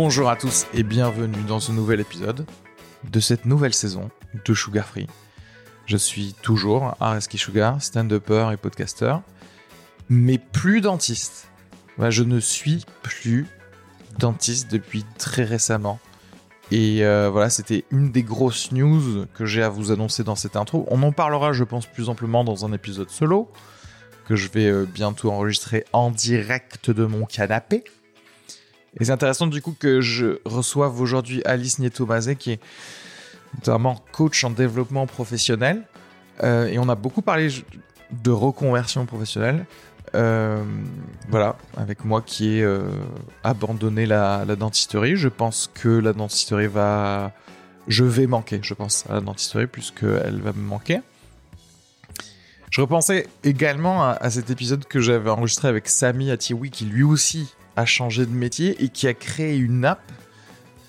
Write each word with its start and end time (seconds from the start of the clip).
Bonjour 0.00 0.30
à 0.30 0.36
tous 0.36 0.68
et 0.74 0.84
bienvenue 0.84 1.42
dans 1.48 1.58
ce 1.58 1.72
nouvel 1.72 1.98
épisode 1.98 2.46
de 3.10 3.18
cette 3.18 3.46
nouvelle 3.46 3.74
saison 3.74 4.12
de 4.44 4.54
Sugar 4.54 4.86
Free. 4.86 5.08
Je 5.86 5.96
suis 5.96 6.36
toujours 6.40 6.94
Areski 7.00 7.36
Sugar, 7.36 7.82
stand-upper 7.82 8.50
et 8.52 8.56
podcaster, 8.56 9.16
mais 10.08 10.38
plus 10.38 10.80
dentiste. 10.82 11.48
Je 11.98 12.22
ne 12.22 12.38
suis 12.38 12.86
plus 13.02 13.48
dentiste 14.20 14.70
depuis 14.70 15.04
très 15.18 15.42
récemment. 15.42 15.98
Et 16.70 17.04
euh, 17.04 17.28
voilà, 17.28 17.50
c'était 17.50 17.84
une 17.90 18.12
des 18.12 18.22
grosses 18.22 18.70
news 18.70 19.26
que 19.34 19.46
j'ai 19.46 19.64
à 19.64 19.68
vous 19.68 19.90
annoncer 19.90 20.22
dans 20.22 20.36
cette 20.36 20.54
intro. 20.54 20.86
On 20.92 21.02
en 21.02 21.10
parlera, 21.10 21.52
je 21.52 21.64
pense, 21.64 21.86
plus 21.86 22.08
amplement 22.08 22.44
dans 22.44 22.64
un 22.64 22.72
épisode 22.72 23.10
solo 23.10 23.50
que 24.28 24.36
je 24.36 24.48
vais 24.48 24.66
euh, 24.66 24.86
bientôt 24.86 25.32
enregistrer 25.32 25.84
en 25.92 26.12
direct 26.12 26.88
de 26.88 27.04
mon 27.04 27.24
canapé. 27.24 27.82
Et 28.98 29.04
c'est 29.04 29.12
intéressant 29.12 29.46
du 29.46 29.60
coup 29.62 29.76
que 29.78 30.00
je 30.00 30.38
reçoive 30.44 31.00
aujourd'hui 31.00 31.42
Alice 31.44 31.78
Nieto-Mazet 31.78 32.36
qui 32.36 32.52
est 32.52 32.60
notamment 33.54 34.02
coach 34.12 34.44
en 34.44 34.50
développement 34.50 35.06
professionnel. 35.06 35.82
Euh, 36.42 36.66
et 36.66 36.78
on 36.78 36.88
a 36.88 36.94
beaucoup 36.94 37.22
parlé 37.22 37.48
de 38.10 38.30
reconversion 38.30 39.06
professionnelle. 39.06 39.66
Euh, 40.14 40.64
voilà, 41.28 41.56
avec 41.76 42.04
moi 42.04 42.22
qui 42.22 42.56
ai 42.56 42.62
euh, 42.62 42.88
abandonné 43.44 44.06
la, 44.06 44.44
dentisterie. 44.56 45.16
Je 45.16 45.28
pense 45.28 45.70
que 45.72 45.88
la 45.88 46.12
dentisterie 46.12 46.66
va... 46.66 47.32
Je 47.88 48.04
vais 48.04 48.26
manquer, 48.26 48.60
je 48.62 48.74
pense, 48.74 49.04
à 49.08 49.14
la 49.14 49.20
dentisterie, 49.20 49.66
puisqu'elle 49.66 50.40
va 50.42 50.52
me 50.52 50.60
manquer. 50.60 51.00
Je 52.70 52.82
repensais 52.82 53.26
également 53.44 54.04
à, 54.04 54.10
à 54.12 54.28
cet 54.28 54.50
épisode 54.50 54.84
que 54.84 55.00
j'avais 55.00 55.30
enregistré 55.30 55.68
avec 55.68 55.88
Samy 55.88 56.30
Atiwi, 56.30 56.70
qui 56.70 56.84
lui 56.84 57.02
aussi 57.02 57.54
a 57.78 57.86
changé 57.86 58.26
de 58.26 58.32
métier 58.32 58.82
et 58.82 58.88
qui 58.88 59.06
a 59.06 59.14
créé 59.14 59.56
une 59.56 59.84
app 59.84 60.02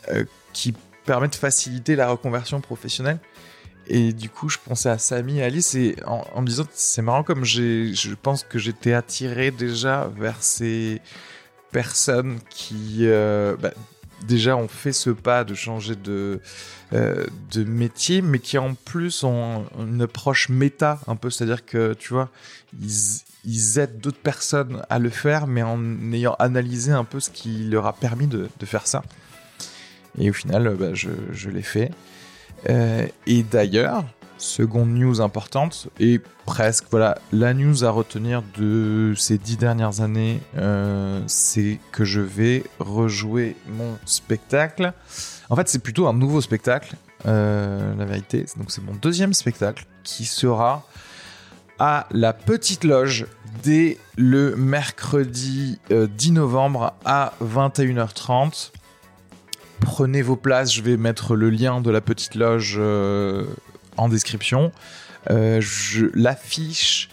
euh, 0.09 0.25
qui 0.53 0.73
permet 1.05 1.27
de 1.27 1.35
faciliter 1.35 1.95
la 1.95 2.09
reconversion 2.09 2.61
professionnelle. 2.61 3.19
Et 3.85 4.11
du 4.11 4.27
coup, 4.27 4.49
je 4.49 4.57
pensais 4.57 4.89
à 4.89 4.97
Samy 4.97 5.41
Alice 5.41 5.75
et 5.75 5.95
en, 6.07 6.41
me 6.41 6.47
disant, 6.47 6.65
c'est 6.73 7.03
marrant 7.03 7.23
comme 7.23 7.45
je 7.45 8.13
pense 8.15 8.43
que 8.43 8.57
j'étais 8.57 8.93
attiré 8.93 9.51
déjà 9.51 10.11
vers 10.17 10.41
ces 10.41 10.99
personnes 11.71 12.39
qui, 12.49 13.01
euh, 13.01 13.55
bah, 13.57 13.71
déjà 14.27 14.55
ont 14.55 14.67
fait 14.67 14.93
ce 14.93 15.09
pas 15.09 15.43
de 15.43 15.53
changer 15.53 15.95
de, 15.95 16.41
euh, 16.93 17.25
de 17.51 17.63
métier, 17.63 18.21
mais 18.21 18.39
qui 18.39 18.57
en 18.57 18.73
plus 18.73 19.23
ont 19.23 19.65
une 19.79 20.01
approche 20.01 20.49
méta 20.49 20.99
un 21.07 21.15
peu, 21.15 21.29
c'est-à-dire 21.29 21.65
que 21.65 21.93
tu 21.93 22.13
vois, 22.13 22.29
ils, 22.81 23.21
ils 23.45 23.79
aident 23.79 23.99
d'autres 23.99 24.19
personnes 24.19 24.83
à 24.89 24.99
le 24.99 25.09
faire, 25.09 25.47
mais 25.47 25.63
en 25.63 25.79
ayant 26.11 26.35
analysé 26.39 26.91
un 26.91 27.05
peu 27.05 27.19
ce 27.19 27.29
qui 27.29 27.65
leur 27.65 27.85
a 27.85 27.93
permis 27.93 28.27
de, 28.27 28.49
de 28.59 28.65
faire 28.65 28.87
ça. 28.87 29.03
Et 30.17 30.29
au 30.29 30.33
final, 30.33 30.75
bah, 30.75 30.93
je, 30.93 31.09
je 31.31 31.49
l'ai 31.49 31.61
fait. 31.61 31.91
Euh, 32.69 33.07
et 33.25 33.43
d'ailleurs, 33.43 34.03
seconde 34.39 34.89
news 34.89 35.21
importante, 35.21 35.87
et 35.99 36.19
presque, 36.45 36.85
voilà, 36.89 37.17
la 37.31 37.53
news 37.53 37.83
à 37.83 37.91
retenir 37.91 38.41
de 38.57 39.13
ces 39.15 39.37
dix 39.37 39.57
dernières 39.57 40.01
années, 40.01 40.41
euh, 40.57 41.21
c'est 41.27 41.79
que 41.91 42.05
je 42.05 42.21
vais 42.21 42.63
rejouer 42.79 43.55
mon 43.67 43.97
spectacle. 44.05 44.93
En 45.49 45.55
fait, 45.55 45.67
c'est 45.67 45.79
plutôt 45.79 46.07
un 46.07 46.13
nouveau 46.13 46.41
spectacle, 46.41 46.95
euh, 47.25 47.95
la 47.95 48.05
vérité. 48.05 48.45
Donc, 48.57 48.71
c'est 48.71 48.83
mon 48.83 48.95
deuxième 48.95 49.33
spectacle 49.33 49.85
qui 50.03 50.25
sera 50.25 50.85
à 51.77 52.07
la 52.11 52.33
Petite 52.33 52.83
Loge 52.83 53.27
dès 53.63 53.97
le 54.17 54.55
mercredi 54.55 55.79
euh, 55.91 56.07
10 56.07 56.33
novembre 56.33 56.93
à 57.05 57.33
21h30 57.43 58.71
prenez 59.79 60.21
vos 60.21 60.35
places. 60.35 60.73
Je 60.73 60.81
vais 60.81 60.97
mettre 60.97 61.35
le 61.35 61.49
lien 61.49 61.81
de 61.81 61.89
la 61.89 62.01
petite 62.01 62.35
loge 62.35 62.75
euh, 62.77 63.45
en 63.99 64.09
description. 64.09 64.71
Euh, 65.29 65.59
je- 65.61 66.07
L'affiche 66.13 67.09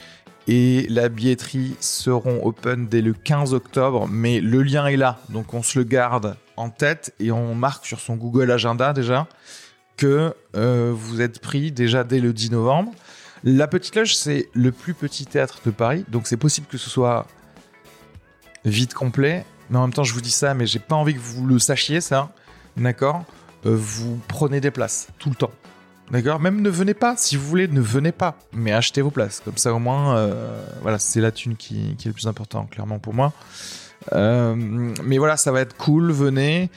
et 0.48 0.86
la 0.88 1.08
billetterie 1.08 1.76
seront 1.80 2.40
open 2.44 2.86
dès 2.88 3.02
le 3.02 3.12
15 3.12 3.52
octobre, 3.52 4.06
mais 4.08 4.40
le 4.40 4.62
lien 4.62 4.86
est 4.86 4.96
là, 4.96 5.18
donc 5.28 5.52
on 5.54 5.62
se 5.62 5.78
le 5.78 5.84
garde 5.84 6.36
en 6.56 6.70
tête 6.70 7.12
et 7.18 7.32
on 7.32 7.54
marque 7.54 7.84
sur 7.84 7.98
son 8.00 8.14
Google 8.16 8.50
Agenda 8.50 8.92
déjà 8.92 9.26
que 9.96 10.34
euh, 10.56 10.92
vous 10.94 11.20
êtes 11.20 11.40
pris 11.40 11.72
déjà 11.72 12.04
dès 12.04 12.20
le 12.20 12.32
10 12.32 12.52
novembre. 12.52 12.92
La 13.44 13.66
Petite 13.66 13.96
Loge, 13.96 14.14
c'est 14.16 14.48
le 14.54 14.70
plus 14.72 14.94
petit 14.94 15.26
théâtre 15.26 15.58
de 15.66 15.70
Paris, 15.70 16.04
donc 16.08 16.26
c'est 16.26 16.36
possible 16.36 16.66
que 16.68 16.78
ce 16.78 16.88
soit 16.90 17.26
vite 18.64 18.94
complet. 18.94 19.44
Mais 19.70 19.78
en 19.78 19.82
même 19.82 19.92
temps, 19.92 20.04
je 20.04 20.14
vous 20.14 20.20
dis 20.20 20.30
ça, 20.30 20.54
mais 20.54 20.66
j'ai 20.66 20.78
pas 20.78 20.94
envie 20.94 21.14
que 21.14 21.18
vous 21.20 21.44
le 21.46 21.58
sachiez, 21.58 22.00
ça. 22.00 22.30
D'accord? 22.76 23.24
Euh, 23.64 23.74
Vous 23.76 24.20
prenez 24.28 24.60
des 24.60 24.70
places 24.70 25.08
tout 25.18 25.28
le 25.28 25.34
temps. 25.34 25.50
D'accord 26.10 26.38
Même 26.40 26.60
ne 26.60 26.70
venez 26.70 26.94
pas. 26.94 27.16
Si 27.16 27.36
vous 27.36 27.46
voulez, 27.46 27.66
ne 27.68 27.80
venez 27.80 28.12
pas. 28.12 28.38
Mais 28.52 28.72
achetez 28.72 29.02
vos 29.02 29.10
places. 29.10 29.40
Comme 29.44 29.56
ça, 29.56 29.74
au 29.74 29.78
moins, 29.78 30.16
euh, 30.16 30.64
voilà, 30.82 30.98
c'est 30.98 31.20
la 31.20 31.32
thune 31.32 31.56
qui, 31.56 31.96
est 31.98 32.06
le 32.06 32.12
plus 32.12 32.26
important, 32.26 32.64
clairement, 32.66 32.98
pour 32.98 33.14
moi. 33.14 33.32
Euh, 34.12 34.54
mais 35.04 35.18
voilà, 35.18 35.36
ça 35.36 35.50
va 35.50 35.60
être 35.60 35.76
cool. 35.76 36.12
Venez. 36.12 36.70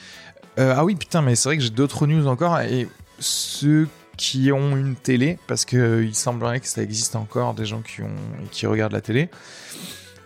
Euh, 0.58 0.74
ah 0.76 0.84
oui, 0.84 0.96
putain, 0.96 1.22
mais 1.22 1.36
c'est 1.36 1.48
vrai 1.48 1.56
que 1.56 1.62
j'ai 1.62 1.70
d'autres 1.70 2.06
news 2.06 2.26
encore. 2.26 2.58
Et 2.60 2.88
ceux 3.20 3.88
qui 4.16 4.50
ont 4.52 4.76
une 4.76 4.96
télé, 4.96 5.38
parce 5.46 5.64
qu'il 5.64 6.14
semblerait 6.14 6.60
que 6.60 6.66
ça 6.66 6.82
existe 6.82 7.14
encore 7.14 7.54
des 7.54 7.66
gens 7.66 7.82
qui, 7.82 8.02
ont, 8.02 8.16
qui 8.50 8.66
regardent 8.66 8.92
la 8.92 9.00
télé. 9.00 9.30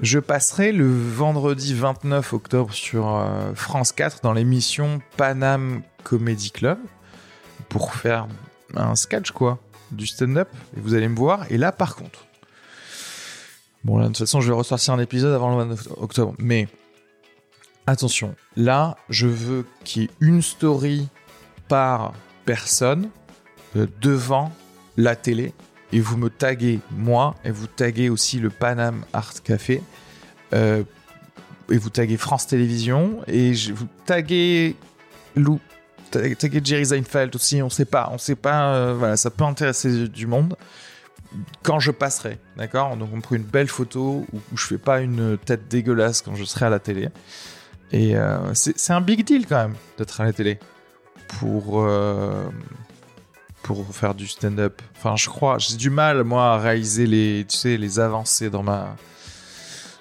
Je 0.01 0.19
passerai 0.19 0.73
le 0.73 0.91
vendredi 0.91 1.73
29 1.75 2.33
octobre 2.33 2.73
sur 2.73 3.25
France 3.55 3.93
4 3.93 4.23
dans 4.23 4.33
l'émission 4.33 5.01
Panam 5.17 5.83
Comedy 6.03 6.51
Club 6.51 6.79
pour 7.69 7.95
faire 7.95 8.27
un 8.77 8.95
sketch 8.95 9.31
quoi, 9.31 9.59
du 9.91 10.07
stand-up 10.07 10.49
et 10.77 10.81
vous 10.81 10.95
allez 10.95 11.09
me 11.09 11.17
voir. 11.17 11.51
Et 11.51 11.59
là 11.59 11.73
par 11.73 11.97
contre 11.97 12.27
bon 13.85 13.99
là 13.99 14.05
de 14.05 14.09
toute 14.09 14.19
façon 14.19 14.41
je 14.41 14.49
vais 14.49 14.57
ressortir 14.57 14.95
un 14.95 14.99
épisode 14.99 15.35
avant 15.35 15.51
le 15.51 15.65
29 15.65 15.89
octobre 15.99 16.35
mais 16.39 16.69
attention 17.87 18.35
là 18.57 18.97
je 19.11 19.27
veux 19.27 19.67
qu'il 19.85 20.03
y 20.03 20.05
ait 20.07 20.11
une 20.21 20.43
story 20.43 21.09
par 21.69 22.15
personne 22.45 23.11
euh, 23.77 23.87
devant 24.01 24.53
la 24.97 25.17
télé 25.17 25.53
et 25.93 26.01
vous 26.01 26.17
me 26.17 26.31
taguez 26.31 26.81
moi 26.91 27.35
et 27.45 27.51
vous 27.51 27.67
taguez 27.67 28.09
aussi 28.09 28.39
le 28.39 28.51
Panam 28.51 29.05
Art 29.13 29.43
Café 29.43 29.83
euh, 30.55 30.83
et 31.71 31.77
vous 31.77 31.91
taguez 31.91 32.17
France 32.17 32.47
Télévisions 32.47 33.21
et 33.27 33.55
je 33.55 33.73
vous 33.73 33.89
taguez 34.07 34.77
Lou 35.37 35.61
attaquer 36.17 36.61
Jerry 36.63 36.87
Seinfeld 36.87 37.35
aussi, 37.35 37.63
on 37.63 37.71
sait 37.71 37.85
pas, 37.85 38.09
on 38.13 38.19
sait 38.19 38.35
pas, 38.35 38.75
euh, 38.75 38.95
voilà, 38.97 39.17
ça 39.17 39.31
peut 39.31 39.45
intéresser 39.45 40.09
du 40.09 40.27
monde. 40.27 40.57
Quand 41.63 41.81
je 41.81 41.91
passerai, 41.91 42.39
d'accord? 42.57 42.97
Donc 42.97 43.11
on 43.13 43.21
prend 43.21 43.35
une 43.35 43.43
belle 43.43 43.69
photo 43.69 44.25
où, 44.33 44.41
je 44.57 44.67
fais 44.67 44.79
pas 44.79 45.01
une 45.01 45.37
tête 45.39 45.69
dégueulasse 45.69 46.23
quand 46.23 46.37
je 46.37 46.45
serai 46.45 46.67
à 46.67 46.71
la 46.71 46.79
télé. 46.79 47.09
Et 47.91 48.17
euh, 48.17 48.55
c'est 48.55 48.93
un 48.93 49.01
big 49.01 49.25
deal 49.25 49.47
quand 49.47 49.57
même 49.57 49.75
d'être 49.99 50.21
à 50.21 50.25
la 50.25 50.33
télé 50.33 50.59
pour 51.39 51.83
euh, 51.83 52.45
pour 53.63 53.95
faire 53.95 54.15
du 54.15 54.29
stand-up. 54.29 54.81
Enfin, 54.97 55.17
je 55.17 55.29
crois, 55.29 55.59
j'ai 55.59 55.77
du 55.77 55.91
mal 55.91 56.23
moi 56.23 56.55
à 56.55 56.59
réaliser 56.59 57.07
les, 57.07 57.45
tu 57.49 57.57
sais, 57.57 57.77
les 57.77 57.99
avancées 57.99 58.51
dans 58.51 58.63
ma 58.63 58.95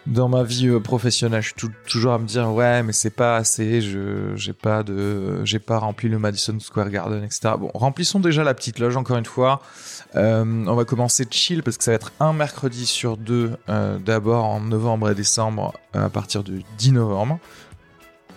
dans 0.06 0.28
ma 0.28 0.44
vie 0.44 0.68
euh, 0.68 0.80
professionnelle. 0.80 1.42
Je 1.42 1.48
suis 1.48 1.56
tou- 1.56 1.72
toujours 1.88 2.14
à 2.14 2.20
me 2.20 2.26
dire 2.26 2.52
ouais, 2.52 2.84
mais 2.84 2.92
c'est 2.94 3.10
pas 3.10 3.38
assez. 3.38 3.82
Je 3.82 4.34
j'ai 4.36 4.54
pas 4.54 4.84
de, 4.84 5.44
j'ai 5.46 5.60
pas 5.60 5.78
rempli 5.80 6.10
le 6.10 6.20
Madison 6.20 6.60
Square 6.60 6.90
Garden, 6.90 7.24
etc. 7.24 7.56
Bon, 7.60 7.72
remplissons 7.74 8.20
déjà 8.20 8.44
la 8.44 8.54
petite 8.54 8.80
loge 8.80 8.98
encore 8.98 9.18
une 9.18 9.26
fois. 9.26 9.62
Euh, 10.16 10.44
on 10.68 10.76
va 10.76 10.86
commencer 10.86 11.26
chill 11.30 11.64
parce 11.64 11.78
que 11.78 11.84
ça 11.84 11.92
va 11.92 11.96
être 11.96 12.12
un 12.20 12.34
mercredi 12.34 12.86
sur 12.86 13.18
deux. 13.18 13.54
euh, 13.70 13.98
D'abord 14.00 14.46
en 14.46 14.60
novembre 14.60 15.10
et 15.10 15.16
décembre 15.16 15.74
à 15.94 16.10
partir 16.10 16.44
du 16.44 16.64
10 16.78 16.92
novembre 16.94 17.40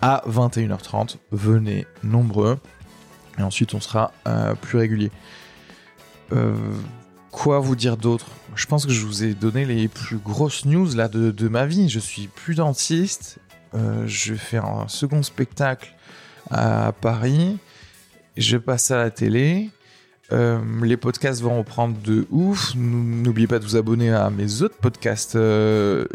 à 0.01 0.23
21h30. 0.29 1.17
Venez 1.31 1.85
nombreux. 2.03 2.57
Et 3.39 3.43
ensuite, 3.43 3.73
on 3.75 3.79
sera 3.81 4.11
plus 4.61 4.77
régulier. 4.79 5.11
Quoi 7.37 7.59
vous 7.59 7.75
dire 7.75 7.97
d'autre 7.97 8.25
Je 8.55 8.65
pense 8.65 8.87
que 8.87 8.91
je 8.91 9.05
vous 9.05 9.23
ai 9.23 9.35
donné 9.35 9.63
les 9.63 9.87
plus 9.87 10.17
grosses 10.17 10.65
news 10.65 10.95
là 10.95 11.07
de, 11.07 11.47
ma 11.47 11.67
vie. 11.67 11.87
Je 11.87 11.99
suis 11.99 12.25
plus 12.25 12.55
dentiste. 12.55 13.37
Euh, 13.75 14.07
je 14.07 14.33
faire 14.33 14.65
un 14.65 14.87
second 14.87 15.21
spectacle 15.21 15.93
à 16.49 16.91
Paris. 16.99 17.59
Je 18.37 18.57
passe 18.57 18.89
à 18.89 18.97
la 18.97 19.11
télé. 19.11 19.69
Euh, 20.31 20.59
les 20.81 20.97
podcasts 20.97 21.43
vont 21.43 21.59
reprendre 21.59 21.95
de 22.01 22.25
ouf. 22.31 22.73
N'oubliez 22.75 23.45
pas 23.45 23.59
de 23.59 23.65
vous 23.65 23.75
abonner 23.75 24.09
à 24.11 24.31
mes 24.31 24.63
autres 24.63 24.77
podcasts. 24.77 25.35
Euh, 25.35 26.07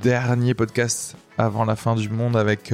dernier 0.00 0.54
podcast 0.54 1.16
avant 1.38 1.64
la 1.64 1.74
fin 1.74 1.96
du 1.96 2.08
monde 2.08 2.36
avec 2.36 2.72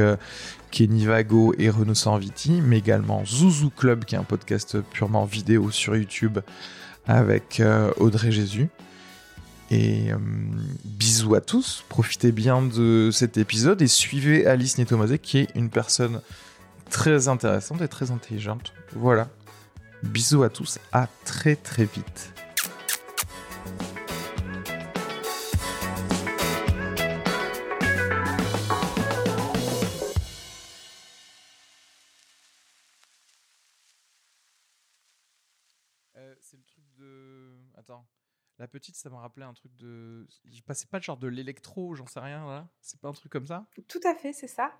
Kenny 0.70 1.06
Vago 1.06 1.54
et 1.58 1.70
Renaud 1.70 1.94
Sanviti, 1.94 2.60
mais 2.62 2.78
également 2.78 3.24
Zouzou 3.24 3.70
Club, 3.70 4.04
qui 4.04 4.14
est 4.14 4.18
un 4.18 4.24
podcast 4.24 4.78
purement 4.90 5.24
vidéo 5.24 5.70
sur 5.70 5.96
YouTube 5.96 6.38
avec 7.06 7.60
euh, 7.60 7.92
Audrey 7.98 8.32
Jésus. 8.32 8.68
Et 9.70 10.12
euh, 10.12 10.16
bisous 10.84 11.34
à 11.34 11.40
tous, 11.40 11.84
profitez 11.88 12.32
bien 12.32 12.62
de 12.62 13.10
cet 13.12 13.38
épisode 13.38 13.80
et 13.82 13.86
suivez 13.86 14.46
Alice 14.46 14.78
Nietomazé, 14.78 15.18
qui 15.18 15.38
est 15.38 15.48
une 15.54 15.70
personne 15.70 16.20
très 16.90 17.28
intéressante 17.28 17.80
et 17.80 17.88
très 17.88 18.10
intelligente. 18.10 18.72
Voilà. 18.94 19.28
Bisous 20.02 20.42
à 20.42 20.50
tous, 20.50 20.78
à 20.92 21.08
très 21.24 21.56
très 21.56 21.84
vite. 21.84 22.33
La 38.58 38.68
petite, 38.68 38.94
ça 38.94 39.10
m'a 39.10 39.18
rappelé 39.20 39.44
un 39.44 39.52
truc 39.52 39.74
de. 39.76 40.26
Il 40.44 40.62
passait 40.62 40.86
pas 40.86 40.98
le 40.98 41.02
genre 41.02 41.16
de 41.16 41.26
l'électro, 41.26 41.94
j'en 41.96 42.06
sais 42.06 42.20
rien 42.20 42.46
là 42.46 42.68
C'est 42.80 43.00
pas 43.00 43.08
un 43.08 43.12
truc 43.12 43.32
comme 43.32 43.46
ça? 43.46 43.66
Tout 43.88 44.00
à 44.04 44.14
fait, 44.14 44.32
c'est 44.32 44.46
ça. 44.46 44.72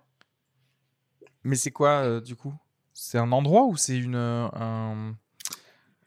Mais 1.42 1.56
c'est 1.56 1.72
quoi 1.72 2.04
euh, 2.04 2.20
du 2.20 2.36
coup? 2.36 2.54
C'est 2.92 3.18
un 3.18 3.32
endroit 3.32 3.64
ou 3.64 3.76
c'est 3.76 3.98
une 3.98 4.14
euh, 4.14 4.46
un, 4.52 5.16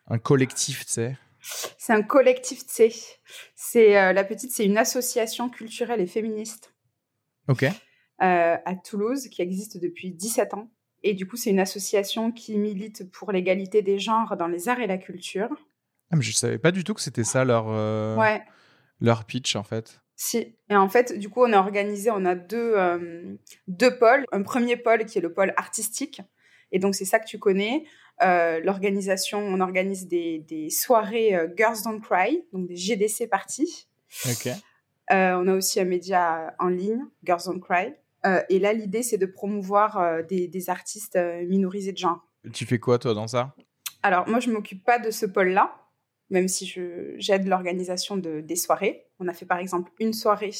un 0.07 0.17
collectif, 0.19 0.85
tu 0.85 0.93
sais? 0.93 1.17
C'est 1.41 1.93
un 1.93 2.03
collectif, 2.03 2.65
tu 2.65 2.73
sais. 2.73 2.93
C'est 3.55 3.97
euh, 3.97 4.13
la 4.13 4.23
petite, 4.23 4.51
c'est 4.51 4.65
une 4.65 4.77
association 4.77 5.49
culturelle 5.49 5.99
et 5.99 6.07
féministe 6.07 6.73
Ok. 7.49 7.65
à 8.19 8.75
Toulouse 8.83 9.27
qui 9.29 9.41
existe 9.41 9.77
depuis 9.77 10.11
17 10.11 10.53
ans. 10.53 10.71
Et 11.03 11.13
du 11.13 11.27
coup, 11.27 11.35
c'est 11.37 11.49
une 11.51 11.59
association 11.59 12.31
qui 12.31 12.57
milite 12.57 13.09
pour 13.11 13.31
l'égalité 13.31 13.81
des 13.81 13.99
genres 13.99 14.35
dans 14.37 14.47
les 14.47 14.67
arts 14.69 14.79
et 14.79 14.87
la 14.87 14.97
culture. 14.97 15.49
Ah, 16.11 16.15
mais 16.15 16.21
je 16.21 16.31
savais 16.31 16.57
pas 16.57 16.71
du 16.71 16.83
tout 16.83 16.93
que 16.93 17.01
c'était 17.01 17.23
ça 17.23 17.43
leur 17.43 17.65
euh, 17.69 18.15
Ouais, 18.15 18.41
leur 19.01 19.25
pitch 19.25 19.55
en 19.55 19.63
fait. 19.63 20.01
si. 20.15 20.55
Et 20.69 20.75
en 20.75 20.89
fait, 20.89 21.17
du 21.17 21.29
coup, 21.29 21.43
on 21.43 21.53
a 21.53 21.57
organisé, 21.57 22.09
on 22.11 22.25
a 22.25 22.35
deux, 22.35 22.73
euh, 22.75 23.35
deux 23.67 23.97
pôles. 23.97 24.25
Un 24.31 24.41
premier 24.43 24.77
pôle 24.77 25.05
qui 25.05 25.17
est 25.17 25.21
le 25.21 25.33
pôle 25.33 25.53
artistique. 25.57 26.21
Et 26.71 26.79
donc, 26.79 26.95
c'est 26.95 27.05
ça 27.05 27.19
que 27.19 27.25
tu 27.27 27.39
connais. 27.39 27.85
Euh, 28.21 28.59
L'organisation, 28.63 29.39
on 29.39 29.59
organise 29.61 30.07
des, 30.07 30.39
des 30.39 30.69
soirées 30.69 31.35
euh, 31.35 31.47
Girls 31.55 31.77
Don't 31.85 32.01
Cry, 32.01 32.43
donc 32.51 32.67
des 32.67 32.75
GDC 32.75 33.27
parties. 33.29 33.87
Ok. 34.25 34.49
On 35.09 35.47
a 35.47 35.53
aussi 35.53 35.79
un 35.79 35.85
média 35.85 36.53
en 36.59 36.67
ligne, 36.67 37.05
Girls 37.23 37.41
Don't 37.45 37.61
Cry. 37.61 37.93
Et 38.49 38.59
là, 38.59 38.73
l'idée, 38.73 39.03
c'est 39.03 39.17
de 39.17 39.25
promouvoir 39.25 40.23
des, 40.25 40.49
des 40.49 40.69
artistes 40.69 41.17
minorisés 41.47 41.93
de 41.93 41.97
genre. 41.97 42.19
Tu 42.51 42.65
fais 42.65 42.77
quoi 42.79 42.99
toi 42.99 43.13
dans 43.13 43.27
ça? 43.27 43.55
Alors, 44.03 44.27
moi, 44.27 44.41
je 44.41 44.49
m'occupe 44.51 44.83
pas 44.83 44.99
de 44.99 45.09
ce 45.11 45.25
pôle-là, 45.25 45.73
même 46.29 46.47
si 46.47 46.65
je- 46.65 47.13
j'aide 47.17 47.47
l'organisation 47.47 48.17
de, 48.17 48.41
des 48.41 48.55
soirées. 48.55 49.05
On 49.19 49.27
a 49.27 49.33
fait, 49.33 49.45
par 49.45 49.59
exemple, 49.59 49.91
une 49.99 50.13
soirée 50.13 50.51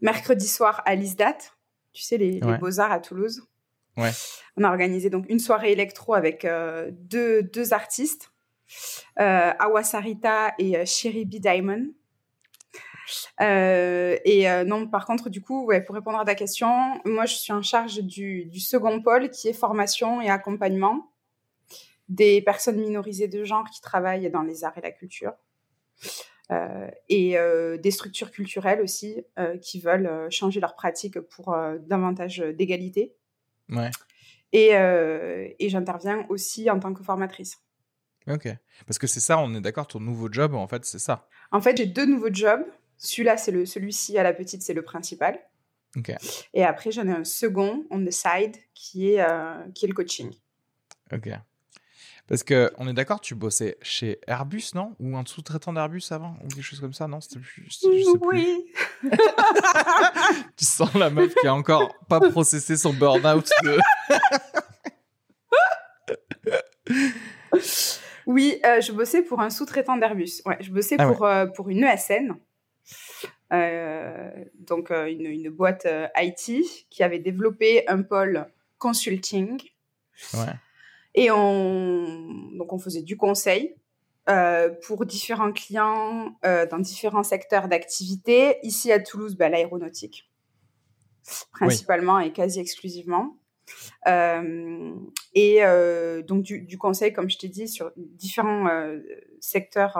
mercredi 0.00 0.46
soir 0.48 0.82
à 0.86 0.94
l'ISDAT, 0.94 1.38
tu 1.92 2.02
sais, 2.02 2.16
les. 2.18 2.40
Beaux-Arts 2.58 2.92
à 2.92 3.00
Toulouse. 3.00 3.42
Ouais. 3.96 4.10
On 4.56 4.64
a 4.64 4.68
organisé 4.70 5.08
donc 5.10 5.24
une 5.28 5.38
soirée 5.38 5.70
électro 5.72 6.14
avec 6.14 6.44
euh, 6.44 6.90
deux, 6.92 7.42
deux 7.44 7.72
artistes, 7.72 8.32
euh, 9.20 9.52
Awa 9.58 9.84
Sarita 9.84 10.52
et 10.58 10.76
euh, 10.76 10.84
Sherry 10.84 11.24
B. 11.24 11.36
Diamond. 11.36 11.86
Euh, 13.40 14.16
et 14.24 14.50
euh, 14.50 14.64
non, 14.64 14.86
par 14.88 15.04
contre, 15.06 15.28
du 15.28 15.40
coup, 15.40 15.64
ouais, 15.66 15.80
pour 15.82 15.94
répondre 15.94 16.18
à 16.18 16.24
ta 16.24 16.34
question, 16.34 16.68
moi, 17.04 17.26
je 17.26 17.34
suis 17.34 17.52
en 17.52 17.62
charge 17.62 17.98
du, 18.00 18.46
du 18.46 18.60
second 18.60 19.00
pôle 19.02 19.30
qui 19.30 19.48
est 19.48 19.52
formation 19.52 20.20
et 20.20 20.30
accompagnement 20.30 21.10
des 22.08 22.42
personnes 22.42 22.80
minorisées 22.80 23.28
de 23.28 23.44
genre 23.44 23.68
qui 23.70 23.80
travaillent 23.80 24.30
dans 24.30 24.42
les 24.42 24.64
arts 24.64 24.76
et 24.78 24.82
la 24.82 24.90
culture. 24.90 25.32
Euh, 26.50 26.90
et 27.08 27.38
euh, 27.38 27.78
des 27.78 27.90
structures 27.90 28.30
culturelles 28.30 28.82
aussi 28.82 29.24
euh, 29.38 29.56
qui 29.56 29.80
veulent 29.80 30.30
changer 30.30 30.60
leurs 30.60 30.74
pratiques 30.74 31.18
pour 31.20 31.56
davantage 31.80 32.38
d'égalité. 32.38 33.14
Ouais. 33.70 33.90
Et, 34.52 34.70
et 34.70 35.68
j'interviens 35.68 36.26
aussi 36.28 36.70
en 36.70 36.78
tant 36.78 36.92
que 36.94 37.02
formatrice. 37.02 37.58
Ok. 38.28 38.48
Parce 38.86 38.98
que 38.98 39.06
c'est 39.06 39.20
ça, 39.20 39.38
on 39.38 39.54
est 39.54 39.60
d'accord, 39.60 39.86
ton 39.86 40.00
nouveau 40.00 40.30
job 40.30 40.54
en 40.54 40.68
fait, 40.68 40.84
c'est 40.84 40.98
ça. 40.98 41.28
En 41.50 41.60
fait, 41.60 41.76
j'ai 41.76 41.86
deux 41.86 42.06
nouveaux 42.06 42.32
jobs. 42.32 42.64
Celui-là, 42.96 43.36
c'est 43.36 43.50
le, 43.50 43.66
celui-ci 43.66 44.16
à 44.16 44.22
la 44.22 44.32
petite, 44.32 44.62
c'est 44.62 44.74
le 44.74 44.82
principal. 44.82 45.38
Ok. 45.96 46.12
Et 46.54 46.64
après, 46.64 46.90
j'en 46.90 47.06
ai 47.06 47.12
un 47.12 47.24
second, 47.24 47.84
on 47.90 48.04
the 48.04 48.10
side, 48.10 48.56
qui 48.74 49.10
est, 49.10 49.26
qui 49.74 49.84
est 49.84 49.88
le 49.88 49.94
coaching. 49.94 50.32
Ok. 51.12 51.28
Parce 52.26 52.42
que 52.42 52.72
on 52.78 52.88
est 52.88 52.94
d'accord, 52.94 53.20
tu 53.20 53.34
bossais 53.34 53.76
chez 53.82 54.18
Airbus, 54.26 54.70
non? 54.74 54.96
Ou 54.98 55.16
un 55.16 55.24
sous-traitant 55.26 55.72
d'Airbus 55.74 56.02
avant? 56.10 56.36
Ou 56.42 56.48
quelque 56.48 56.62
chose 56.62 56.80
comme 56.80 56.94
ça, 56.94 57.06
non 57.06 57.20
C'était 57.20 57.38
plus. 57.40 57.66
Je 57.68 57.74
sais 57.74 57.86
plus. 58.18 58.26
Oui. 58.26 58.66
Tu 60.56 60.64
sens 60.64 60.94
la 60.94 61.10
meuf 61.10 61.34
qui 61.34 61.46
a 61.46 61.54
encore 61.54 61.94
pas 62.08 62.20
processé 62.20 62.76
son 62.78 62.92
burn-out. 62.94 63.48
de- 63.62 63.78
Oui, 68.26 68.58
euh, 68.64 68.80
je 68.80 68.90
bossais 68.92 69.22
pour 69.22 69.40
un 69.40 69.50
sous-traitant 69.50 69.96
d'Airbus. 69.98 70.40
Ouais, 70.46 70.56
je 70.60 70.70
bossais 70.70 70.96
Ah 70.98 71.08
ouais. 71.08 71.14
pour, 71.14 71.26
euh, 71.26 71.46
pour 71.46 71.68
une 71.68 71.84
ESN, 71.84 72.34
euh, 73.52 74.30
donc 74.60 74.90
euh, 74.90 75.06
une, 75.10 75.26
une 75.26 75.50
boîte 75.50 75.84
euh, 75.86 76.08
IT 76.16 76.64
qui 76.88 77.02
avait 77.02 77.18
développé 77.18 77.86
un 77.86 78.00
pôle 78.02 78.46
consulting. 78.78 79.60
Ouais. 80.32 80.54
Et 81.14 81.30
on, 81.30 82.04
donc 82.56 82.72
on 82.72 82.78
faisait 82.78 83.02
du 83.02 83.16
conseil 83.16 83.76
euh, 84.28 84.70
pour 84.86 85.04
différents 85.04 85.52
clients 85.52 86.34
euh, 86.44 86.66
dans 86.66 86.78
différents 86.78 87.22
secteurs 87.22 87.68
d'activité. 87.68 88.56
Ici 88.62 88.90
à 88.90 88.98
Toulouse, 88.98 89.36
bah, 89.36 89.48
l'aéronautique, 89.48 90.30
principalement 91.52 92.18
et 92.18 92.32
quasi 92.32 92.58
exclusivement. 92.58 93.36
Euh, 94.06 94.94
et 95.34 95.60
donc 96.26 96.42
du, 96.42 96.60
du 96.62 96.78
conseil, 96.78 97.12
comme 97.12 97.30
je 97.30 97.38
t'ai 97.38 97.48
dit, 97.48 97.68
sur 97.68 97.92
différents 97.96 98.68
secteurs, 99.40 99.98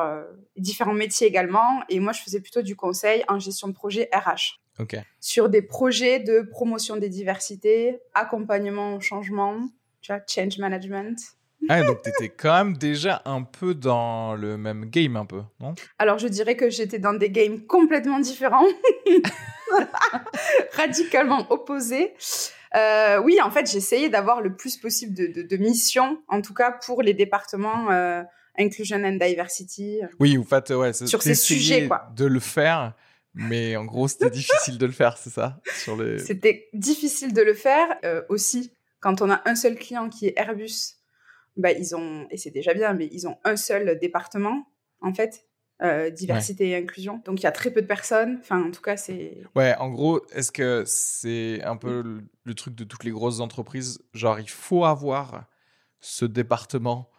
différents 0.57 0.95
métiers 0.95 1.27
également. 1.27 1.83
Et 1.89 2.01
moi, 2.01 2.13
je 2.13 2.21
faisais 2.23 2.41
plutôt 2.41 2.63
du 2.63 2.77
conseil 2.77 3.25
en 3.29 3.39
gestion 3.39 3.69
de 3.69 3.73
projet 3.73 4.09
RH 4.13 4.61
sur 5.21 5.49
des 5.49 5.63
projets 5.63 6.21
de 6.21 6.43
promotion 6.43 6.97
des 6.97 7.09
diversités, 7.09 7.99
accompagnement 8.13 8.97
au 8.97 9.01
changement, 9.01 9.69
tu 10.05 10.13
vois, 10.13 10.21
change 10.29 10.59
management. 10.59 11.17
Ah, 11.71 11.83
donc 11.83 12.03
t'étais 12.03 12.29
quand 12.29 12.53
même 12.53 12.77
déjà 12.77 13.23
un 13.25 13.43
peu 13.43 13.75
dans 13.75 14.35
le 14.35 14.59
même 14.59 14.85
game, 14.85 15.17
un 15.17 15.25
peu, 15.25 15.41
non? 15.61 15.75
Alors, 15.99 16.19
je 16.19 16.29
dirais 16.29 16.57
que 16.57 16.69
j'étais 16.69 16.99
dans 16.99 17.15
des 17.15 17.31
games 17.31 17.65
complètement 17.67 18.19
différents, 18.19 18.67
radicalement 20.73 21.51
opposés. 21.51 22.13
Euh, 22.77 23.19
oui, 23.23 23.41
en 23.43 23.51
fait, 23.51 23.71
j'essayais 23.71 24.11
d'avoir 24.11 24.43
le 24.43 24.55
plus 24.55 24.77
possible 24.77 25.15
de, 25.15 25.27
de, 25.27 25.43
de, 25.43 25.57
missions, 25.57 26.23
en 26.29 26.43
tout 26.43 26.53
cas 26.53 26.73
pour 26.85 27.01
les 27.01 27.15
départements 27.15 27.91
euh, 27.91 28.23
Inclusion 28.59 29.03
and 29.03 29.17
Diversity. 29.17 30.01
Oui, 30.21 30.37
en 30.37 30.45
fait, 30.45 30.69
ouais, 30.71 30.93
sur 30.93 31.23
ces 31.23 31.35
sujets, 31.35 31.89
quoi. 31.89 32.11
De 32.15 32.27
le 32.27 32.41
faire, 32.41 32.95
mais 33.33 33.75
en 33.77 33.87
gros, 33.87 34.07
c'était 34.07 34.29
difficile 34.29 34.77
de 34.77 34.85
le 34.85 34.93
faire, 34.93 35.17
c'est 35.17 35.31
ça? 35.31 35.61
Sur 35.83 35.97
les... 35.97 36.19
C'était 36.19 36.69
difficile 36.75 37.33
de 37.33 37.41
le 37.41 37.55
faire 37.55 37.87
euh, 38.05 38.23
aussi. 38.29 38.71
Quand 39.05 39.21
on 39.21 39.31
a 39.31 39.43
un 39.45 39.55
seul 39.55 39.77
client 39.77 40.09
qui 40.09 40.29
est 40.29 40.33
Airbus, 40.39 40.95
bah, 41.59 41.73
ils 41.73 41.95
ont, 41.95 42.27
et 42.31 42.39
c'est 42.39 42.51
déjà 42.51 42.73
bien, 42.73 42.95
mais 42.95 43.07
ils 43.13 43.29
ont 43.29 43.37
un 43.45 43.55
seul 43.55 43.99
département, 43.99 44.67
en 45.03 45.13
fait, 45.13 45.45
euh, 45.83 46.09
diversité 46.09 46.71
et 46.71 46.77
inclusion. 46.77 47.21
Donc 47.27 47.39
il 47.41 47.43
y 47.43 47.47
a 47.47 47.53
très 47.53 47.71
peu 47.71 47.83
de 47.83 47.87
personnes. 47.87 48.39
Enfin, 48.41 48.63
en 48.63 48.71
tout 48.71 48.81
cas, 48.81 48.97
c'est. 48.97 49.43
Ouais, 49.55 49.77
en 49.77 49.91
gros, 49.91 50.25
est-ce 50.33 50.51
que 50.51 50.85
c'est 50.87 51.63
un 51.65 51.77
peu 51.77 52.03
le, 52.45 52.55
truc 52.55 52.75
de 52.75 52.85
toutes 52.85 53.05
les 53.05 53.11
grosses 53.11 53.41
entreprises? 53.41 54.03
Genre, 54.15 54.41
il 54.41 54.49
faut 54.49 54.87
avoir 54.87 55.45
ce 56.01 56.25
département 56.25 57.11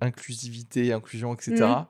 inclusivité, 0.00 0.94
inclusion, 0.94 1.34
etc. 1.34 1.66
Mmh. 1.66 1.86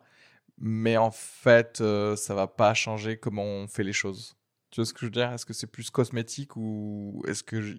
Mais 0.59 0.97
en 0.97 1.13
fait, 1.13 1.81
euh, 1.81 2.17
ça 2.17 2.35
va 2.35 2.49
pas 2.49 2.75
changer 2.75 3.17
comment 3.17 3.45
on 3.45 3.69
fait 3.69 3.85
les 3.85 3.93
choses. 3.93 4.37
Tu 4.75 4.81
vois 4.81 4.87
ce 4.87 4.93
que 4.93 5.03
je 5.03 5.05
veux 5.05 5.13
dire? 5.13 5.31
Est-ce 5.31 5.47
que 5.47 5.53
c'est 5.53 5.69
plus 5.69 5.89
cosmétique 5.89 6.57
ou 6.57 7.23
est-ce 7.29 7.45
que 7.45 7.77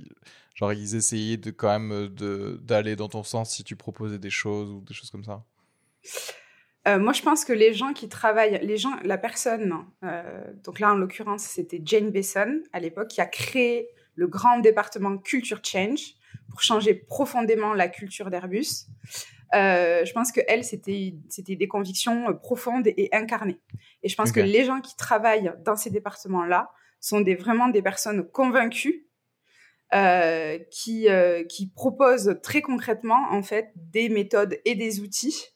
genre 0.54 0.72
ils 0.72 0.96
essayaient 0.96 1.36
de 1.36 1.52
quand 1.52 1.78
même 1.78 2.08
de 2.08 2.58
d'aller 2.64 2.96
dans 2.96 3.10
ton 3.10 3.22
sens 3.22 3.54
si 3.54 3.66
tu 3.66 3.76
proposais 3.76 4.18
des 4.18 4.30
choses 4.30 4.72
ou 4.72 4.80
des 4.80 4.94
choses 4.94 5.12
comme 5.12 5.26
ça? 5.26 5.44
Euh, 6.88 6.98
moi, 6.98 7.12
je 7.12 7.22
pense 7.22 7.44
que 7.44 7.52
les 7.52 7.74
gens 7.74 7.92
qui 7.92 8.08
travaillent, 8.08 8.66
les 8.66 8.78
gens, 8.78 8.96
la 9.04 9.18
personne, 9.18 9.74
euh, 10.06 10.54
donc 10.64 10.80
là 10.80 10.94
en 10.94 10.96
l'occurrence, 10.96 11.44
c'était 11.44 11.82
Jane 11.84 12.12
Besson 12.12 12.62
à 12.72 12.80
l'époque, 12.80 13.10
qui 13.10 13.20
a 13.20 13.26
créé 13.26 13.90
le 14.16 14.28
grand 14.28 14.60
département 14.60 15.18
Culture 15.18 15.60
Change 15.66 16.14
pour 16.50 16.62
changer 16.62 16.94
profondément 16.94 17.74
la 17.74 17.90
culture 17.90 18.30
d'Airbus. 18.30 18.88
Euh, 19.54 20.06
je 20.06 20.14
pense 20.14 20.32
que 20.32 20.40
elle, 20.48 20.64
c'était 20.64 21.16
c'était 21.28 21.58
des 21.58 21.68
convictions 21.68 22.34
profondes 22.42 22.88
et 22.88 23.10
incarnées. 23.12 23.60
Et 24.02 24.08
je 24.08 24.16
pense 24.16 24.32
que 24.32 24.40
les 24.40 24.64
gens 24.64 24.80
qui 24.80 24.96
travaillent 24.96 25.52
dans 25.66 25.76
ces 25.76 25.90
départements-là 25.90 26.72
sont 27.06 27.22
des, 27.22 27.36
vraiment 27.36 27.68
des 27.68 27.82
personnes 27.82 28.28
convaincues 28.30 29.08
qui 30.72 31.08
qui 31.50 31.68
proposent 31.74 32.38
très 32.44 32.62
concrètement 32.62 33.28
en 33.32 33.44
fait 33.44 33.72
des 33.76 34.10
méthodes 34.10 34.60
et 34.66 34.76
des 34.76 35.00
outils 35.00 35.56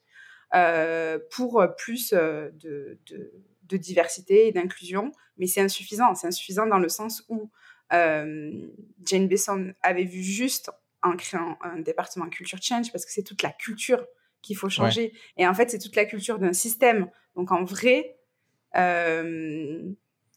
euh, 0.56 1.20
pour 1.30 1.64
plus 1.78 2.12
euh, 2.14 2.50
de, 2.54 2.98
de, 3.06 3.78
diversité 3.78 4.48
et 4.48 4.52
d'inclusion, 4.52 5.12
mais 5.38 5.46
c'est 5.46 5.62
insuffisant. 5.62 6.16
C'est 6.16 6.26
insuffisant 6.26 6.66
dans 6.66 6.80
le 6.80 6.90
sens 6.90 7.24
où 7.30 7.52
euh, 7.94 8.68
Jane 9.06 9.28
Besson 9.28 9.74
avait 9.84 10.06
vu 10.06 10.24
juste 10.24 10.72
en 11.04 11.16
créant 11.16 11.56
un 11.62 11.80
département 11.80 12.28
culture 12.30 12.58
change 12.64 12.92
parce 12.92 13.06
que 13.06 13.12
c'est 13.12 13.22
toute 13.22 13.44
la 13.44 13.52
culture 13.52 14.04
qu'il 14.42 14.58
faut 14.58 14.70
changer. 14.70 15.14
Et 15.38 15.48
en 15.48 15.54
fait, 15.54 15.70
c'est 15.70 15.78
toute 15.78 15.96
la 15.96 16.06
culture 16.06 16.40
d'un 16.40 16.54
système. 16.54 17.12
Donc 17.36 17.52
en 17.52 17.64
vrai, 17.64 18.18
euh, 18.76 19.84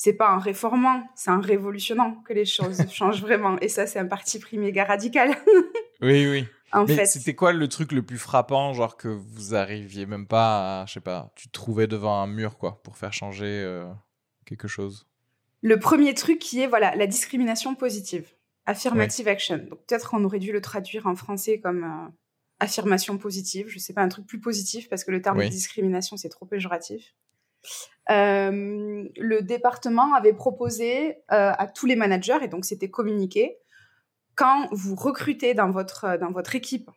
c'est 0.02 0.14
pas 0.14 0.34
en 0.34 0.40
réformant, 0.40 1.08
c'est 1.14 1.30
en 1.30 1.40
révolutionnant 1.40 2.16
que 2.26 2.32
les 2.32 2.44
choses 2.44 2.82
changent 2.92 3.20
vraiment. 3.20 3.56
Et 3.60 3.68
ça, 3.68 3.86
c'est 3.86 4.00
un 4.00 4.06
parti 4.06 4.40
pris 4.40 4.58
méga 4.58 4.84
radical. 4.84 5.30
oui, 6.02 6.26
oui. 6.26 6.44
Mais 6.88 7.06
c'était 7.06 7.36
quoi 7.36 7.52
le 7.52 7.68
truc 7.68 7.92
le 7.92 8.02
plus 8.02 8.18
frappant, 8.18 8.72
genre 8.72 8.96
que 8.96 9.06
vous 9.06 9.54
arriviez 9.54 10.06
même 10.06 10.26
pas 10.26 10.80
à, 10.80 10.86
je 10.86 10.94
sais 10.94 11.00
pas, 11.00 11.32
tu 11.36 11.46
te 11.46 11.52
trouvais 11.52 11.86
devant 11.86 12.20
un 12.20 12.26
mur, 12.26 12.58
quoi, 12.58 12.82
pour 12.82 12.96
faire 12.96 13.12
changer 13.12 13.46
euh, 13.46 13.84
quelque 14.44 14.66
chose? 14.66 15.06
Le 15.60 15.78
premier 15.78 16.14
truc 16.14 16.40
qui 16.40 16.62
est, 16.62 16.66
voilà, 16.66 16.96
la 16.96 17.06
discrimination 17.06 17.76
positive. 17.76 18.26
Affirmative 18.66 19.28
action. 19.28 19.58
Donc 19.58 19.86
peut-être 19.86 20.10
qu'on 20.10 20.24
aurait 20.24 20.40
dû 20.40 20.50
le 20.50 20.60
traduire 20.60 21.06
en 21.06 21.14
français 21.14 21.60
comme 21.60 21.84
euh, 21.84 22.10
affirmation 22.58 23.18
positive. 23.18 23.68
Je 23.68 23.78
sais 23.78 23.92
pas, 23.92 24.02
un 24.02 24.08
truc 24.08 24.26
plus 24.26 24.40
positif 24.40 24.88
parce 24.88 25.04
que 25.04 25.12
le 25.12 25.22
terme 25.22 25.38
de 25.38 25.46
discrimination, 25.46 26.16
c'est 26.16 26.28
trop 26.28 26.46
péjoratif. 26.46 27.14
Euh, 28.10 29.08
le 29.16 29.40
département 29.40 30.14
avait 30.14 30.32
proposé 30.32 31.18
à 31.28 31.66
tous 31.66 31.86
les 31.86 31.96
managers, 31.96 32.38
et 32.42 32.48
donc 32.48 32.64
c'était 32.64 32.90
communiqué, 32.90 33.58
quand 34.34 34.68
vous 34.72 34.94
recrutez 34.94 35.54
dans 35.54 35.70
votre, 35.70 36.04
euh, 36.04 36.18
dans 36.18 36.30
votre 36.30 36.54
équipe, 36.54 36.90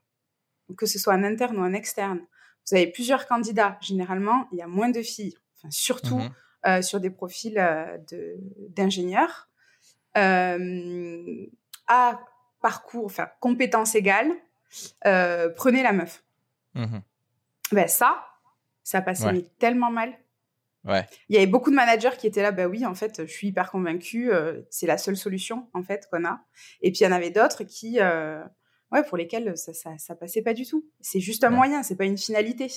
que 0.77 0.85
ce 0.85 0.99
soit 0.99 1.13
un 1.13 1.23
interne 1.23 1.57
ou 1.57 1.61
un 1.61 1.73
externe, 1.73 2.21
vous 2.67 2.75
avez 2.75 2.87
plusieurs 2.87 3.27
candidats. 3.27 3.77
Généralement, 3.81 4.47
il 4.51 4.57
y 4.57 4.61
a 4.61 4.67
moins 4.67 4.89
de 4.89 5.01
filles, 5.01 5.37
enfin, 5.55 5.69
surtout 5.69 6.17
mhm. 6.17 6.31
euh, 6.65 6.81
sur 6.81 6.99
des 6.99 7.11
profils 7.11 7.59
euh, 7.59 7.97
d'ingénieurs. 8.69 9.49
à 10.15 12.19
parcours, 12.61 13.05
enfin, 13.05 13.29
compétences 13.39 13.93
égales, 13.93 14.31
prenez 15.01 15.83
la 15.83 15.93
meuf. 15.93 16.23
Mhm. 16.73 17.03
Ben 17.71 17.87
ça, 17.87 18.25
ça 18.83 19.01
passait 19.01 19.45
tellement 19.59 19.91
mal. 19.91 20.17
Il 21.29 21.35
y 21.35 21.37
avait 21.37 21.47
beaucoup 21.47 21.71
de 21.71 21.75
managers 21.75 22.17
qui 22.17 22.27
étaient 22.27 22.41
là, 22.41 22.51
bah 22.51 22.67
oui, 22.67 22.85
en 22.85 22.95
fait, 22.95 23.25
je 23.25 23.31
suis 23.31 23.47
hyper 23.47 23.71
convaincue, 23.71 24.31
euh, 24.31 24.61
c'est 24.69 24.87
la 24.87 24.97
seule 24.97 25.17
solution, 25.17 25.67
en 25.73 25.83
fait, 25.83 26.07
qu'on 26.11 26.25
a. 26.25 26.41
Et 26.81 26.91
puis, 26.91 26.99
il 27.01 27.03
y 27.03 27.07
en 27.07 27.11
avait 27.11 27.31
d'autres 27.31 27.63
qui, 27.63 27.99
euh, 27.99 28.43
ouais, 28.91 29.03
pour 29.03 29.17
lesquels 29.17 29.57
ça, 29.57 29.73
ça, 29.73 29.97
ça, 29.97 30.15
passait 30.15 30.41
pas 30.41 30.53
du 30.53 30.65
tout. 30.65 30.85
C'est 31.01 31.19
juste 31.19 31.43
un 31.43 31.49
moyen, 31.49 31.83
c'est 31.83 31.95
pas 31.95 32.05
une 32.05 32.17
finalité. 32.17 32.67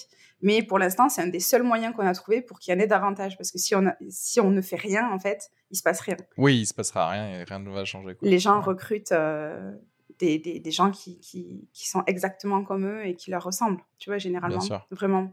Mais 0.41 0.63
pour 0.63 0.79
l'instant, 0.79 1.09
c'est 1.09 1.23
un 1.23 1.29
des 1.29 1.41
seuls 1.41 1.63
moyens 1.63 1.95
qu'on 1.95 2.07
a 2.07 2.15
trouvé 2.15 2.43
pour 2.43 2.59
qu'il 2.59 2.73
y 2.73 2.77
en 2.77 2.81
ait 2.81 2.87
davantage. 2.87 3.37
Parce 3.37 3.51
que 3.51 3.59
si 3.59 3.75
on, 3.75 3.85
si 4.09 4.41
on 4.41 4.51
ne 4.51 4.61
fait 4.61 4.77
rien, 4.77 5.11
en 5.13 5.19
fait, 5.19 5.51
il 5.71 5.77
se 5.77 5.83
passe 5.83 6.01
rien. 6.01 6.17
Oui, 6.37 6.59
il 6.61 6.67
se 6.67 6.75
passera 6.75 7.11
rien 7.11 7.41
et 7.41 7.45
rien 7.45 7.59
ne 7.59 7.71
va 7.71 7.85
changer. 7.85 8.17
Les 8.23 8.39
gens 8.39 8.61
recrutent 8.61 9.13
euh, 9.13 9.73
des, 10.19 10.39
des, 10.39 10.61
des, 10.61 10.71
gens 10.71 10.91
qui, 10.91 11.21
qui, 11.21 11.69
qui, 11.73 11.89
sont 11.89 12.03
exactement 12.07 12.65
comme 12.65 12.87
eux 12.87 13.07
et 13.07 13.15
qui 13.15 13.31
leur 13.31 13.45
ressemblent, 13.45 13.83
tu 13.99 14.11
vois, 14.11 14.19
généralement. 14.19 14.61
Vraiment. 14.91 15.33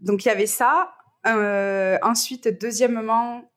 Donc, 0.00 0.24
il 0.24 0.28
y 0.28 0.30
avait 0.30 0.46
ça. 0.46 0.92
Euh, 1.26 1.98
ensuite, 2.02 2.48
deuxièmement, 2.60 3.50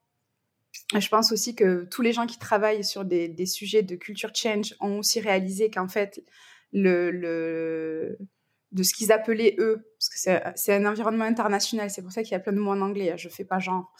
je 0.98 1.08
pense 1.08 1.32
aussi 1.32 1.54
que 1.54 1.84
tous 1.84 2.02
les 2.02 2.12
gens 2.12 2.26
qui 2.26 2.38
travaillent 2.38 2.84
sur 2.84 3.04
des, 3.04 3.28
des 3.28 3.46
sujets 3.46 3.82
de 3.82 3.96
culture 3.96 4.30
change 4.34 4.74
ont 4.80 4.98
aussi 4.98 5.20
réalisé 5.20 5.70
qu'en 5.70 5.88
fait, 5.88 6.22
le, 6.72 7.10
le, 7.10 8.18
de 8.74 8.82
ce 8.82 8.92
qu'ils 8.92 9.12
appelaient 9.12 9.54
eux, 9.58 9.86
parce 9.98 10.08
que 10.08 10.52
c'est 10.56 10.74
un 10.74 10.84
environnement 10.84 11.24
international, 11.24 11.90
c'est 11.90 12.02
pour 12.02 12.10
ça 12.10 12.22
qu'il 12.24 12.32
y 12.32 12.34
a 12.34 12.40
plein 12.40 12.52
de 12.52 12.58
mots 12.58 12.72
en 12.72 12.80
anglais, 12.80 13.12
hein, 13.12 13.16
je 13.16 13.28
fais 13.28 13.44
pas 13.44 13.60
genre. 13.60 13.92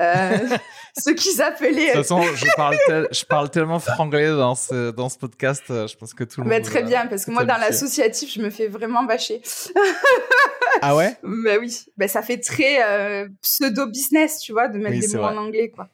Euh, 0.00 0.36
ce 0.98 1.10
qu'ils 1.10 1.40
appelaient. 1.40 1.72
De 1.72 1.86
toute 1.86 2.06
façon, 2.06 2.22
je 2.22 2.46
parle, 2.54 2.76
je 3.10 3.24
parle 3.24 3.50
tellement 3.50 3.78
franglais 3.78 4.28
dans 4.28 4.54
ce, 4.54 4.90
dans 4.90 5.08
ce 5.08 5.16
podcast, 5.16 5.64
euh, 5.70 5.86
je 5.86 5.96
pense 5.96 6.12
que 6.12 6.24
tout 6.24 6.42
le 6.42 6.48
monde. 6.48 6.62
très 6.62 6.82
bien, 6.82 7.06
parce 7.06 7.24
que 7.24 7.30
moi, 7.30 7.44
dans 7.44 7.56
l'associatif, 7.56 8.32
je 8.32 8.42
me 8.42 8.50
fais 8.50 8.68
vraiment 8.68 9.02
bâcher. 9.04 9.40
ah 10.82 10.94
ouais? 10.94 11.16
Bah 11.22 11.56
oui, 11.58 11.86
bah, 11.96 12.06
ça 12.06 12.20
fait 12.20 12.38
très 12.38 12.82
euh, 12.84 13.28
pseudo-business, 13.40 14.40
tu 14.40 14.52
vois, 14.52 14.68
de 14.68 14.78
mettre 14.78 15.00
des 15.00 15.16
mots 15.16 15.24
en 15.24 15.38
anglais, 15.38 15.70
quoi. 15.70 15.88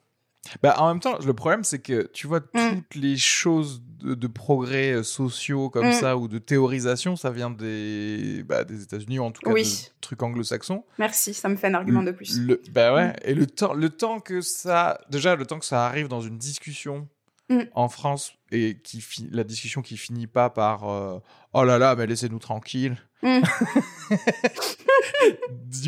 Bah, 0.62 0.74
en 0.78 0.88
même 0.88 1.00
temps, 1.00 1.18
le 1.24 1.34
problème, 1.34 1.64
c'est 1.64 1.78
que 1.78 2.08
tu 2.12 2.26
vois, 2.26 2.40
mm. 2.40 2.82
toutes 2.90 2.94
les 2.94 3.16
choses 3.16 3.82
de, 4.02 4.26
progrès 4.26 4.92
euh, 4.92 5.02
sociaux 5.02 5.70
comme 5.70 5.88
mm. 5.88 5.92
ça 5.92 6.16
ou 6.16 6.28
de 6.28 6.38
théorisation, 6.38 7.16
ça 7.16 7.30
vient 7.30 7.50
des, 7.50 8.42
bah, 8.46 8.64
des 8.64 8.82
États-Unis 8.82 9.18
ou 9.18 9.24
en 9.24 9.30
tout 9.30 9.42
cas 9.42 9.52
oui. 9.52 9.88
trucs 10.00 10.22
anglo-saxons. 10.22 10.84
Merci, 10.98 11.34
ça 11.34 11.48
me 11.48 11.56
fait 11.56 11.68
un 11.68 11.74
argument 11.74 12.02
de 12.02 12.12
plus. 12.12 12.38
Le, 12.38 12.60
bah 12.70 12.94
ouais, 12.94 13.08
mm. 13.08 13.14
et 13.24 13.34
le 13.34 13.46
temps, 13.46 13.72
le 13.72 13.90
temps 13.90 14.20
que 14.20 14.40
ça. 14.40 15.00
Déjà, 15.10 15.36
le 15.36 15.46
temps 15.46 15.58
que 15.58 15.66
ça 15.66 15.86
arrive 15.86 16.08
dans 16.08 16.20
une 16.20 16.38
discussion 16.38 17.08
en 17.74 17.88
France 17.88 18.32
et 18.52 18.78
qui 18.82 19.04
la 19.30 19.44
discussion 19.44 19.80
qui 19.82 19.96
finit 19.96 20.26
pas 20.26 20.50
par 20.50 20.88
euh, 20.88 21.20
oh 21.52 21.62
là 21.62 21.78
là 21.78 21.94
mais 21.94 22.06
laissez-nous 22.06 22.38
tranquille 22.38 22.96
du 23.22 23.42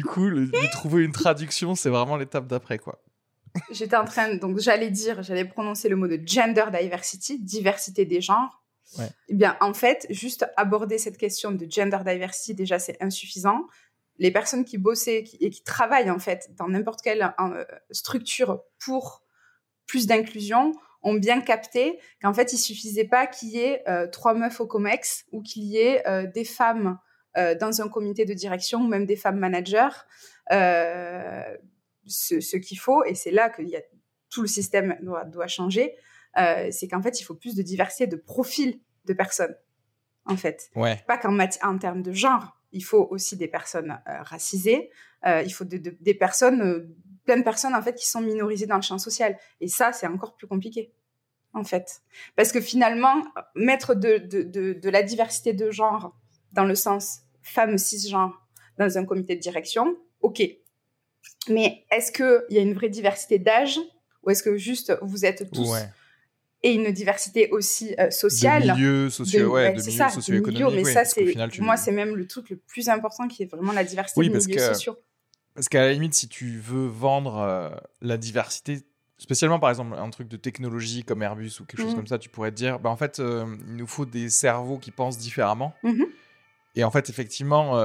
coup 0.05 0.31
de 0.31 0.71
trouver 0.71 1.03
une 1.03 1.13
traduction 1.13 1.75
c'est 1.75 1.89
vraiment 1.89 2.19
l'étape 2.19 2.47
d'après 2.47 2.79
quoi 2.79 3.01
J'étais 3.71 3.97
en 3.97 4.05
train, 4.05 4.35
donc 4.35 4.59
j'allais 4.59 4.91
dire, 4.91 5.23
j'allais 5.23 5.45
prononcer 5.45 5.89
le 5.89 5.97
mot 5.97 6.09
de 6.09 6.21
gender 6.25 6.67
diversity, 6.73 7.39
diversité 7.39 8.05
des 8.05 8.21
genres. 8.21 8.63
Ouais. 8.99 9.09
Eh 9.29 9.35
bien, 9.35 9.57
en 9.61 9.75
fait, 9.75 10.07
juste 10.11 10.47
aborder 10.57 10.99
cette 10.99 11.19
question 11.19 11.53
de 11.53 11.67
gender 11.69 11.99
diversity, 12.05 12.55
déjà, 12.55 12.79
c'est 12.79 12.97
insuffisant. 13.03 13.67
Les 14.19 14.31
personnes 14.31 14.65
qui 14.65 14.79
bossaient 14.79 15.25
et 15.41 15.51
qui 15.51 15.63
travaillent, 15.63 16.11
en 16.11 16.19
fait, 16.19 16.51
dans 16.57 16.69
n'importe 16.69 17.03
quelle 17.03 17.35
euh, 17.41 17.65
structure 17.91 18.63
pour 18.79 19.23
plus 19.87 20.07
d'inclusion, 20.07 20.73
ont 21.03 21.15
bien 21.15 21.41
capté 21.41 22.01
qu'en 22.21 22.35
fait, 22.35 22.53
il 22.53 22.59
suffisait 22.59 23.05
pas 23.05 23.27
qu'il 23.27 23.51
y 23.51 23.59
ait 23.59 23.83
euh, 23.89 24.09
trois 24.09 24.35
meufs 24.35 24.61
au 24.61 24.67
COMEX 24.67 25.27
ou 25.31 25.43
qu'il 25.43 25.63
y 25.65 25.79
ait 25.79 26.07
euh, 26.09 26.27
des 26.27 26.45
femmes 26.45 26.99
dans 27.61 27.83
un 27.83 27.89
comité 27.91 28.25
de 28.25 28.33
direction 28.33 28.81
ou 28.81 28.87
même 28.87 29.05
des 29.05 29.15
femmes 29.15 29.39
managers 29.39 29.91
ce, 32.07 32.57
qu'il 32.57 32.79
faut, 32.79 33.05
et 33.05 33.15
c'est 33.15 33.31
là 33.31 33.51
que 33.51 33.63
y 33.63 33.77
a, 33.77 33.83
tout 34.31 34.43
le 34.43 34.49
système 34.49 34.97
doit, 35.03 35.25
doit 35.25 35.47
changer, 35.47 35.95
euh, 36.39 36.69
c'est 36.71 36.89
qu'en 36.89 37.03
fait, 37.03 37.21
il 37.21 37.25
faut 37.25 37.35
plus 37.35 37.55
de 37.55 37.63
diversité 37.63 38.07
de 38.07 38.17
profils 38.17 38.81
de 39.05 39.13
personnes, 39.13 39.57
en 40.27 40.37
fait. 40.37 40.71
Ouais. 40.75 41.03
Pas 41.07 41.19
qu'en 41.19 41.39
en 41.39 41.79
termes 41.79 42.03
de 42.03 42.13
genre, 42.13 42.59
il 42.73 42.85
faut 42.85 43.07
aussi 43.11 43.37
des 43.37 43.49
personnes 43.49 43.99
euh, 44.09 44.23
racisées, 44.23 44.91
euh, 45.27 45.43
il 45.43 45.51
faut 45.51 45.65
des 45.65 46.15
personnes, 46.15 46.95
plein 47.25 47.39
de 47.39 47.43
personnes, 47.43 47.75
en 47.75 47.83
fait, 47.83 47.95
qui 47.95 48.07
sont 48.07 48.21
minorisées 48.21 48.67
dans 48.67 48.77
le 48.77 48.83
champ 48.83 48.99
social. 48.99 49.39
Et 49.61 49.69
ça, 49.69 49.93
c'est 49.93 50.07
encore 50.07 50.37
plus 50.37 50.47
compliqué, 50.47 50.93
en 51.55 51.65
fait. 51.65 52.03
Parce 52.37 52.53
que 52.53 52.61
finalement, 52.61 53.25
mettre 53.55 53.95
de, 53.95 54.19
de, 54.19 54.43
de, 54.43 54.75
de 54.75 54.91
la 54.91 55.03
diversité 55.03 55.53
de 55.53 55.71
genre 55.71 56.15
dans 56.53 56.65
le 56.65 56.75
sens 56.75 57.23
femme 57.43 57.79
cisgenre 57.79 58.47
dans 58.79 58.99
un 58.99 59.05
comité 59.05 59.37
de 59.37 59.41
direction, 59.41 59.97
ok. 60.21 60.43
Mais 61.49 61.85
est-ce 61.91 62.11
qu'il 62.13 62.43
y 62.51 62.59
a 62.59 62.63
une 62.63 62.75
vraie 62.75 62.89
diversité 62.89 63.39
d'âge 63.39 63.79
ou 64.23 64.31
est-ce 64.31 64.43
que 64.43 64.57
juste 64.57 64.93
vous 65.03 65.25
êtes 65.25 65.51
tous 65.53 65.71
Ouais. 65.71 65.89
et 66.63 66.73
une 66.75 66.91
diversité 66.91 67.49
aussi 67.51 67.95
euh, 68.01 68.11
sociale? 68.11 68.67
De 68.67 68.73
milieux 68.73 69.11
sociaux, 69.11 69.53
ouais, 69.53 69.73
de 69.75 69.79
socio-économiques. 69.81 70.75
mais 70.75 70.85
ça 70.93 71.05
c'est 71.05 71.35
tu- 71.51 71.63
moi 71.63 71.77
c'est 71.77 71.93
même 71.93 72.17
le 72.17 72.27
truc 72.27 72.51
le 72.51 72.57
plus 72.57 72.89
important 72.89 73.29
qui 73.29 73.45
est 73.45 73.47
vraiment 73.47 73.73
la 73.73 73.85
diversité 73.85 74.21
Oui, 74.21 74.27
des 74.29 74.33
parce 74.33 74.47
milieux 74.47 74.59
que- 74.59 74.67
sociaux. 74.75 74.97
Parce 75.55 75.69
qu'à 75.71 75.81
la 75.83 75.93
limite, 75.93 76.13
si 76.15 76.29
tu 76.29 76.59
veux 76.59 76.87
vendre 76.87 77.39
euh, 77.39 77.71
la 78.03 78.19
diversité, 78.19 78.81
spécialement 79.17 79.59
par 79.59 79.71
exemple 79.71 79.95
un 79.97 80.11
truc 80.11 80.29
de 80.29 80.37
technologie 80.37 81.03
comme 81.03 81.23
Airbus 81.23 81.53
ou 81.61 81.65
quelque 81.65 81.81
chose 81.81 81.93
Mhm. 81.93 81.97
comme 81.97 82.07
ça, 82.09 82.19
tu 82.19 82.29
pourrais 82.29 82.51
te 82.51 82.57
dire, 82.57 82.79
bah, 82.79 82.91
en 82.91 82.97
fait, 82.97 83.21
euh, 83.21 83.47
il 83.69 83.77
nous 83.77 83.87
faut 83.87 84.05
des 84.05 84.29
cerveaux 84.29 84.77
qui 84.79 84.91
pensent 84.91 85.17
différemment. 85.17 85.73
Mhm. 85.83 86.05
Et 86.75 86.85
en 86.85 86.91
fait, 86.91 87.09
effectivement, 87.09 87.79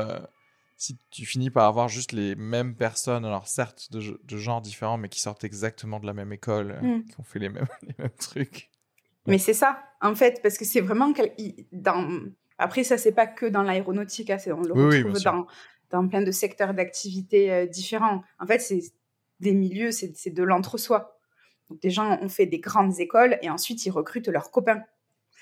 si 0.82 0.98
tu 1.12 1.28
finis 1.28 1.52
par 1.52 1.66
avoir 1.68 1.88
juste 1.90 2.12
les 2.12 2.34
mêmes 2.36 2.76
personnes, 2.76 3.24
alors 3.24 3.48
certes 3.48 3.92
de, 3.92 4.20
de 4.24 4.38
genres 4.38 4.62
différents, 4.62 4.98
mais 4.98 5.10
qui 5.10 5.22
sortent 5.22 5.44
exactement 5.44 6.00
de 6.00 6.08
la 6.08 6.14
même 6.14 6.34
école, 6.34 6.72
euh, 6.72 6.82
Mhm. 6.82 7.06
qui 7.06 7.20
ont 7.20 7.24
fait 7.24 7.38
les 7.38 7.50
mêmes, 7.50 7.68
les 7.84 7.94
mêmes 8.00 8.10
trucs. 8.18 8.72
Mais 9.28 9.38
c'est 9.38 9.54
ça, 9.54 9.84
en 10.02 10.16
fait, 10.16 10.42
parce 10.42 10.58
que 10.58 10.66
c'est 10.66 10.82
vraiment 10.82 11.14
dans. 11.72 12.22
Après, 12.58 12.84
ça 12.84 12.98
c'est 12.98 13.12
pas 13.12 13.28
que 13.28 13.46
dans 13.46 13.62
l'aéronautique, 13.62 14.32
hein, 14.32 14.40
c'est 14.40 14.52
on 14.52 14.62
le 14.62 14.74
Oui, 14.74 15.04
retrouve 15.04 15.22
dans 15.22 15.46
dans 15.92 16.08
plein 16.08 16.24
de 16.24 16.32
secteurs 16.32 16.74
d'activité 16.74 17.52
euh, 17.52 17.66
différents. 17.68 18.24
En 18.40 18.48
fait, 18.48 18.60
c'est 18.60 18.82
des 19.40 19.54
milieux, 19.54 19.92
c'est 19.92 20.18
c'est 20.18 20.32
de 20.32 20.42
l'entre-soi. 20.42 21.20
Donc 21.70 21.80
des 21.80 21.92
gens 21.92 22.18
ont 22.24 22.30
fait 22.30 22.48
des 22.48 22.60
grandes 22.60 23.00
écoles 23.00 23.38
et 23.44 23.52
ensuite 23.52 23.86
ils 23.86 23.92
recrutent 23.92 24.30
leurs 24.30 24.50
copains. 24.50 24.82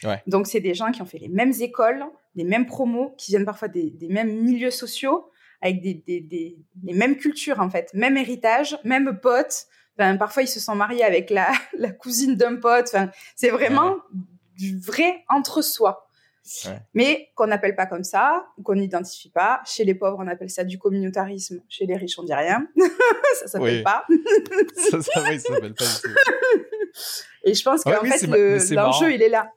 Ouais. 0.04 0.22
Donc 0.28 0.48
c'est 0.48 0.60
des 0.60 0.74
gens 0.74 0.92
qui 0.92 1.02
ont 1.02 1.06
fait 1.06 1.18
les 1.20 1.30
mêmes 1.30 1.54
écoles, 1.62 2.04
les 2.36 2.44
mêmes 2.44 2.66
promos, 2.66 3.16
qui 3.18 3.32
viennent 3.32 3.46
parfois 3.46 3.70
des, 3.70 3.90
des 3.90 4.10
mêmes 4.10 4.42
milieux 4.42 4.72
sociaux, 4.72 5.29
avec 5.62 5.82
des, 5.82 5.96
des, 6.06 6.22
des- 6.22 6.58
les 6.84 6.94
mêmes 6.94 7.18
cultures 7.18 7.60
en 7.60 7.70
fait, 7.70 7.90
même 7.94 8.18
héritage, 8.18 8.78
même 8.84 9.20
potes. 9.22 9.66
Enfin, 9.98 10.16
parfois 10.18 10.44
ils 10.44 10.48
se 10.48 10.60
sont 10.60 10.76
mariés 10.76 11.04
avec 11.04 11.30
la, 11.30 11.50
la 11.78 11.92
cousine 11.92 12.36
d'un 12.36 12.56
pote. 12.56 12.86
Enfin, 12.88 13.10
c'est 13.36 13.50
vraiment 13.50 13.98
du 14.58 14.78
vrai 14.80 15.24
entre-soi. 15.30 16.06
Ouais. 16.66 16.80
Mais 16.96 17.30
qu'on 17.36 17.46
n'appelle 17.48 17.76
pas 17.76 17.86
comme 17.86 18.04
ça, 18.06 18.48
qu'on 18.64 18.76
n'identifie 18.76 19.30
pas. 19.30 19.62
Chez 19.66 19.84
les 19.86 19.94
pauvres, 19.94 20.18
on 20.20 20.28
appelle 20.28 20.50
ça 20.50 20.64
du 20.64 20.80
communautarisme. 20.80 21.62
Chez 21.70 21.86
les 21.86 21.96
riches, 21.96 22.18
on 22.18 22.24
dit 22.24 22.34
rien. 22.34 22.66
ça 23.40 23.48
s'appelle 23.48 23.78
Oui. 23.78 23.84
pas. 23.84 24.06
ça, 24.90 25.02
ça, 25.02 25.24
oui, 25.30 25.40
ça 25.40 25.54
s'appelle 25.54 25.74
pas 25.76 25.86
du 25.86 26.02
tout. 26.02 26.10
Et 27.44 27.54
je 27.54 27.64
pense 27.64 27.84
Ouais, 27.86 27.94
qu'en 27.94 28.02
oui, 28.04 28.10
fait, 28.10 28.26
ma- 28.28 28.38
le- 28.38 28.76
l'enjeu, 28.76 29.14
il 29.14 29.22
est 29.22 29.30
là. 29.30 29.52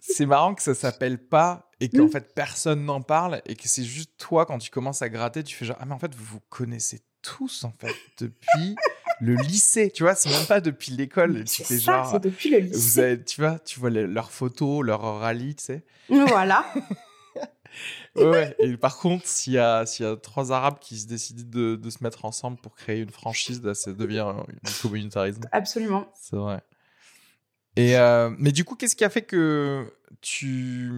C'est 0.00 0.26
marrant 0.26 0.54
que 0.54 0.62
ça 0.62 0.74
s'appelle 0.74 1.18
pas 1.18 1.65
et 1.80 1.88
qu'en 1.88 2.06
Mm. 2.06 2.10
fait 2.10 2.34
personne 2.34 2.84
n'en 2.84 3.02
parle 3.02 3.42
et 3.46 3.54
que 3.56 3.68
c'est 3.68 3.84
juste 3.84 4.12
toi 4.18 4.46
quand 4.46 4.58
tu 4.58 4.70
commences 4.70 5.02
à 5.02 5.08
gratter, 5.08 5.42
tu 5.44 5.54
fais 5.56 5.64
genre 5.66 5.76
ah 5.80 5.84
mais 5.86 5.92
en 5.94 5.98
fait 5.98 6.14
vous 6.14 6.24
vous 6.24 6.40
connaissez 6.48 7.02
tous 7.22 7.64
en 7.64 7.72
fait 7.72 7.94
depuis 8.20 8.76
le 9.20 9.34
lycée, 9.34 9.90
tu 9.90 10.02
vois, 10.02 10.14
c'est 10.14 10.28
même 10.30 10.46
pas 10.46 10.60
depuis 10.60 10.92
l'école, 10.92 11.44
tu 11.44 11.64
fais 11.64 11.78
ça, 11.78 11.92
genre 12.02 12.10
c'est 12.12 12.20
depuis 12.22 12.50
le 12.50 12.58
vous 12.60 12.72
lycée. 12.72 13.00
avez, 13.00 13.24
tu 13.24 13.40
vois, 13.40 13.58
tu 13.58 13.80
vois 13.80 13.90
les- 13.90 14.06
leurs 14.06 14.30
photos, 14.30 14.84
leurs 14.84 15.00
rallyes, 15.20 15.54
tu 15.56 15.64
sais. 15.64 15.84
Voilà. 16.08 16.64
Ouais. 18.14 18.56
Et 18.58 18.74
par 18.78 18.96
contre, 18.96 19.26
s'il 19.26 19.52
y 19.52 19.58
a 19.58 19.84
s'il 19.84 20.06
y 20.06 20.08
a 20.08 20.16
trois 20.16 20.50
arabes 20.50 20.78
qui 20.80 20.96
se 20.98 21.06
décident 21.06 21.42
de, 21.44 21.76
de 21.76 21.90
se 21.90 22.02
mettre 22.02 22.24
ensemble 22.24 22.56
pour 22.56 22.74
créer 22.74 23.00
une 23.00 23.10
franchise, 23.10 23.62
là, 23.62 23.74
ça 23.74 23.92
devient 23.92 24.32
du 24.64 24.72
communautarisme. 24.80 25.42
Absolument. 25.52 26.10
C'est 26.18 26.36
vrai. 26.36 26.62
Et 27.76 27.98
euh, 27.98 28.30
mais 28.38 28.52
du 28.52 28.64
coup, 28.64 28.74
qu'est-ce 28.76 28.96
qui 28.96 29.04
a 29.04 29.10
fait 29.10 29.20
que 29.22 29.92
tu 30.22 30.90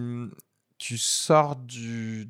tu 0.79 0.97
sors 0.97 1.55
du 1.57 2.25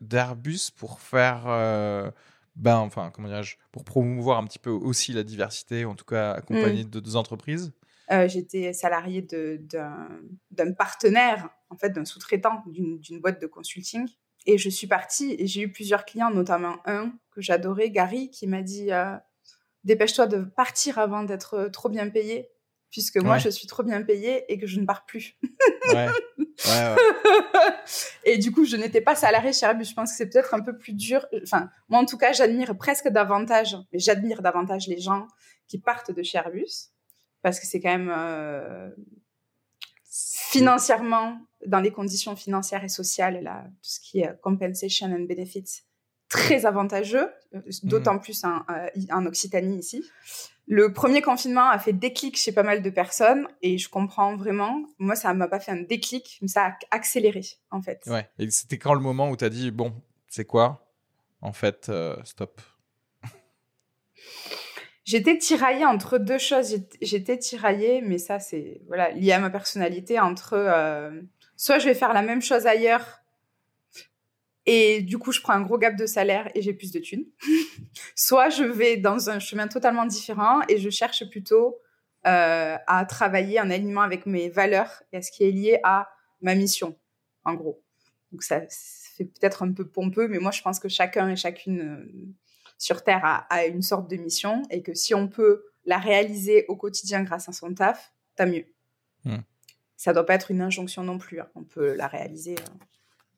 d'Airbus 0.00 0.70
pour 0.76 1.00
faire 1.00 1.44
euh, 1.48 2.10
ben 2.54 2.76
enfin 2.78 3.10
comment 3.12 3.28
dirais-je 3.28 3.56
pour 3.72 3.84
promouvoir 3.84 4.38
un 4.38 4.44
petit 4.46 4.58
peu 4.60 4.70
aussi 4.70 5.12
la 5.12 5.24
diversité, 5.24 5.84
en 5.84 5.96
tout 5.96 6.04
cas 6.04 6.32
accompagner 6.32 6.84
de 6.84 7.00
deux 7.00 7.16
entreprises? 7.16 7.72
Euh, 8.12 8.28
J'étais 8.28 8.72
salariée 8.72 9.22
de- 9.22 9.60
d'un 10.52 10.72
partenaire, 10.74 11.48
en 11.70 11.76
fait, 11.76 11.90
d'un 11.90 12.04
sous-traitant 12.04 12.62
d'une 12.66 12.98
d'une 13.00 13.20
boîte 13.20 13.40
de 13.40 13.46
consulting. 13.48 14.06
Et 14.46 14.58
je 14.58 14.68
suis 14.70 14.86
partie 14.86 15.34
et 15.38 15.46
j'ai 15.48 15.62
eu 15.62 15.72
plusieurs 15.72 16.04
clients, 16.04 16.30
notamment 16.30 16.76
un 16.84 17.12
que 17.32 17.40
j'adorais, 17.40 17.90
Gary, 17.90 18.30
qui 18.30 18.46
m'a 18.46 18.62
dit 18.62 18.92
euh, 18.92 19.16
Dépêche-toi 19.84 20.26
de 20.26 20.42
partir 20.44 20.98
avant 20.98 21.24
d'être 21.24 21.68
trop 21.72 21.88
bien 21.88 22.08
payé, 22.10 22.50
puisque 22.90 23.16
moi, 23.16 23.34
Ouais. 23.34 23.40
je 23.40 23.48
suis 23.48 23.66
trop 23.66 23.82
bien 23.82 24.02
payée 24.02 24.50
et 24.52 24.58
que 24.58 24.66
je 24.66 24.80
ne 24.80 24.86
pars 24.86 25.04
plus. 25.06 25.36
Ouais. 25.92 26.08
Ouais, 26.38 26.94
ouais. 26.94 26.96
et 28.24 28.38
du 28.38 28.50
coup, 28.52 28.64
je 28.64 28.76
n'étais 28.76 29.00
pas 29.00 29.14
salariée 29.14 29.52
chez 29.52 29.66
Airbus. 29.66 29.84
Je 29.84 29.94
pense 29.94 30.10
que 30.10 30.16
c'est 30.16 30.28
peut-être 30.28 30.54
un 30.54 30.60
peu 30.60 30.76
plus 30.78 30.92
dur. 30.94 31.26
Enfin, 31.42 31.68
moi, 31.88 32.00
en 32.00 32.06
tout 32.06 32.16
cas, 32.16 32.32
j'admire 32.32 32.76
presque 32.78 33.08
davantage, 33.08 33.76
mais 33.92 33.98
j'admire 33.98 34.40
davantage 34.42 34.86
les 34.88 34.98
gens 34.98 35.26
qui 35.68 35.78
partent 35.78 36.10
de 36.12 36.22
chez 36.22 36.38
Airbus 36.38 36.90
parce 37.42 37.60
que 37.60 37.66
c'est 37.66 37.80
quand 37.80 37.90
même 37.96 38.12
euh, 38.16 38.88
financièrement, 40.50 41.38
dans 41.66 41.80
les 41.80 41.90
conditions 41.92 42.36
financières 42.36 42.84
et 42.84 42.88
sociales, 42.88 43.42
là, 43.42 43.64
tout 43.82 43.90
ce 43.90 44.00
qui 44.00 44.20
est 44.20 44.40
compensation 44.40 45.06
and 45.08 45.26
benefits, 45.28 45.82
très 46.28 46.66
avantageux, 46.66 47.28
euh, 47.54 47.60
d'autant 47.82 48.18
plus 48.18 48.44
en, 48.44 48.62
euh, 48.70 49.26
Occitanie 49.26 49.78
ici. 49.78 50.04
Le 50.68 50.92
premier 50.92 51.22
confinement 51.22 51.68
a 51.68 51.78
fait 51.78 51.92
déclic 51.92 52.36
chez 52.36 52.50
pas 52.50 52.64
mal 52.64 52.82
de 52.82 52.90
personnes 52.90 53.46
et 53.62 53.78
je 53.78 53.88
comprends 53.88 54.36
vraiment. 54.36 54.84
Moi, 54.98 55.14
ça 55.14 55.32
m'a 55.32 55.46
pas 55.46 55.60
fait 55.60 55.70
un 55.70 55.82
déclic, 55.82 56.38
mais 56.42 56.48
ça 56.48 56.66
a 56.66 56.72
accéléré 56.90 57.42
en 57.70 57.80
fait. 57.82 58.02
Ouais. 58.08 58.28
Et 58.40 58.50
c'était 58.50 58.78
quand 58.78 58.94
le 58.94 59.00
moment 59.00 59.30
où 59.30 59.36
tu 59.36 59.44
as 59.44 59.48
dit 59.48 59.70
bon, 59.70 59.92
c'est 60.28 60.44
quoi? 60.44 60.90
En 61.40 61.52
fait, 61.52 61.88
euh, 61.88 62.16
stop. 62.24 62.60
J'étais 65.04 65.38
tiraillée 65.38 65.84
entre 65.86 66.18
deux 66.18 66.38
choses. 66.38 66.70
J'étais- 66.70 66.98
J'étais 67.00 67.38
tiraillée, 67.38 68.00
mais 68.00 68.18
ça, 68.18 68.40
c'est 68.40 68.80
voilà, 68.88 69.10
lié 69.12 69.32
à 69.32 69.38
ma 69.38 69.50
personnalité, 69.50 70.18
entre 70.18 70.54
euh, 70.54 71.20
soit 71.56 71.78
je 71.78 71.86
vais 71.86 71.94
faire 71.94 72.12
la 72.12 72.22
même 72.22 72.42
chose 72.42 72.66
ailleurs 72.66 73.20
et 74.66 75.00
du 75.00 75.18
coup, 75.18 75.32
je 75.32 75.40
prends 75.40 75.52
un 75.52 75.62
gros 75.62 75.78
gap 75.78 75.96
de 75.96 76.06
salaire 76.06 76.50
et 76.54 76.62
j'ai 76.62 76.72
plus 76.72 76.92
de 76.92 76.98
thunes, 76.98 77.26
soit 78.14 78.50
je 78.50 78.64
vais 78.64 78.96
dans 78.96 79.30
un 79.30 79.38
chemin 79.38 79.68
totalement 79.68 80.06
différent 80.06 80.60
et 80.68 80.78
je 80.78 80.90
cherche 80.90 81.28
plutôt 81.30 81.78
euh, 82.26 82.76
à 82.86 83.04
travailler 83.04 83.60
en 83.60 83.70
alignement 83.70 84.02
avec 84.02 84.26
mes 84.26 84.48
valeurs 84.48 85.02
et 85.12 85.18
à 85.18 85.22
ce 85.22 85.30
qui 85.30 85.44
est 85.44 85.52
lié 85.52 85.78
à 85.84 86.08
ma 86.40 86.54
mission, 86.54 86.98
en 87.44 87.54
gros. 87.54 87.82
Donc 88.32 88.42
ça, 88.42 88.60
fait 89.16 89.24
peut-être 89.24 89.62
un 89.62 89.72
peu 89.72 89.86
pompeux, 89.86 90.28
mais 90.28 90.38
moi, 90.38 90.50
je 90.50 90.60
pense 90.60 90.78
que 90.78 90.88
chacun 90.88 91.30
et 91.30 91.36
chacune 91.36 91.80
euh, 91.80 92.34
sur 92.76 93.02
Terre 93.02 93.24
a, 93.24 93.46
a 93.48 93.64
une 93.64 93.82
sorte 93.82 94.10
de 94.10 94.16
mission 94.16 94.62
et 94.70 94.82
que 94.82 94.92
si 94.92 95.14
on 95.14 95.28
peut 95.28 95.64
la 95.86 95.98
réaliser 95.98 96.66
au 96.68 96.76
quotidien 96.76 97.22
grâce 97.22 97.48
à 97.48 97.52
son 97.52 97.72
taf, 97.72 98.12
tant 98.34 98.46
mieux. 98.46 98.66
Hmm. 99.24 99.38
Ça 99.96 100.12
doit 100.12 100.26
pas 100.26 100.34
être 100.34 100.50
une 100.50 100.60
injonction 100.60 101.02
non 101.02 101.16
plus. 101.16 101.40
hein. 101.40 101.48
On 101.54 101.62
peut 101.62 101.94
la 101.94 102.08
réaliser 102.08 102.56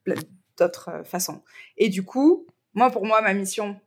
euh, 0.09 0.15
d'autres 0.59 0.91
euh, 0.91 1.05
façons. 1.05 1.43
Et 1.77 1.89
du 1.89 2.03
coup, 2.05 2.47
moi, 2.75 2.91
pour 2.91 3.05
moi, 3.07 3.21
ma 3.23 3.35
mission, 3.35 3.81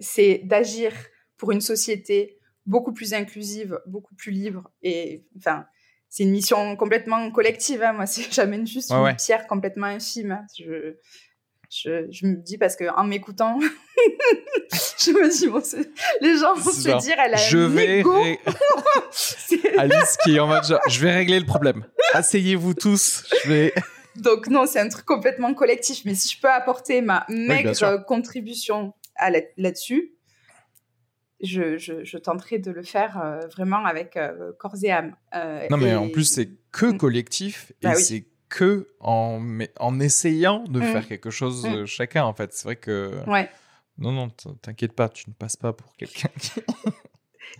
c'est 0.00 0.40
d'agir 0.44 0.92
pour 1.36 1.52
une 1.52 1.60
société 1.60 2.38
beaucoup 2.66 2.92
plus 2.92 3.14
inclusive, 3.14 3.80
beaucoup 3.86 4.14
plus 4.14 4.30
libre. 4.32 4.70
Et 4.82 5.24
enfin, 5.38 5.66
c'est 6.08 6.22
une 6.24 6.30
mission 6.30 6.76
complètement 6.76 7.30
collective. 7.30 7.82
hein. 7.82 7.92
Moi, 7.94 8.04
j'amène 8.30 8.66
juste 8.66 8.90
Ouais, 8.90 8.96
une 8.98 9.02
ouais. 9.04 9.16
pierre 9.16 9.46
complètement 9.46 9.86
infime. 9.86 10.32
hein. 10.32 10.44
Je, 10.58 10.96
je, 11.70 12.06
je 12.10 12.26
me 12.26 12.36
dis 12.36 12.56
parce 12.58 12.76
que 12.76 12.84
en 12.96 13.04
m'écoutant, 13.04 13.58
je 14.98 15.10
me 15.12 15.28
dis 15.30 15.46
bon, 15.48 15.62
les 16.20 16.36
gens 16.38 16.54
vont 16.54 16.70
se 16.70 16.98
dire 17.00 17.16
elle 17.24 17.34
a 17.34 17.36
je 17.36 17.58
un 17.58 17.68
vais 17.68 18.02
ré- 18.02 18.40
Alice 19.78 20.16
qui 20.24 20.36
est 20.36 20.40
en 20.40 20.46
mode 20.46 20.64
genre, 20.64 20.80
je 20.88 21.00
vais 21.00 21.12
régler 21.12 21.40
le 21.40 21.46
problème. 21.46 21.86
Asseyez-vous 22.12 22.74
tous. 22.74 23.24
Je 23.44 23.48
vais. 23.48 23.74
Donc 24.22 24.48
non, 24.48 24.66
c'est 24.66 24.80
un 24.80 24.88
truc 24.88 25.04
complètement 25.04 25.54
collectif. 25.54 26.04
Mais 26.04 26.14
si 26.14 26.34
je 26.34 26.40
peux 26.40 26.50
apporter 26.50 27.00
ma 27.02 27.24
maigre 27.28 28.04
contribution 28.06 28.94
à 29.16 29.30
la- 29.30 29.40
là-dessus, 29.56 30.12
je, 31.40 31.78
je, 31.78 32.04
je 32.04 32.18
tenterai 32.18 32.58
de 32.58 32.70
le 32.72 32.82
faire 32.82 33.20
euh, 33.22 33.46
vraiment 33.48 33.84
avec 33.84 34.16
euh, 34.16 34.52
corps 34.58 34.74
et 34.82 34.90
âme. 34.90 35.14
Euh, 35.34 35.66
Non, 35.70 35.76
mais 35.76 35.90
et- 35.90 35.94
en 35.94 36.08
plus, 36.08 36.24
c'est 36.24 36.48
que 36.72 36.86
Mm. 36.86 36.98
collectif 36.98 37.72
et 37.82 37.86
Bah 37.86 37.92
oui. 37.96 38.02
c'est 38.02 38.24
que 38.48 38.88
en, 39.00 39.40
en 39.78 40.00
essayant 40.00 40.64
de 40.64 40.80
Mm. 40.80 40.82
faire 40.82 41.06
quelque 41.06 41.30
chose 41.30 41.64
Mm. 41.64 41.74
euh, 41.74 41.86
chacun, 41.86 42.24
en 42.24 42.34
fait. 42.34 42.52
C'est 42.54 42.64
vrai 42.64 42.76
que. 42.76 43.12
Ouais. 43.28 43.48
Non, 43.98 44.10
non, 44.12 44.28
t'inquiète 44.62 44.92
pas, 44.94 45.08
tu 45.08 45.28
ne 45.28 45.34
passes 45.34 45.56
pas 45.56 45.72
pour 45.72 45.94
quelqu'un 45.96 46.28
qui. 46.40 46.50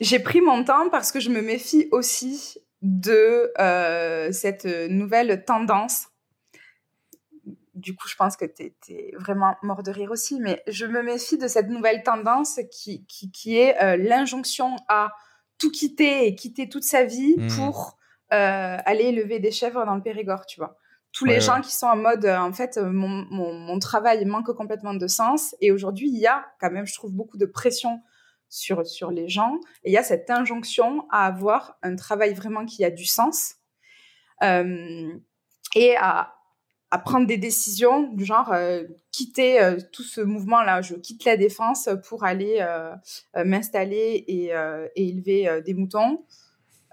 J'ai 0.00 0.18
pris 0.20 0.40
mon 0.40 0.64
temps 0.64 0.88
parce 0.90 1.10
que 1.12 1.18
je 1.20 1.30
me 1.30 1.40
méfie 1.40 1.88
aussi 1.92 2.58
de 2.82 3.52
cette 4.32 4.64
nouvelle 4.64 5.44
tendance. 5.44 6.06
Du 7.78 7.94
coup, 7.94 8.08
je 8.08 8.16
pense 8.16 8.36
que 8.36 8.44
tu 8.44 8.72
es, 8.90 9.12
vraiment 9.18 9.56
mort 9.62 9.82
de 9.82 9.90
rire 9.90 10.10
aussi, 10.10 10.40
mais 10.40 10.62
je 10.66 10.86
me 10.86 11.02
méfie 11.02 11.38
de 11.38 11.48
cette 11.48 11.68
nouvelle 11.68 12.02
tendance 12.02 12.60
qui, 12.70 13.04
qui, 13.06 13.30
qui 13.30 13.58
est 13.58 13.82
euh, 13.82 13.96
l'injonction 13.96 14.76
à 14.88 15.12
tout 15.58 15.70
quitter 15.70 16.26
et 16.26 16.34
quitter 16.34 16.68
toute 16.68 16.84
sa 16.84 17.04
vie 17.04 17.34
Mhm. 17.36 17.56
pour 17.56 17.96
aller 18.30 19.04
élever 19.04 19.38
des 19.40 19.50
chèvres 19.50 19.86
dans 19.86 19.94
le 19.94 20.02
Périgord, 20.02 20.44
tu 20.44 20.60
vois. 20.60 20.76
Tous 21.12 21.24
les 21.24 21.40
gens 21.40 21.62
qui 21.62 21.74
sont 21.74 21.86
en 21.86 21.96
mode, 21.96 22.26
en 22.26 22.52
fait, 22.52 22.76
mon, 22.76 23.24
mon, 23.30 23.54
mon, 23.54 23.78
travail 23.78 24.22
manque 24.26 24.52
complètement 24.54 24.92
de 24.92 25.06
sens. 25.06 25.56
Et 25.62 25.72
aujourd'hui, 25.72 26.08
il 26.08 26.18
y 26.18 26.26
a 26.26 26.44
quand 26.60 26.70
même, 26.70 26.86
je 26.86 26.94
trouve, 26.94 27.10
beaucoup 27.10 27.38
de 27.38 27.46
pression 27.46 28.02
sur, 28.48 28.86
sur 28.86 29.10
les 29.10 29.28
gens. 29.28 29.58
Et 29.84 29.90
il 29.90 29.92
y 29.92 29.96
a 29.96 30.02
cette 30.02 30.30
injonction 30.30 31.06
à 31.10 31.26
avoir 31.26 31.78
un 31.82 31.96
travail 31.96 32.34
vraiment 32.34 32.64
qui 32.64 32.84
a 32.84 32.90
du 32.90 33.04
sens 33.04 33.56
euh, 34.42 35.12
et 35.74 35.96
à, 35.96 36.34
à 36.90 36.98
prendre 36.98 37.26
des 37.26 37.36
décisions 37.36 38.10
du 38.12 38.24
genre 38.24 38.52
euh, 38.52 38.84
quitter 39.12 39.60
euh, 39.60 39.76
tout 39.92 40.02
ce 40.02 40.20
mouvement-là. 40.20 40.80
Je 40.80 40.94
quitte 40.94 41.24
la 41.24 41.36
défense 41.36 41.88
pour 42.08 42.24
aller 42.24 42.58
euh, 42.60 42.94
m'installer 43.44 44.24
et, 44.26 44.52
et, 44.96 45.08
élever 45.08 45.60
des 45.64 45.74
moutons. 45.74 46.24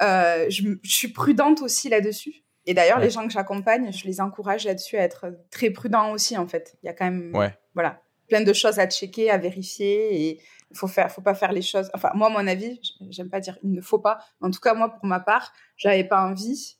Je, 0.01 0.75
je, 0.84 0.91
suis 0.91 1.10
prudente 1.10 1.62
aussi 1.62 1.89
là-dessus. 1.89 2.43
Et 2.67 2.73
d'ailleurs, 2.73 2.99
les 2.99 3.12
gens 3.12 3.25
que 3.27 3.31
j'accompagne, 3.31 3.91
je 3.93 4.05
les 4.05 4.19
encourage 4.19 4.65
là-dessus 4.65 4.97
à 4.97 5.03
être 5.03 5.27
très 5.51 5.69
prudents 5.69 6.12
aussi, 6.12 6.36
en 6.36 6.47
fait. 6.47 6.75
Il 6.81 6.88
y 6.88 6.89
a 6.89 6.93
quand 6.93 7.05
même 7.05 7.34
ouais. 7.36 7.55
voilà, 7.75 8.01
plein 8.27 8.41
de 8.41 8.53
choses 8.53 8.79
à 8.79 8.89
checker, 8.89 9.29
à 9.29 9.38
vérifier. 9.38 10.29
Et 10.29 10.41
il 10.71 10.77
faut 10.77 10.88
faire, 10.88 11.12
faut 11.12 11.21
pas 11.21 11.36
faire 11.36 11.51
les 11.51 11.62
choses. 11.62 11.91
Enfin, 11.93 12.10
moi, 12.15 12.29
mon 12.29 12.47
avis, 12.47 12.81
j'aime 13.12 13.29
pas 13.29 13.39
dire 13.39 13.58
il 13.63 13.71
ne 13.71 13.81
faut 13.81 13.99
pas. 13.99 14.17
En 14.41 14.49
tout 14.49 14.60
cas, 14.60 14.73
moi, 14.73 14.89
pour 14.89 15.05
ma 15.05 15.19
part, 15.19 15.53
j'avais 15.77 16.03
pas 16.03 16.25
envie 16.25 16.77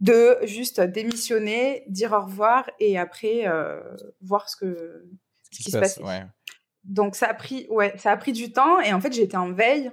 de 0.00 0.38
juste 0.42 0.80
démissionner, 0.80 1.84
dire 1.88 2.12
au 2.12 2.20
revoir 2.20 2.70
et 2.80 2.98
après 2.98 3.46
euh, 3.46 3.80
voir 4.20 4.48
ce 4.48 4.56
que 4.56 5.08
ce 5.50 5.62
qui, 5.62 5.70
se 5.70 5.78
passe. 5.78 6.00
Donc 6.84 7.16
ça 7.16 7.28
a 7.28 7.34
pris 7.34 7.66
ouais, 7.70 7.96
ça 7.96 8.12
a 8.12 8.16
pris 8.16 8.32
du 8.32 8.52
temps 8.52 8.80
et 8.80 8.92
en 8.92 9.00
fait, 9.00 9.12
j'étais 9.12 9.36
en 9.36 9.52
veille. 9.52 9.90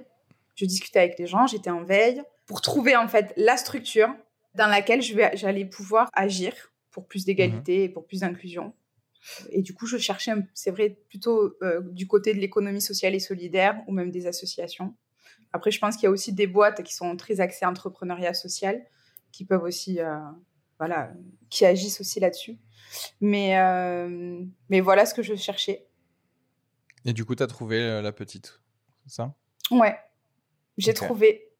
Je 0.56 0.66
discutais 0.66 1.00
avec 1.00 1.18
les 1.18 1.26
gens, 1.26 1.46
j'étais 1.46 1.70
en 1.70 1.82
veille 1.82 2.22
pour 2.46 2.60
trouver 2.60 2.96
en 2.96 3.08
fait 3.08 3.32
la 3.36 3.56
structure 3.56 4.14
dans 4.54 4.68
laquelle 4.68 5.02
j'allais 5.02 5.64
pouvoir 5.64 6.08
agir 6.12 6.54
pour 6.90 7.06
plus 7.06 7.24
d'égalité 7.24 7.84
et 7.84 7.88
pour 7.88 8.06
plus 8.06 8.20
d'inclusion. 8.20 8.72
Et 9.50 9.62
du 9.62 9.74
coup, 9.74 9.86
je 9.86 9.96
cherchais, 9.96 10.32
c'est 10.52 10.70
vrai, 10.70 10.98
plutôt 11.08 11.56
euh, 11.62 11.80
du 11.90 12.06
côté 12.06 12.34
de 12.34 12.38
l'économie 12.38 12.82
sociale 12.82 13.14
et 13.14 13.20
solidaire 13.20 13.80
ou 13.88 13.92
même 13.92 14.10
des 14.10 14.26
associations. 14.26 14.94
Après, 15.52 15.70
je 15.70 15.80
pense 15.80 15.96
qu'il 15.96 16.04
y 16.04 16.06
a 16.06 16.10
aussi 16.10 16.32
des 16.32 16.46
boîtes 16.46 16.82
qui 16.82 16.94
sont 16.94 17.16
très 17.16 17.40
axées 17.40 17.64
entrepreneuriat 17.64 18.34
social, 18.34 18.84
qui 19.34 19.44
peuvent 19.44 19.64
aussi, 19.64 20.00
euh, 20.00 20.20
voilà, 20.78 21.12
qui 21.50 21.66
agissent 21.66 22.00
aussi 22.00 22.20
là-dessus. 22.20 22.56
Mais, 23.20 23.58
euh, 23.58 24.44
mais 24.68 24.80
voilà 24.80 25.06
ce 25.06 25.14
que 25.14 25.22
je 25.22 25.34
cherchais. 25.34 25.88
Et 27.04 27.12
du 27.12 27.24
coup, 27.24 27.34
tu 27.34 27.42
as 27.42 27.48
trouvé 27.48 28.00
la 28.00 28.12
petite, 28.12 28.60
c'est 29.04 29.16
ça? 29.16 29.34
Ouais, 29.72 29.98
j'ai 30.78 30.94
trouvé. 30.94 31.50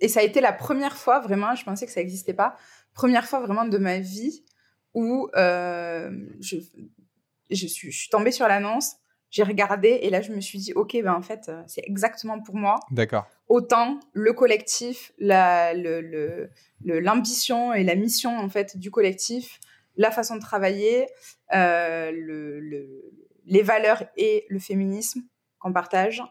Et 0.00 0.08
ça 0.08 0.20
a 0.20 0.22
été 0.24 0.40
la 0.40 0.52
première 0.52 0.96
fois, 0.96 1.20
vraiment, 1.20 1.54
je 1.54 1.64
pensais 1.64 1.86
que 1.86 1.92
ça 1.92 2.00
n'existait 2.00 2.34
pas, 2.34 2.56
première 2.94 3.26
fois 3.26 3.40
vraiment 3.40 3.64
de 3.64 3.78
ma 3.78 4.00
vie 4.00 4.44
où 4.92 5.30
je, 5.34 6.10
je 6.40 7.66
suis, 7.66 7.92
je 7.92 7.98
suis 7.98 8.08
tombée 8.10 8.32
sur 8.32 8.48
l'annonce, 8.48 8.96
j'ai 9.30 9.42
regardé 9.42 9.88
et 10.02 10.10
là 10.10 10.20
je 10.20 10.32
me 10.32 10.40
suis 10.40 10.58
dit 10.58 10.72
ok 10.72 10.96
ben 11.02 11.14
en 11.14 11.22
fait 11.22 11.48
euh, 11.48 11.62
c'est 11.66 11.82
exactement 11.86 12.40
pour 12.40 12.56
moi. 12.56 12.80
D'accord. 12.90 13.26
Autant 13.48 14.00
le 14.12 14.32
collectif, 14.32 15.12
la, 15.18 15.72
le, 15.74 16.50
l'ambition 16.84 17.72
et 17.72 17.84
la 17.84 17.94
mission 17.94 18.36
en 18.36 18.48
fait 18.48 18.76
du 18.76 18.90
collectif, 18.90 19.60
la 19.96 20.10
façon 20.10 20.36
de 20.36 20.40
travailler, 20.40 21.06
euh, 21.54 22.10
le, 22.10 22.60
le, 22.60 23.12
les 23.46 23.62
valeurs 23.62 24.04
et 24.16 24.46
le 24.48 24.58
féminisme 24.58 25.22
qu'on 25.58 25.72
partage 25.72 26.22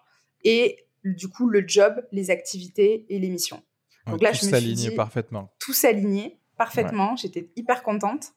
et 0.44 0.86
du 1.04 1.30
coup 1.30 1.48
le 1.48 1.64
job, 1.66 2.06
les 2.12 2.30
activités 2.32 3.06
et 3.10 3.20
les 3.20 3.30
missions. 3.30 3.64
Donc 4.08 4.22
là 4.22 4.34
je 4.34 4.46
me 4.46 4.60
suis 4.60 4.74
dit 4.74 4.92
parfaitement. 4.92 5.54
Tout 5.60 5.74
s'alignait 5.74 6.40
parfaitement. 6.58 7.16
J'étais 7.16 7.50
hyper 7.56 7.84
contente. 7.84 8.34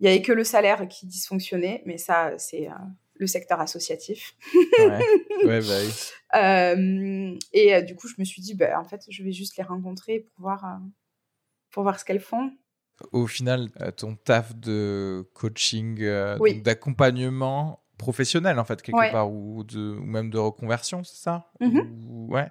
Il 0.00 0.04
n'y 0.04 0.08
avait 0.08 0.22
que 0.22 0.32
le 0.32 0.44
salaire 0.44 0.88
qui 0.88 1.06
dysfonctionnait, 1.06 1.82
mais 1.84 1.98
ça, 1.98 2.32
c'est 2.38 2.68
euh, 2.68 2.74
le 3.20 3.26
secteur 3.26 3.60
associatif. 3.60 4.34
ouais, 4.54 5.04
ouais 5.44 5.60
bah 5.60 5.78
oui. 5.84 5.92
Euh, 6.34 7.38
et 7.52 7.74
euh, 7.74 7.82
du 7.82 7.94
coup, 7.94 8.08
je 8.08 8.14
me 8.18 8.24
suis 8.24 8.42
dit, 8.42 8.54
bah, 8.54 8.80
en 8.80 8.84
fait, 8.84 9.04
je 9.08 9.22
vais 9.22 9.32
juste 9.32 9.56
les 9.56 9.62
rencontrer 9.62 10.20
pour 10.20 10.40
voir, 10.40 10.80
pour 11.70 11.82
voir 11.82 12.00
ce 12.00 12.04
qu'elles 12.04 12.20
font. 12.20 12.50
Au 13.12 13.26
final, 13.26 13.70
ton 13.96 14.16
taf 14.16 14.56
de 14.56 15.28
coaching, 15.34 16.02
d'accompagnement 16.62 17.82
professionnel, 17.98 18.58
en 18.58 18.64
fait, 18.64 18.82
quelque 18.82 19.12
part, 19.12 19.30
ou, 19.30 19.64
de, 19.64 19.96
ou 19.96 20.04
même 20.04 20.30
de 20.30 20.38
reconversion, 20.38 21.04
c'est 21.04 21.22
ça? 21.22 21.50
Mm-hmm. 21.60 22.28
Ouais. 22.28 22.50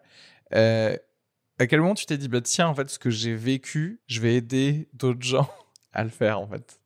à 1.60 1.68
quel 1.68 1.82
moment 1.82 1.96
tu 1.96 2.06
t'es 2.06 2.18
dit, 2.18 2.28
bah, 2.28 2.42
tiens, 2.42 2.68
en 2.68 2.76
fait, 2.76 2.90
ce 2.90 3.00
que 3.00 3.10
j'ai 3.10 3.36
vécu, 3.36 4.02
je 4.08 4.22
vais 4.22 4.36
aider 4.36 4.90
d'autres 4.94 5.24
gens 5.24 5.50
à 5.94 6.04
le 6.04 6.10
faire, 6.10 6.40
en 6.40 6.48
fait? 6.48 6.80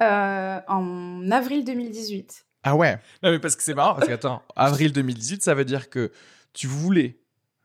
Euh, 0.00 0.60
en 0.68 1.30
avril 1.30 1.64
2018. 1.64 2.47
Ah 2.62 2.76
ouais 2.76 2.98
Non, 3.22 3.30
mais 3.30 3.38
parce 3.38 3.56
que 3.56 3.62
c'est 3.62 3.74
marrant, 3.74 3.94
parce 3.94 4.06
que 4.08 4.12
attends, 4.12 4.42
avril 4.56 4.92
2018, 4.92 5.42
ça 5.42 5.54
veut 5.54 5.64
dire 5.64 5.90
que 5.90 6.12
tu 6.52 6.66
voulais 6.66 7.18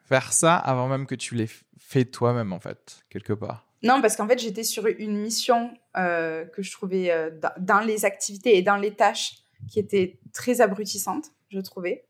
faire 0.05 0.33
ça 0.33 0.55
avant 0.55 0.87
même 0.87 1.05
que 1.05 1.15
tu 1.15 1.35
l'aies 1.35 1.49
fait 1.77 2.05
toi-même, 2.05 2.53
en 2.53 2.59
fait, 2.59 3.03
quelque 3.09 3.33
part. 3.33 3.67
Non, 3.81 4.01
parce 4.01 4.15
qu'en 4.15 4.27
fait, 4.27 4.39
j'étais 4.39 4.63
sur 4.63 4.87
une 4.87 5.17
mission 5.17 5.73
euh, 5.97 6.45
que 6.45 6.61
je 6.61 6.71
trouvais 6.71 7.11
euh, 7.11 7.29
dans 7.59 7.79
les 7.79 8.05
activités 8.05 8.57
et 8.57 8.61
dans 8.61 8.77
les 8.77 8.95
tâches 8.95 9.35
qui 9.69 9.79
étaient 9.79 10.19
très 10.33 10.61
abrutissantes, 10.61 11.31
je 11.49 11.59
trouvais. 11.59 12.05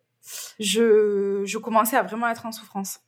Je, 0.59 1.43
je 1.45 1.57
commençais 1.57 1.97
à 1.97 2.03
vraiment 2.03 2.29
être 2.29 2.45
en 2.45 2.51
souffrance. 2.51 2.99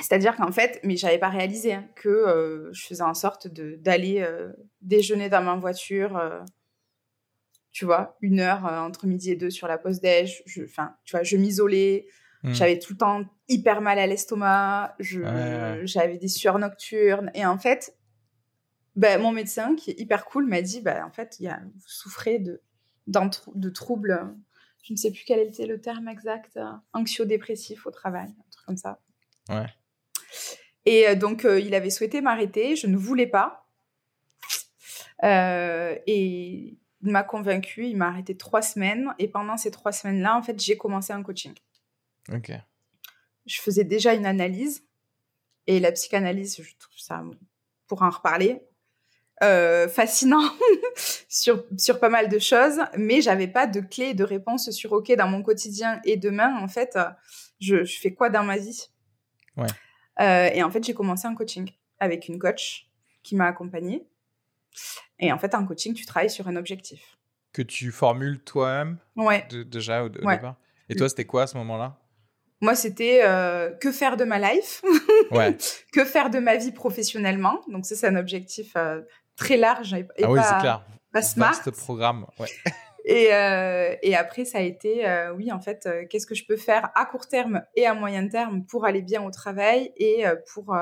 C'est-à-dire 0.00 0.36
qu'en 0.36 0.50
fait, 0.52 0.80
mais 0.82 0.96
j'avais 0.96 1.18
pas 1.18 1.28
réalisé 1.28 1.74
hein, 1.74 1.84
que 1.94 2.08
euh, 2.08 2.72
je 2.72 2.86
faisais 2.86 3.02
en 3.02 3.14
sorte 3.14 3.46
d'aller 3.48 4.20
euh, 4.20 4.52
déjeuner 4.82 5.28
dans 5.28 5.42
ma 5.42 5.54
voiture, 5.54 6.16
euh, 6.16 6.40
tu 7.74 7.84
vois, 7.84 8.16
une 8.20 8.38
heure 8.38 8.64
entre 8.64 9.06
midi 9.08 9.32
et 9.32 9.36
deux 9.36 9.50
sur 9.50 9.66
la 9.66 9.78
pause 9.78 10.00
déj. 10.00 10.44
Enfin, 10.64 10.94
tu 11.04 11.16
vois, 11.16 11.24
je 11.24 11.36
m'isolais. 11.36 12.06
Hmm. 12.44 12.52
J'avais 12.52 12.78
tout 12.78 12.92
le 12.92 12.98
temps 12.98 13.24
hyper 13.48 13.80
mal 13.80 13.98
à 13.98 14.06
l'estomac. 14.06 14.94
J'avais 15.00 16.16
des 16.16 16.28
sueurs 16.28 16.60
nocturnes. 16.60 17.32
Et 17.34 17.44
en 17.44 17.58
fait, 17.58 17.96
ben, 18.94 19.20
mon 19.20 19.32
médecin, 19.32 19.74
qui 19.74 19.90
est 19.90 19.98
hyper 19.98 20.24
cool, 20.24 20.46
m'a 20.46 20.62
dit, 20.62 20.80
bah, 20.80 21.04
en 21.04 21.10
fait, 21.10 21.40
y 21.40 21.48
a, 21.48 21.60
vous 21.64 21.88
souffrez 21.88 22.38
de, 22.38 22.62
de 23.08 23.68
troubles. 23.70 24.34
Je 24.84 24.92
ne 24.92 24.96
sais 24.96 25.10
plus 25.10 25.24
quel 25.26 25.40
était 25.40 25.66
le 25.66 25.80
terme 25.80 26.06
exact. 26.06 26.60
Anxio-dépressif 26.92 27.86
au 27.86 27.90
travail, 27.90 28.28
un 28.28 28.50
truc 28.50 28.66
comme 28.66 28.76
ça. 28.76 29.00
Ouais. 29.48 29.66
Et 30.86 31.08
euh, 31.08 31.16
donc, 31.16 31.44
euh, 31.44 31.58
il 31.58 31.74
avait 31.74 31.90
souhaité 31.90 32.20
m'arrêter. 32.20 32.76
Je 32.76 32.86
ne 32.86 32.96
voulais 32.96 33.26
pas. 33.26 33.66
Euh, 35.24 35.96
et 36.06 36.78
m'a 37.10 37.22
convaincu. 37.22 37.86
Il 37.86 37.96
m'a 37.96 38.08
arrêté 38.08 38.36
trois 38.36 38.62
semaines. 38.62 39.14
Et 39.18 39.28
pendant 39.28 39.56
ces 39.56 39.70
trois 39.70 39.92
semaines-là, 39.92 40.36
en 40.36 40.42
fait, 40.42 40.60
j'ai 40.60 40.76
commencé 40.76 41.12
un 41.12 41.22
coaching. 41.22 41.54
Ok. 42.32 42.52
Je 43.46 43.60
faisais 43.60 43.84
déjà 43.84 44.14
une 44.14 44.26
analyse. 44.26 44.84
Et 45.66 45.80
la 45.80 45.92
psychanalyse, 45.92 46.56
je 46.62 46.76
trouve 46.78 46.98
ça, 46.98 47.22
pour 47.86 48.02
en 48.02 48.10
reparler, 48.10 48.62
fascinant 49.40 50.50
sur, 51.28 51.64
sur 51.78 52.00
pas 52.00 52.10
mal 52.10 52.28
de 52.28 52.38
choses. 52.38 52.80
Mais 52.98 53.22
j'avais 53.22 53.48
pas 53.48 53.66
de 53.66 53.80
clé 53.80 54.12
de 54.14 54.24
réponse 54.24 54.70
sur 54.70 54.92
OK, 54.92 55.10
dans 55.12 55.28
mon 55.28 55.42
quotidien 55.42 56.00
et 56.04 56.16
demain, 56.16 56.58
en 56.62 56.68
fait, 56.68 56.98
je, 57.60 57.84
je 57.84 57.98
fais 57.98 58.12
quoi 58.12 58.28
dans 58.28 58.44
ma 58.44 58.58
vie? 58.58 58.88
Ouais. 59.56 59.68
Euh, 60.20 60.50
et 60.52 60.62
en 60.62 60.70
fait, 60.70 60.84
j'ai 60.84 60.94
commencé 60.94 61.26
un 61.26 61.34
coaching 61.34 61.70
avec 61.98 62.28
une 62.28 62.38
coach 62.38 62.88
qui 63.22 63.34
m'a 63.36 63.46
accompagnée. 63.46 64.06
Et 65.18 65.32
en 65.32 65.38
fait, 65.38 65.54
un 65.54 65.64
coaching, 65.64 65.94
tu 65.94 66.06
travailles 66.06 66.30
sur 66.30 66.48
un 66.48 66.56
objectif. 66.56 67.18
Que 67.52 67.62
tu 67.62 67.92
formules 67.92 68.40
toi-même 68.42 68.98
Ouais. 69.16 69.46
déjà 69.66 70.04
au, 70.04 70.08
départ 70.08 70.56
Et 70.88 70.96
toi, 70.96 71.08
c'était 71.08 71.24
quoi 71.24 71.42
à 71.42 71.46
ce 71.46 71.56
moment-là? 71.58 72.00
Moi, 72.60 72.74
c'était 72.74 73.20
euh, 73.24 73.70
que 73.70 73.92
faire 73.92 74.16
de 74.16 74.24
ma 74.24 74.38
life 74.38 74.82
Ouais. 75.30 75.56
que 75.92 76.04
faire 76.04 76.30
de 76.30 76.38
ma 76.38 76.56
vie 76.56 76.72
professionnellement. 76.72 77.60
Donc, 77.68 77.86
ça, 77.86 77.94
c'est 77.94 78.06
un 78.06 78.16
objectif 78.16 78.72
euh, 78.76 79.02
très 79.36 79.56
large 79.56 79.94
et, 79.94 80.06
ah 80.22 80.30
oui, 80.30 80.40
pas, 80.40 80.60
clair. 80.60 80.86
pas 81.12 81.22
smart. 81.22 81.52
Vaste 81.52 81.70
programme, 81.72 82.26
ouais. 82.38 82.48
Et, 83.04 83.34
euh, 83.34 83.94
et 84.02 84.16
après, 84.16 84.46
ça 84.46 84.58
a 84.58 84.60
été, 84.62 85.06
euh, 85.06 85.34
oui, 85.34 85.52
en 85.52 85.60
fait, 85.60 85.84
euh, 85.86 86.04
qu'est-ce 86.08 86.26
que 86.26 86.34
je 86.34 86.46
peux 86.46 86.56
faire 86.56 86.90
à 86.94 87.04
court 87.04 87.28
terme 87.28 87.62
et 87.74 87.86
à 87.86 87.92
moyen 87.92 88.26
terme 88.28 88.64
pour 88.64 88.86
aller 88.86 89.02
bien 89.02 89.22
au 89.22 89.30
travail 89.30 89.92
et 89.98 90.24
pour, 90.52 90.74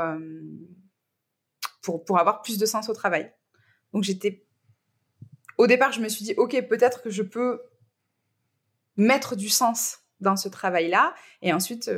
pour, 1.82 2.04
pour 2.04 2.18
avoir 2.18 2.42
plus 2.42 2.58
de 2.58 2.66
sens 2.66 2.88
au 2.88 2.94
travail. 2.94 3.32
Donc, 3.92 4.04
j'étais. 4.04 4.44
Au 5.58 5.66
départ, 5.66 5.92
je 5.92 6.00
me 6.00 6.08
suis 6.08 6.24
dit, 6.24 6.34
OK, 6.36 6.60
peut-être 6.68 7.02
que 7.02 7.10
je 7.10 7.22
peux 7.22 7.62
mettre 8.96 9.36
du 9.36 9.48
sens 9.48 9.98
dans 10.20 10.36
ce 10.36 10.48
travail-là. 10.48 11.14
Et 11.42 11.52
ensuite, 11.52 11.90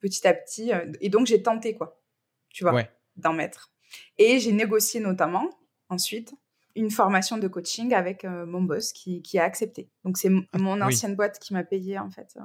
petit 0.00 0.26
à 0.26 0.34
petit. 0.34 0.72
et 1.00 1.08
donc, 1.08 1.26
j'ai 1.26 1.42
tenté, 1.42 1.74
quoi, 1.74 2.02
tu 2.50 2.64
vois, 2.64 2.74
ouais. 2.74 2.90
d'en 3.16 3.32
mettre. 3.32 3.72
Et 4.18 4.40
j'ai 4.40 4.52
négocié 4.52 5.00
notamment, 5.00 5.48
ensuite, 5.88 6.34
une 6.78 6.90
formation 6.90 7.38
de 7.38 7.48
coaching 7.48 7.92
avec 7.92 8.24
euh, 8.24 8.46
mon 8.46 8.62
boss 8.62 8.92
qui, 8.92 9.22
qui, 9.22 9.38
a 9.38 9.44
accepté. 9.44 9.90
Donc 10.04 10.16
c'est 10.16 10.30
Ah, 10.52 10.58
mon 10.58 10.80
ancienne 10.80 11.16
boîte 11.16 11.38
qui 11.38 11.52
m'a 11.52 11.64
payé 11.64 11.98
en 11.98 12.10
fait 12.10 12.36
euh, 12.36 12.44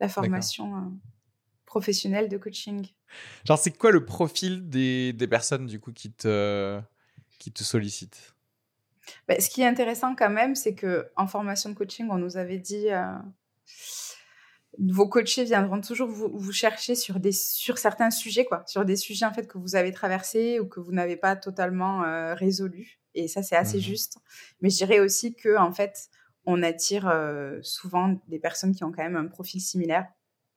la 0.00 0.08
formation 0.08 0.76
euh, 0.76 0.80
professionnel 1.66 2.28
de 2.28 2.38
coaching. 2.38 2.86
Genre, 3.44 3.58
c'est 3.58 3.76
quoi 3.76 3.90
le 3.90 4.04
profil 4.04 4.68
des, 4.68 5.12
des 5.12 5.26
personnes 5.26 5.66
du 5.66 5.80
coup 5.80 5.92
qui 5.92 6.12
te, 6.12 6.80
qui 7.38 7.52
te 7.52 7.62
sollicitent? 7.62 8.31
Ben, 9.28 9.40
ce 9.40 9.48
qui 9.50 9.62
est 9.62 9.66
intéressant 9.66 10.14
quand 10.14 10.30
même, 10.30 10.54
c'est 10.54 10.74
que 10.74 11.10
en 11.16 11.26
formation 11.26 11.70
de 11.70 11.74
coaching, 11.74 12.08
on 12.10 12.18
nous 12.18 12.36
avait 12.36 12.58
dit 12.58 12.90
euh, 12.90 13.04
vos 14.78 15.08
coachés 15.08 15.44
viendront 15.44 15.80
toujours 15.80 16.08
vous, 16.08 16.30
vous 16.32 16.52
chercher 16.52 16.94
sur 16.94 17.20
des 17.20 17.32
sur 17.32 17.78
certains 17.78 18.10
sujets 18.10 18.44
quoi, 18.44 18.62
sur 18.66 18.84
des 18.84 18.96
sujets 18.96 19.26
en 19.26 19.32
fait 19.32 19.46
que 19.46 19.58
vous 19.58 19.76
avez 19.76 19.92
traversés 19.92 20.60
ou 20.60 20.66
que 20.66 20.80
vous 20.80 20.92
n'avez 20.92 21.16
pas 21.16 21.36
totalement 21.36 22.04
euh, 22.04 22.34
résolus. 22.34 22.98
Et 23.14 23.28
ça, 23.28 23.42
c'est 23.42 23.56
assez 23.56 23.76
Mhm. 23.76 23.82
juste. 23.82 24.18
Mais 24.62 24.70
je 24.70 24.76
dirais 24.76 25.00
aussi 25.00 25.34
que 25.34 25.58
en 25.58 25.72
fait, 25.72 26.08
on 26.46 26.62
attire 26.62 27.06
euh, 27.06 27.58
souvent 27.62 28.18
des 28.28 28.38
personnes 28.38 28.74
qui 28.74 28.82
ont 28.84 28.90
quand 28.92 29.02
même 29.02 29.16
un 29.16 29.26
profil 29.28 29.60
similaire 29.60 30.06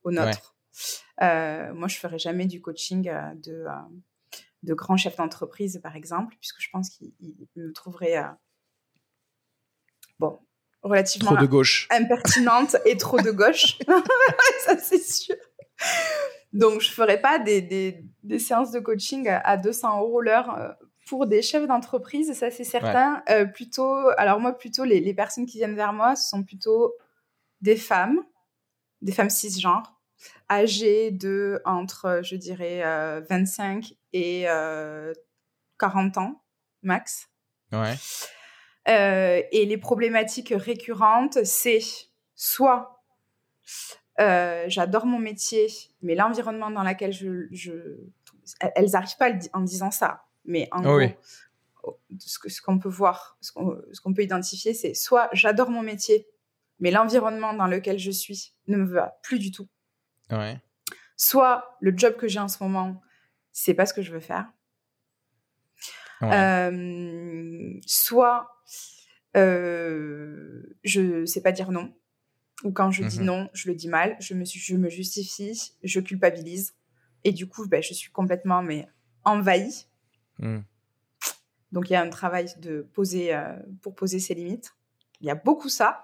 au 0.04 0.12
nôtre. 0.12 0.56
Euh, 1.22 1.74
moi, 1.74 1.88
je 1.88 1.98
ferais 1.98 2.18
jamais 2.20 2.46
du 2.46 2.62
coaching 2.62 3.10
euh, 3.10 3.34
de 3.36 3.65
de 4.63 4.74
grands 4.74 4.98
chefs 4.98 5.18
d'entreprise, 5.18 5.80
par 5.84 5.96
exemple, 5.96 6.36
puisque 6.39 6.60
je 6.60 6.70
pense 6.72 6.89
qu'ils 6.89 7.13
ils 7.20 7.48
me 7.56 7.72
trouveraient 7.72 8.15
bon 10.19 10.39
relativement 10.82 11.34
Trop 11.34 11.41
de 11.41 11.47
gauche. 11.47 11.88
impertinente 11.89 12.75
et 12.86 12.95
trop 12.95 13.19
de 13.19 13.32
gauche. 13.32 13.80
ça, 14.65 14.78
c'est 14.78 15.04
sûr. 15.04 15.36
Donc, 16.54 16.82
je 16.82 16.91
ferai 16.91 17.19
pas 17.19 17.39
des, 17.39 17.62
des, 17.62 18.06
des 18.23 18.39
séances 18.39 18.71
de 18.71 18.80
coaching 18.80 19.28
à 19.28 19.39
à 19.39 19.58
200 19.58 19.99
euros 20.01 20.21
l'heure 20.21 20.56
euh, 20.58 20.69
pour 21.08 21.28
des 21.28 21.41
chefs 21.41 21.67
d'entreprise, 21.67 22.34
ça 22.34 22.49
c'est 22.49 22.63
certain. 22.63 23.23
Euh, 23.30 23.45
plutôt, 23.45 24.10
alors 24.17 24.39
moi, 24.39 24.58
plutôt, 24.58 24.84
les, 24.84 24.99
les 24.99 25.13
personnes 25.13 25.45
qui 25.45 25.58
viennent 25.58 25.75
vers 25.75 25.93
moi, 25.93 26.15
ce 26.15 26.30
sont 26.30 26.43
plutôt 26.43 26.93
des 27.62 27.75
femmes, 27.75 28.21
des 29.01 29.12
femmes 29.12 29.30
cisgenres, 29.30 29.99
âgées 30.51 31.12
de 31.12 31.62
entre, 31.65 32.21
je 32.23 32.36
dirais, 32.36 32.84
euh, 32.84 33.21
25 33.30 33.93
et 34.13 34.45
euh, 34.49 35.13
40 35.80 36.17
ans 36.17 36.43
max. 36.82 37.28
Ouais. 37.71 37.95
Euh, 38.88 39.41
et 39.52 39.65
les 39.65 39.78
problématiques 39.78 40.54
récurrentes, 40.56 41.43
c'est 41.43 41.80
soit 42.36 43.04
euh, 44.19 44.65
j'adore 44.67 45.06
mon 45.06 45.19
métier, 45.19 45.67
mais 46.02 46.15
l'environnement 46.15 46.69
dans 46.69 46.84
lequel 46.84 47.12
je, 47.12 47.48
je... 47.52 47.74
Elles 48.60 48.91
n'arrivent 48.91 49.17
pas 49.17 49.32
en 49.54 49.62
disant 49.62 49.91
ça, 49.91 50.26
mais 50.45 50.69
en 50.71 50.80
Ah 50.80 50.84
gros, 50.84 50.98
oui. 50.98 51.15
ce 52.19 52.62
qu'on 52.62 52.80
peut 52.80 52.89
voir, 52.89 53.38
ce 53.41 53.52
qu'on 53.52 54.13
peut 54.13 54.24
identifier, 54.24 54.74
c'est 54.74 54.93
soit 54.93 55.30
j'adore 55.34 55.69
mon 55.69 55.82
métier, 55.82 56.28
mais 56.80 56.91
l'environnement 56.91 57.54
dans 57.54 57.67
lequel 57.67 57.98
je 57.98 58.12
suis 58.12 58.54
ne 58.67 58.78
me 58.78 58.86
va 58.86 59.17
plus 59.24 59.39
du 59.39 59.52
tout. 59.52 59.67
Ouais. 60.32 60.62
Soit 61.17 61.78
le 61.80 61.93
job 61.95 62.15
que 62.15 62.28
j'ai 62.28 62.39
en 62.39 62.48
ce 62.48 62.62
moment, 62.63 63.02
c'est 63.52 63.74
pas 63.74 63.86
ce 63.86 63.93
que 63.93 64.02
je 64.02 64.12
veux 64.12 64.19
faire. 64.19 64.48
Ouais. 66.21 66.34
Euh, 66.34 67.80
soit 67.86 68.55
euh, 69.36 70.63
je 70.84 71.26
sais 71.26 71.41
pas 71.41 71.52
dire 71.52 71.71
non, 71.71 71.93
ou 72.63 72.71
quand 72.71 72.91
je 72.91 73.04
dis 73.04 73.19
Mhm. 73.19 73.26
non, 73.26 73.50
je 73.54 73.67
le 73.69 73.76
dis 73.76 73.88
mal, 73.88 74.15
je 74.19 74.34
me, 74.34 74.45
je 74.45 74.76
me 74.76 74.89
justifie, 74.89 75.74
je 75.84 76.00
culpabilise, 76.00 76.74
et 77.24 77.32
du 77.32 77.48
coup, 77.48 77.67
ben, 77.67 77.82
je 77.84 77.93
suis 77.93 78.12
complètement 78.12 78.62
mais 78.63 78.88
envahie. 79.24 79.88
Hmm. 80.39 80.60
Donc 81.71 81.89
il 81.89 81.93
y 81.93 81.95
a 81.95 82.02
un 82.02 82.10
travail 82.10 82.48
de 82.60 82.82
poser 82.93 83.34
euh, 83.34 83.54
pour 83.82 83.95
poser 83.95 84.19
ses 84.19 84.34
limites. 84.36 84.74
Il 85.21 85.28
y 85.28 85.30
a 85.30 85.36
beaucoup 85.36 85.69
ça 85.69 86.02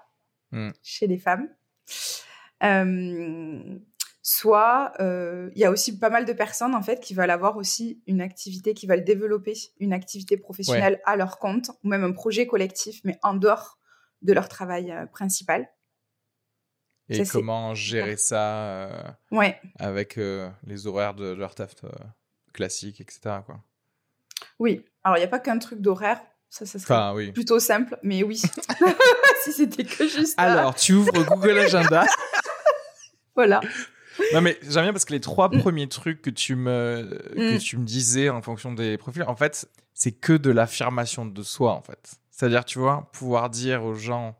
Mm. 0.54 0.72
chez 0.82 1.06
les 1.06 1.16
femmes. 1.18 1.48
Euh, 2.62 3.78
soit 4.38 4.92
euh, 5.00 5.50
il 5.54 5.60
y 5.60 5.64
a 5.64 5.70
aussi 5.70 5.98
pas 5.98 6.08
mal 6.10 6.24
de 6.24 6.32
personnes 6.32 6.74
en 6.74 6.82
fait 6.82 7.00
qui 7.00 7.12
veulent 7.14 7.30
avoir 7.30 7.56
aussi 7.56 8.02
une 8.06 8.20
activité, 8.20 8.72
qui 8.74 8.86
veulent 8.86 9.04
développer 9.04 9.54
une 9.78 9.92
activité 9.92 10.36
professionnelle 10.36 11.00
à 11.04 11.16
leur 11.16 11.38
compte 11.38 11.70
ou 11.84 11.88
même 11.88 12.04
un 12.04 12.12
projet 12.12 12.46
collectif, 12.46 13.00
mais 13.04 13.18
en 13.22 13.34
dehors 13.34 13.78
de 14.22 14.32
leur 14.32 14.48
travail 14.48 14.90
euh, 14.90 15.06
principal. 15.06 15.68
Et 17.08 17.24
Ça, 17.24 17.32
comment 17.32 17.74
gérer 17.74 18.16
ça 18.16 18.62
euh, 18.64 19.02
Ouais. 19.32 19.60
avec 19.78 20.18
les 20.66 20.86
horaires 20.86 21.14
de 21.14 21.32
leur 21.32 21.54
taf 21.54 21.74
classique, 22.54 23.00
etc. 23.00 23.20
Quoi? 23.44 23.60
Oui. 24.58 24.84
Alors 25.04 25.16
il 25.18 25.20
n'y 25.20 25.26
a 25.26 25.28
pas 25.28 25.40
qu'un 25.40 25.58
truc 25.58 25.80
d'horaire. 25.80 26.20
Ça, 26.48 26.64
ça 26.66 26.78
serait 26.78 26.94
Enfin, 26.94 27.12
oui. 27.14 27.32
plutôt 27.32 27.58
simple, 27.58 27.98
mais 28.02 28.22
oui. 28.22 28.36
si 29.42 29.52
c'était 29.52 29.84
que 29.84 30.06
juste. 30.06 30.34
Alors, 30.38 30.74
tu 30.74 30.92
ouvres 30.94 31.24
Google 31.24 31.58
Agenda. 31.58 32.04
voilà. 33.34 33.60
Non, 34.34 34.40
mais 34.40 34.58
j'aime 34.62 34.84
bien 34.84 34.92
parce 34.92 35.04
que 35.04 35.12
les 35.12 35.20
trois 35.20 35.50
premiers 35.50 35.88
trucs 35.88 36.22
que 36.22 36.30
tu 36.30 36.54
me, 36.56 37.20
que 37.34 37.56
Mm. 37.56 37.58
tu 37.58 37.76
me 37.78 37.84
disais 37.84 38.28
en 38.28 38.42
fonction 38.42 38.72
des 38.72 38.96
profils, 38.98 39.22
en 39.24 39.36
fait, 39.36 39.68
c'est 39.94 40.12
que 40.12 40.32
de 40.32 40.50
l'affirmation 40.50 41.24
de 41.26 41.42
soi, 41.42 41.72
en 41.72 41.82
fait. 41.82 42.14
C'est-à-dire, 42.30 42.64
tu 42.64 42.78
vois, 42.78 43.10
pouvoir 43.12 43.50
dire 43.50 43.84
aux 43.84 43.94
gens, 43.94 44.36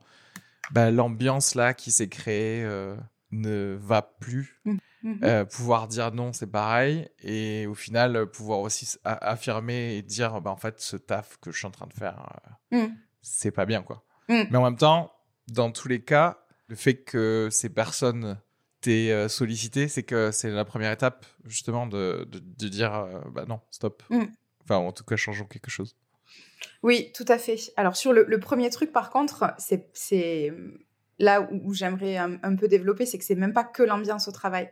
bah, 0.71 0.91
l'ambiance 0.91 1.55
là 1.55 1.73
qui 1.73 1.91
s'est 1.91 2.09
créée 2.09 2.63
euh, 2.63 2.95
ne 3.31 3.77
va 3.79 4.01
plus. 4.01 4.59
Mhm. 4.65 4.79
Euh, 5.23 5.43
pouvoir 5.43 5.87
dire 5.89 6.11
non, 6.13 6.31
c'est 6.31 6.47
pareil. 6.47 7.09
Et 7.21 7.67
au 7.67 7.73
final, 7.75 8.25
pouvoir 8.27 8.59
aussi 8.59 8.97
affirmer 9.03 9.95
et 9.97 10.01
dire, 10.01 10.39
bah, 10.41 10.49
en 10.51 10.55
fait, 10.57 10.79
ce 10.79 10.95
taf 10.97 11.37
que 11.41 11.51
je 11.51 11.57
suis 11.57 11.67
en 11.67 11.71
train 11.71 11.87
de 11.87 11.93
faire, 11.93 12.25
euh, 12.73 12.85
Mm. 12.87 12.95
c'est 13.21 13.51
pas 13.51 13.65
bien, 13.65 13.83
quoi. 13.83 14.03
Mm. 14.29 14.43
Mais 14.49 14.57
en 14.57 14.63
même 14.63 14.77
temps, 14.77 15.13
dans 15.49 15.71
tous 15.71 15.87
les 15.89 16.01
cas, 16.01 16.39
le 16.67 16.75
fait 16.77 16.95
que 17.03 17.49
ces 17.51 17.67
personnes 17.69 18.39
t'aient 18.83 19.11
euh, 19.11 19.27
sollicité, 19.27 19.87
c'est 19.87 20.03
que 20.03 20.31
c'est 20.31 20.49
la 20.49 20.65
première 20.65 20.91
étape, 20.91 21.25
justement, 21.45 21.87
de, 21.87 22.27
de, 22.29 22.39
de 22.39 22.67
dire, 22.67 22.93
euh, 22.93 23.19
bah 23.31 23.45
non, 23.47 23.59
stop. 23.71 24.03
Mm. 24.09 24.23
Enfin, 24.63 24.77
en 24.77 24.91
tout 24.91 25.03
cas, 25.03 25.15
changeons 25.15 25.45
quelque 25.45 25.69
chose. 25.71 25.95
Oui, 26.81 27.11
tout 27.13 27.25
à 27.27 27.37
fait. 27.37 27.57
Alors 27.77 27.95
sur 27.95 28.13
le, 28.13 28.25
le 28.27 28.39
premier 28.39 28.69
truc, 28.69 28.91
par 28.91 29.09
contre, 29.09 29.53
c'est 29.57 29.89
c'est 29.93 30.53
là 31.19 31.41
où, 31.41 31.69
où 31.69 31.73
j'aimerais 31.73 32.17
un, 32.17 32.39
un 32.43 32.55
peu 32.55 32.67
développer, 32.67 33.05
c'est 33.05 33.17
que 33.17 33.25
c'est 33.25 33.35
même 33.35 33.53
pas 33.53 33.63
que 33.63 33.83
l'ambiance 33.83 34.27
au 34.27 34.31
travail. 34.31 34.71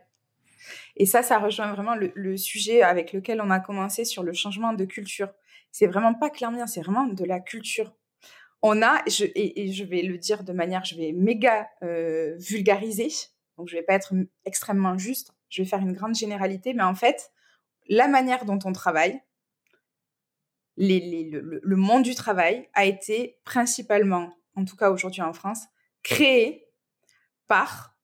Et 0.96 1.06
ça, 1.06 1.22
ça 1.22 1.38
rejoint 1.38 1.72
vraiment 1.72 1.94
le, 1.94 2.12
le 2.14 2.36
sujet 2.36 2.82
avec 2.82 3.12
lequel 3.12 3.40
on 3.40 3.50
a 3.50 3.60
commencé 3.60 4.04
sur 4.04 4.22
le 4.22 4.32
changement 4.32 4.72
de 4.72 4.84
culture. 4.84 5.30
C'est 5.70 5.86
vraiment 5.86 6.14
pas 6.14 6.30
que 6.30 6.44
l'ambiance, 6.44 6.74
c'est 6.74 6.82
vraiment 6.82 7.06
de 7.06 7.24
la 7.24 7.40
culture. 7.40 7.94
On 8.62 8.80
a, 8.82 9.02
je, 9.08 9.24
et, 9.24 9.62
et 9.62 9.72
je 9.72 9.84
vais 9.84 10.02
le 10.02 10.18
dire 10.18 10.44
de 10.44 10.52
manière, 10.52 10.84
je 10.84 10.94
vais 10.96 11.12
méga 11.12 11.68
euh, 11.82 12.36
vulgariser, 12.38 13.08
donc 13.56 13.68
je 13.68 13.76
vais 13.76 13.82
pas 13.82 13.94
être 13.94 14.14
extrêmement 14.44 14.98
juste, 14.98 15.32
je 15.48 15.62
vais 15.62 15.68
faire 15.68 15.80
une 15.80 15.92
grande 15.92 16.14
généralité, 16.14 16.74
mais 16.74 16.82
en 16.82 16.94
fait, 16.94 17.30
la 17.88 18.08
manière 18.08 18.44
dont 18.44 18.58
on 18.64 18.72
travaille, 18.72 19.20
le 20.76 21.76
monde 21.76 22.02
du 22.02 22.14
travail 22.14 22.68
a 22.72 22.84
été 22.86 23.38
principalement, 23.44 24.32
en 24.56 24.64
tout 24.64 24.76
cas 24.76 24.90
aujourd'hui 24.90 25.22
en 25.22 25.32
France, 25.32 25.66
créé 26.02 26.66
par 27.46 27.96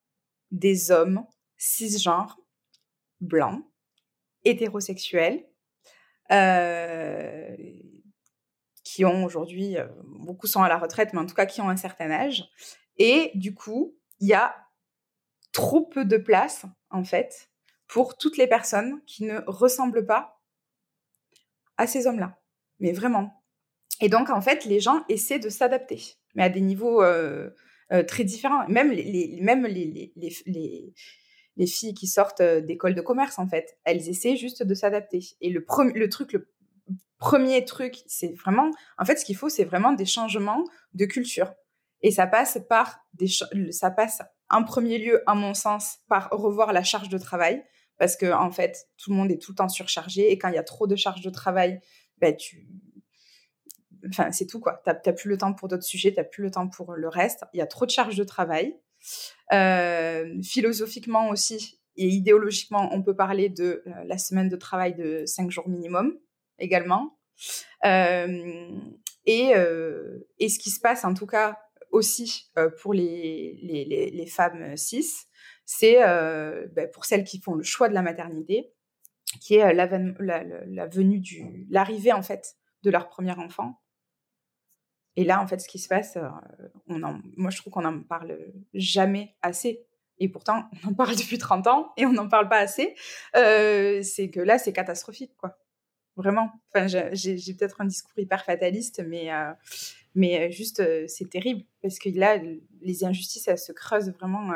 des 0.51 0.91
hommes 0.91 1.25
cisgenres, 1.57 2.39
blancs, 3.21 3.65
hétérosexuels, 4.45 5.45
euh, 6.31 7.57
qui 8.85 9.05
ont 9.05 9.25
aujourd'hui, 9.25 9.77
euh, 9.77 9.87
beaucoup 10.05 10.47
sont 10.47 10.63
à 10.63 10.69
la 10.69 10.79
retraite, 10.79 11.13
mais 11.13 11.21
en 11.21 11.27
tout 11.27 11.35
cas 11.35 11.47
qui 11.47 11.61
ont 11.61 11.69
un 11.69 11.77
certain 11.77 12.11
âge. 12.11 12.51
Et 12.97 13.31
du 13.35 13.55
coup, 13.55 13.97
il 14.21 14.29
y 14.29 14.35
a 14.35 14.55
trop 15.59 15.83
peu 15.85 16.05
de 16.05 16.17
place, 16.19 16.67
en 16.91 17.03
fait, 17.03 17.51
pour 17.89 18.17
toutes 18.17 18.37
les 18.37 18.47
personnes 18.47 19.01
qui 19.07 19.25
ne 19.25 19.41
ressemblent 19.49 20.07
pas 20.07 20.41
à 21.77 21.89
ces 21.89 22.07
hommes-là. 22.07 22.39
Mais 22.79 22.93
vraiment. 22.93 23.43
Et 24.01 24.09
donc, 24.09 24.31
en 24.31 24.41
fait, 24.41 24.65
les 24.65 24.79
gens 24.79 25.05
essaient 25.09 25.41
de 25.41 25.49
s'adapter, 25.49 26.01
mais 26.37 26.45
à 26.45 26.49
des 26.49 26.61
niveaux 26.61 27.03
euh, 27.03 27.51
euh, 27.93 28.05
très 28.05 28.23
différents. 28.23 28.69
Même 28.69 28.93
les, 28.93 29.03
les- 29.03 29.41
même 29.41 29.67
les, 29.67 29.87
les, 29.87 30.13
les, 30.15 30.33
les- 30.47 30.95
les 31.57 31.67
filles 31.67 31.95
qui 31.95 32.07
sortent 32.07 32.41
euh, 32.41 32.61
d'école 32.61 32.95
de 32.95 33.01
commerce, 33.01 33.41
en 33.41 33.49
fait, 33.49 33.77
elles 33.83 34.09
essaient 34.09 34.37
juste 34.37 34.63
de 34.63 34.75
s'adapter. 34.75 35.25
Et 35.41 35.51
le, 35.51 35.67
le 35.95 36.09
truc, 36.09 36.33
le 36.35 36.49
premier 37.19 37.65
truc, 37.65 37.97
c'est 38.07 38.33
vraiment, 38.35 38.71
en 38.97 39.05
fait, 39.05 39.17
ce 39.17 39.25
qu'il 39.25 39.37
faut, 39.37 39.49
c'est 39.49 39.65
vraiment 39.65 39.93
des 39.93 40.07
changements 40.07 40.63
de 40.95 41.05
culture. 41.05 41.53
Et 42.03 42.13
ça 42.13 42.29
passe 42.29 42.61
par 42.69 43.01
des, 43.15 43.27
ça 43.73 43.91
passe 43.91 44.23
en 44.51 44.65
premier 44.65 44.99
lieu, 44.99 45.23
à 45.27 45.35
mon 45.35 45.55
sens, 45.55 45.99
par 46.09 46.31
revoir 46.31 46.73
la 46.73 46.83
charge 46.83 47.09
de 47.09 47.19
travail, 47.19 47.65
parce 47.99 48.17
que 48.17 48.33
en 48.33 48.51
fait, 48.51 48.89
tout 48.97 49.11
le 49.11 49.17
monde 49.17 49.31
est 49.31 49.41
tout 49.41 49.53
le 49.53 49.57
temps 49.57 49.69
surchargé, 49.69 50.31
et 50.31 50.39
quand 50.39 50.49
il 50.49 50.55
y 50.55 50.59
a 50.59 50.63
trop 50.63 50.87
de 50.87 50.97
charge 50.97 51.21
de 51.21 51.31
travail, 51.31 51.81
ben 52.19 52.35
tu, 52.35 52.69
enfin 54.09 54.33
c'est 54.33 54.47
tout 54.47 54.61
quoi. 54.61 54.81
T'as 54.85 54.95
t'as 54.95 55.13
plus 55.13 55.29
le 55.29 55.37
temps 55.37 55.53
pour 55.53 55.69
d'autres 55.69 55.85
sujets, 55.85 56.13
t'as 56.13 56.25
plus 56.25 56.43
le 56.43 56.51
temps 56.51 56.69
pour 56.69 56.95
le 56.95 57.09
reste. 57.09 57.45
Il 57.53 57.59
y 57.59 57.63
a 57.63 57.67
trop 57.67 57.87
de 57.87 57.91
charge 57.91 58.17
de 58.17 58.25
travail. 58.25 58.79
Euh, 59.53 60.43
philosophiquement 60.43 61.29
aussi 61.29 61.81
et 61.97 62.09
idéologiquement, 62.09 62.89
on 62.93 63.03
peut 63.03 63.15
parler 63.15 63.49
de 63.49 63.83
euh, 63.87 63.91
la 64.05 64.19
semaine 64.19 64.49
de 64.49 64.57
travail 64.57 64.95
de 64.95 65.25
cinq 65.27 65.51
jours 65.51 65.69
minimum 65.69 66.17
également. 66.59 67.19
Euh, 67.85 68.69
et 69.27 69.53
ce 70.49 70.59
qui 70.59 70.71
se 70.71 70.81
passe, 70.81 71.05
en 71.05 71.15
tout 71.15 71.27
cas, 71.27 71.59
aussi 71.91 72.51
pour 72.81 72.93
les, 72.95 73.59
les, 74.13 74.27
femmes 74.27 74.77
cis, 74.77 75.07
c'est 75.65 75.97
ben, 75.97 76.91
pour 76.93 77.05
celles 77.05 77.25
qui 77.25 77.41
font 77.41 77.55
le 77.55 77.63
choix 77.63 77.89
de 77.89 77.95
la 77.95 78.03
maternité, 78.03 78.73
qui 79.41 79.57
est 79.57 79.75
la, 79.75 79.87
venue 80.87 81.21
du, 81.21 81.67
l'arrivée 81.71 82.13
en 82.13 82.23
fait 82.23 82.57
de 82.83 82.91
leur 82.91 83.09
premier 83.09 83.33
enfant. 83.33 83.81
Et 85.17 85.25
là, 85.25 85.43
en 85.43 85.47
fait, 85.47 85.59
ce 85.59 85.69
qui 85.69 85.79
se 85.79 85.89
passe, 85.89 86.17
moi, 86.87 87.51
je 87.51 87.57
trouve 87.59 87.73
qu'on 87.73 87.83
n'en 87.83 88.03
parle 88.03 88.39
jamais 88.73 89.37
assez. 89.43 89.85
Et 90.19 90.29
pourtant, 90.29 90.65
on 90.85 90.91
en 90.91 90.95
parle 90.95 91.17
depuis 91.17 91.39
30 91.39 91.67
ans 91.67 91.93
et 91.97 92.07
on 92.07 92.13
n'en 92.13 92.29
parle 92.29 92.49
pas 92.49 92.59
assez. 92.59 92.95
C'est 93.35 94.31
que 94.33 94.41
là, 94.41 94.59
c'est 94.59 94.73
catastrophique, 94.73 95.37
quoi. 95.37 95.59
Vraiment. 96.19 96.51
Enfin, 96.75 96.89
j'ai 97.13 97.55
peut-être 97.55 97.81
un 97.81 97.85
discours 97.85 98.19
hyper 98.19 98.45
fataliste, 98.45 99.05
mais, 99.07 99.33
euh, 99.33 99.53
mais 100.17 100.51
juste, 100.51 100.81
euh, 100.81 101.05
c'est 101.07 101.31
terrible. 101.31 101.63
Parce 101.81 102.01
que 102.01 102.09
là, 102.09 102.39
les 102.83 103.05
injustices, 103.05 103.47
elles 103.47 103.57
se 103.57 103.71
creusent 103.71 104.13
vraiment 104.19 104.51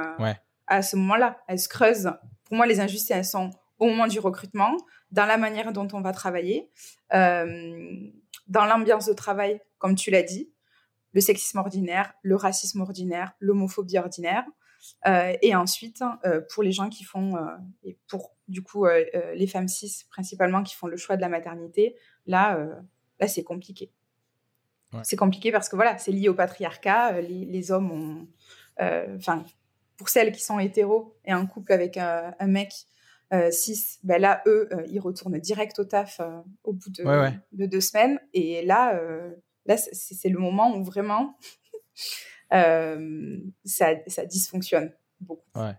à 0.66 0.82
ce 0.82 0.96
moment-là. 0.96 1.38
Elles 1.46 1.60
se 1.60 1.68
creusent. 1.68 2.10
Pour 2.44 2.56
moi, 2.56 2.66
les 2.66 2.80
injustices, 2.80 3.12
elles 3.12 3.24
sont 3.24 3.50
au 3.78 3.86
moment 3.86 4.08
du 4.08 4.18
recrutement, 4.18 4.76
dans 5.12 5.24
la 5.24 5.36
manière 5.36 5.72
dont 5.72 5.86
on 5.92 6.00
va 6.00 6.12
travailler, 6.12 6.68
dans 7.12 8.64
l'ambiance 8.66 9.06
de 9.06 9.12
travail, 9.12 9.60
comme 9.78 9.94
tu 9.94 10.10
l'as 10.10 10.24
dit, 10.24 10.50
le 11.12 11.20
sexisme 11.20 11.58
ordinaire, 11.58 12.12
le 12.22 12.34
racisme 12.34 12.80
ordinaire, 12.80 13.34
l'homophobie 13.38 13.98
ordinaire. 13.98 14.44
Euh, 15.06 15.34
et 15.42 15.54
ensuite, 15.54 16.02
euh, 16.24 16.40
pour 16.52 16.62
les 16.62 16.72
gens 16.72 16.88
qui 16.88 17.04
font, 17.04 17.36
euh, 17.36 17.56
et 17.84 17.96
pour 18.08 18.34
du 18.48 18.62
coup 18.62 18.86
les 19.34 19.46
femmes 19.46 19.68
cis 19.68 20.04
principalement 20.10 20.62
qui 20.62 20.74
font 20.74 20.86
le 20.86 20.96
choix 20.96 21.16
de 21.16 21.22
la 21.22 21.28
maternité, 21.28 21.96
là, 22.26 22.58
là 23.18 23.28
c'est 23.28 23.44
compliqué. 23.44 23.90
C'est 25.04 25.16
compliqué 25.16 25.50
parce 25.52 25.70
que 25.70 25.76
voilà, 25.76 25.96
c'est 25.96 26.12
lié 26.12 26.28
au 26.28 26.34
patriarcat. 26.34 27.22
Les, 27.22 27.72
hommes 27.72 27.90
ont, 27.90 28.28
enfin, 29.16 29.42
pour 29.96 30.10
celles 30.10 30.32
qui 30.32 30.42
sont 30.42 30.58
hétéros 30.58 31.16
et 31.24 31.32
en 31.32 31.46
couple 31.46 31.72
avec 31.72 31.96
un 31.96 32.46
mec 32.46 32.74
cis, 33.50 33.98
ben 34.02 34.20
là, 34.20 34.42
eux, 34.44 34.68
ils 34.88 35.00
retournent 35.00 35.38
direct 35.38 35.78
au 35.78 35.84
taf 35.84 36.20
au 36.62 36.74
bout 36.74 36.90
de, 36.90 37.04
de, 37.52 37.64
deux 37.64 37.80
semaines. 37.80 38.20
Et 38.34 38.62
là, 38.66 39.00
là, 39.64 39.76
c'est 39.78 40.28
le 40.28 40.38
moment 40.38 40.76
où 40.76 40.84
vraiment 40.84 41.38
euh, 42.52 43.38
ça, 43.64 43.94
ça, 44.06 44.24
dysfonctionne 44.26 44.92
beaucoup. 45.20 45.48
Ouais. 45.54 45.74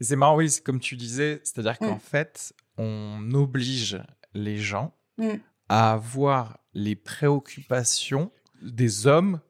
C'est 0.00 0.16
marrant, 0.16 0.36
oui, 0.36 0.50
c'est 0.50 0.62
comme 0.62 0.80
tu 0.80 0.96
disais, 0.96 1.40
c'est-à-dire 1.42 1.78
qu'en 1.78 1.96
mm. 1.96 2.00
fait, 2.00 2.54
on 2.78 3.30
oblige 3.34 4.00
les 4.34 4.58
gens 4.58 4.94
mm. 5.18 5.34
à 5.68 5.92
avoir 5.92 6.58
les 6.74 6.94
préoccupations 6.94 8.30
des 8.62 9.06
hommes 9.06 9.40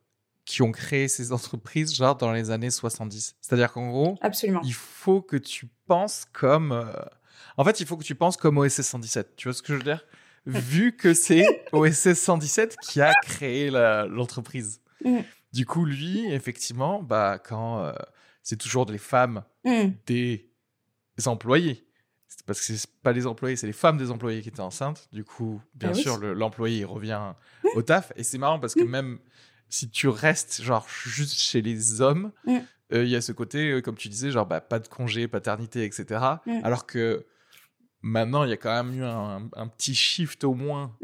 qui 0.44 0.62
ont 0.62 0.72
créé 0.72 1.08
ces 1.08 1.32
entreprises, 1.32 1.92
genre 1.94 2.16
dans 2.16 2.32
les 2.32 2.50
années 2.50 2.70
70. 2.70 3.36
C'est-à-dire 3.40 3.72
qu'en 3.72 3.90
gros, 3.90 4.16
Absolument. 4.20 4.60
il 4.64 4.72
faut 4.72 5.20
que 5.20 5.36
tu 5.36 5.66
penses 5.86 6.24
comme. 6.32 6.72
Euh, 6.72 6.92
en 7.56 7.64
fait, 7.64 7.80
il 7.80 7.86
faut 7.86 7.96
que 7.96 8.04
tu 8.04 8.14
penses 8.14 8.36
comme 8.36 8.56
OSS 8.58 8.82
117. 8.82 9.36
Tu 9.36 9.48
vois 9.48 9.54
ce 9.54 9.62
que 9.62 9.72
je 9.72 9.78
veux 9.78 9.84
dire? 9.84 10.04
Vu 10.46 10.96
que 10.96 11.12
c'est 11.12 11.44
OSS 11.72 12.14
117 12.14 12.76
qui 12.80 13.00
a 13.00 13.12
créé 13.22 13.70
l'entreprise. 13.70 14.80
Mm. 15.04 15.18
Du 15.56 15.64
coup, 15.64 15.86
lui, 15.86 16.30
effectivement, 16.30 17.02
bah, 17.02 17.38
quand 17.42 17.82
euh, 17.82 17.92
c'est 18.42 18.58
toujours 18.58 18.84
les 18.84 18.98
femmes 18.98 19.42
mmh. 19.64 19.86
des 20.06 20.50
employés, 21.24 21.88
parce 22.44 22.60
que 22.60 22.76
c'est 22.76 22.90
pas 23.02 23.12
les 23.12 23.26
employés, 23.26 23.56
c'est 23.56 23.66
les 23.66 23.72
femmes 23.72 23.96
des 23.96 24.10
employés 24.10 24.42
qui 24.42 24.50
étaient 24.50 24.60
enceintes. 24.60 25.08
Du 25.12 25.24
coup, 25.24 25.62
bien 25.74 25.92
ah 25.92 25.94
sûr, 25.94 26.18
l'employé 26.18 26.84
revient 26.84 27.32
mmh. 27.64 27.68
au 27.74 27.80
taf. 27.80 28.12
Et 28.16 28.22
c'est 28.22 28.36
marrant 28.36 28.60
parce 28.60 28.74
que 28.74 28.82
mmh. 28.82 28.90
même 28.90 29.18
si 29.70 29.88
tu 29.88 30.08
restes 30.08 30.60
genre 30.60 30.86
juste 30.90 31.38
chez 31.38 31.62
les 31.62 32.02
hommes, 32.02 32.32
euh, 32.46 33.04
il 33.04 33.08
y 33.08 33.16
a 33.16 33.22
ce 33.22 33.32
côté, 33.32 33.70
euh, 33.70 33.80
comme 33.80 33.96
tu 33.96 34.10
disais, 34.10 34.30
genre 34.30 34.44
bah, 34.44 34.60
pas 34.60 34.78
de 34.78 34.88
congé, 34.88 35.26
paternité, 35.26 35.86
etc. 35.86 36.20
Alors 36.64 36.84
que 36.84 37.24
maintenant, 38.02 38.44
il 38.44 38.50
y 38.50 38.52
a 38.52 38.58
quand 38.58 38.84
même 38.84 38.94
eu 38.94 39.04
un, 39.04 39.48
un 39.54 39.68
petit 39.68 39.94
shift 39.94 40.44
au 40.44 40.52
moins 40.52 40.94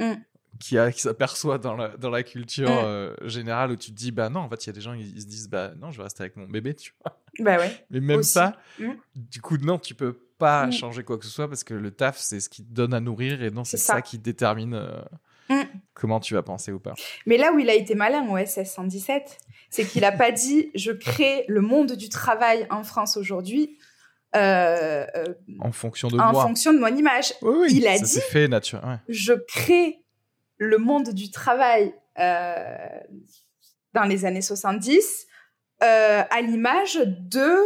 qui, 0.58 0.76
qui 0.92 1.00
s'aperçoit 1.00 1.58
dans 1.58 1.74
la, 1.74 1.88
dans 1.96 2.10
la 2.10 2.22
culture 2.22 2.70
euh, 2.70 3.14
générale 3.24 3.72
où 3.72 3.76
tu 3.76 3.90
te 3.90 3.96
dis, 3.96 4.10
bah 4.10 4.28
non, 4.28 4.40
en 4.40 4.48
fait, 4.48 4.64
il 4.64 4.66
y 4.68 4.70
a 4.70 4.72
des 4.72 4.80
gens, 4.80 4.92
ils, 4.92 5.20
se 5.20 5.26
disent, 5.26 5.48
bah 5.48 5.72
non, 5.80 5.90
je 5.90 5.98
vais 5.98 6.04
rester 6.04 6.22
avec 6.22 6.36
mon 6.36 6.46
bébé, 6.46 6.74
tu 6.74 6.92
vois. 7.02 7.20
Bah 7.38 7.58
ouais. 7.58 7.84
Mais 7.90 8.00
même 8.00 8.22
ça, 8.22 8.56
mm. 8.78 8.90
du 9.14 9.40
coup, 9.40 9.56
non, 9.56 9.78
tu 9.78 9.94
peux 9.94 10.12
pas 10.38 10.66
mm. 10.66 10.72
changer 10.72 11.04
quoi 11.04 11.18
que 11.18 11.24
ce 11.24 11.30
soit 11.30 11.48
parce 11.48 11.64
que 11.64 11.74
le 11.74 11.90
taf, 11.90 12.18
c'est 12.18 12.40
ce 12.40 12.48
qui 12.48 12.64
te 12.64 12.72
donne 12.72 12.94
à 12.94 13.00
nourrir 13.00 13.42
et 13.42 13.50
non, 13.50 13.64
c'est 13.64 13.76
ça. 13.76 14.02
qui 14.02 14.18
détermine 14.18 14.74
euh, 14.74 15.64
comment 15.94 16.20
tu 16.20 16.34
vas 16.34 16.42
penser 16.42 16.72
ou 16.72 16.78
pas. 16.78 16.94
Mais 17.26 17.36
là 17.36 17.52
où 17.52 17.58
il 17.58 17.70
a 17.70 17.74
été 17.74 17.94
malin 17.94 18.26
au 18.28 18.36
SS 18.36 18.72
117, 18.74 19.38
c'est 19.70 19.84
qu'il 19.84 20.04
a 20.04 20.12
pas 20.12 20.30
dit, 20.32 20.70
je 20.74 20.92
crée 20.92 21.44
le 21.48 21.60
monde 21.60 21.92
du 21.92 22.08
travail 22.08 22.66
en 22.70 22.84
France 22.84 23.16
aujourd'hui. 23.16 23.78
Euh, 24.34 25.04
en 25.60 25.72
fonction 25.72 26.08
de 26.08 26.18
en 26.18 26.32
moi. 26.32 26.42
fonction 26.42 26.72
de 26.72 26.78
mon 26.78 26.94
image. 26.94 27.34
Oui, 27.42 27.68
il 27.70 27.86
a 27.86 27.98
ça 27.98 28.04
dit, 28.04 28.20
fait 28.30 28.48
naturel. 28.48 28.82
Ouais. 28.84 28.96
je 29.08 29.34
crée 29.34 30.01
le 30.62 30.78
monde 30.78 31.10
du 31.10 31.30
travail 31.30 31.94
euh, 32.18 32.88
dans 33.94 34.04
les 34.04 34.24
années 34.24 34.42
70 34.42 35.26
euh, 35.82 36.22
à 36.28 36.40
l'image 36.40 36.98
de 37.04 37.56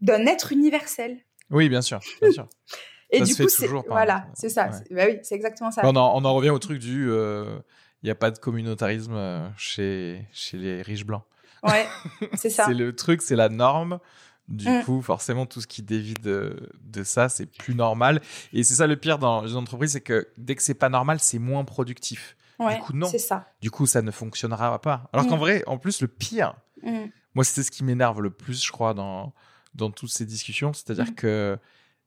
d'un 0.00 0.26
être 0.26 0.52
universel. 0.52 1.18
Oui, 1.50 1.68
bien 1.68 1.80
sûr, 1.80 2.00
bien 2.20 2.30
sûr. 2.30 2.48
Et 3.10 3.20
du 3.20 3.34
coup, 3.34 3.48
c'est 3.48 3.68
voilà, 3.88 4.26
c'est 4.34 4.48
ça. 4.48 4.70
Bah 4.90 5.04
oui, 5.06 5.18
c'est 5.22 5.36
exactement 5.36 5.70
ça. 5.70 5.82
On 5.84 5.94
en, 5.94 6.20
on 6.20 6.24
en, 6.24 6.34
revient 6.34 6.50
au 6.50 6.58
truc 6.58 6.80
du, 6.80 7.08
euh, 7.08 7.58
il 8.02 8.06
n'y 8.06 8.10
a 8.10 8.16
pas 8.16 8.32
de 8.32 8.38
communautarisme 8.38 9.52
chez 9.56 10.26
chez 10.32 10.56
les 10.56 10.82
riches 10.82 11.06
blancs. 11.06 11.22
Ouais, 11.62 11.86
c'est 12.34 12.50
ça. 12.50 12.64
c'est 12.66 12.74
le 12.74 12.94
truc, 12.94 13.22
c'est 13.22 13.36
la 13.36 13.48
norme. 13.48 14.00
Du 14.48 14.68
mm. 14.68 14.84
coup, 14.84 15.02
forcément, 15.02 15.46
tout 15.46 15.60
ce 15.60 15.66
qui 15.66 15.82
dévie 15.82 16.14
de, 16.14 16.70
de 16.80 17.02
ça, 17.02 17.28
c'est 17.28 17.46
plus 17.46 17.74
normal. 17.74 18.20
Et 18.52 18.62
c'est 18.62 18.74
ça 18.74 18.86
le 18.86 18.96
pire 18.96 19.18
dans 19.18 19.42
les 19.42 19.56
entreprises, 19.56 19.92
c'est 19.92 20.00
que 20.00 20.28
dès 20.36 20.54
que 20.54 20.62
c'est 20.62 20.74
pas 20.74 20.88
normal, 20.88 21.18
c'est 21.20 21.38
moins 21.38 21.64
productif. 21.64 22.36
Ouais, 22.58 22.76
du 22.76 22.82
coup, 22.82 22.92
non. 22.92 23.10
Ça. 23.18 23.46
Du 23.60 23.70
coup, 23.70 23.86
ça 23.86 24.02
ne 24.02 24.10
fonctionnera 24.10 24.80
pas. 24.80 25.10
Alors 25.12 25.26
qu'en 25.26 25.36
mm. 25.36 25.40
vrai, 25.40 25.64
en 25.66 25.78
plus, 25.78 26.00
le 26.00 26.08
pire, 26.08 26.54
mm. 26.82 27.06
moi, 27.34 27.44
c'est 27.44 27.62
ce 27.62 27.70
qui 27.70 27.84
m'énerve 27.84 28.20
le 28.20 28.30
plus, 28.30 28.64
je 28.64 28.70
crois, 28.70 28.94
dans, 28.94 29.32
dans 29.74 29.90
toutes 29.90 30.10
ces 30.10 30.24
discussions. 30.24 30.72
C'est-à-dire 30.72 31.14
que 31.14 31.58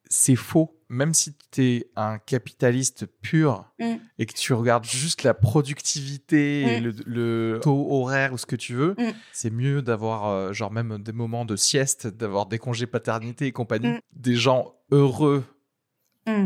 c'est 0.09 0.35
faux. 0.35 0.75
Même 0.91 1.13
si 1.13 1.35
tu 1.51 1.63
es 1.63 1.91
un 1.95 2.17
capitaliste 2.17 3.05
pur 3.21 3.65
mm. 3.79 3.97
et 4.17 4.25
que 4.25 4.33
tu 4.33 4.53
regardes 4.53 4.85
juste 4.85 5.21
la 5.21 5.35
productivité, 5.35 6.81
mm. 6.81 7.03
le, 7.05 7.59
taux 7.61 7.87
horaire 7.91 8.33
ou 8.33 8.39
ce 8.39 8.47
que 8.47 8.55
tu 8.55 8.73
veux, 8.73 8.95
mm. 8.97 9.13
c'est 9.31 9.51
mieux 9.51 9.83
d'avoir 9.83 10.27
euh, 10.27 10.51
genre 10.51 10.71
même 10.71 10.97
des 10.97 11.11
moments 11.11 11.45
de 11.45 11.55
sieste, 11.55 12.07
d'avoir 12.07 12.47
des 12.47 12.57
congés 12.57 12.87
paternité 12.87 13.45
et 13.45 13.51
compagnie. 13.51 13.99
Des 14.13 14.35
gens 14.35 14.73
heureux 14.91 15.43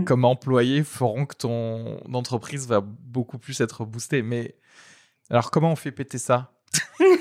comme 0.05 0.23
employés 0.23 0.83
feront 0.83 1.25
que 1.25 1.35
ton 1.35 1.97
entreprise 2.13 2.67
va 2.67 2.79
beaucoup 2.81 3.37
plus 3.37 3.59
être 3.59 3.83
boostée. 3.85 4.21
Mais 4.21 4.55
alors 5.29 5.51
comment 5.51 5.71
on 5.71 5.75
fait 5.75 5.91
péter 5.91 6.17
ça? 6.17 6.53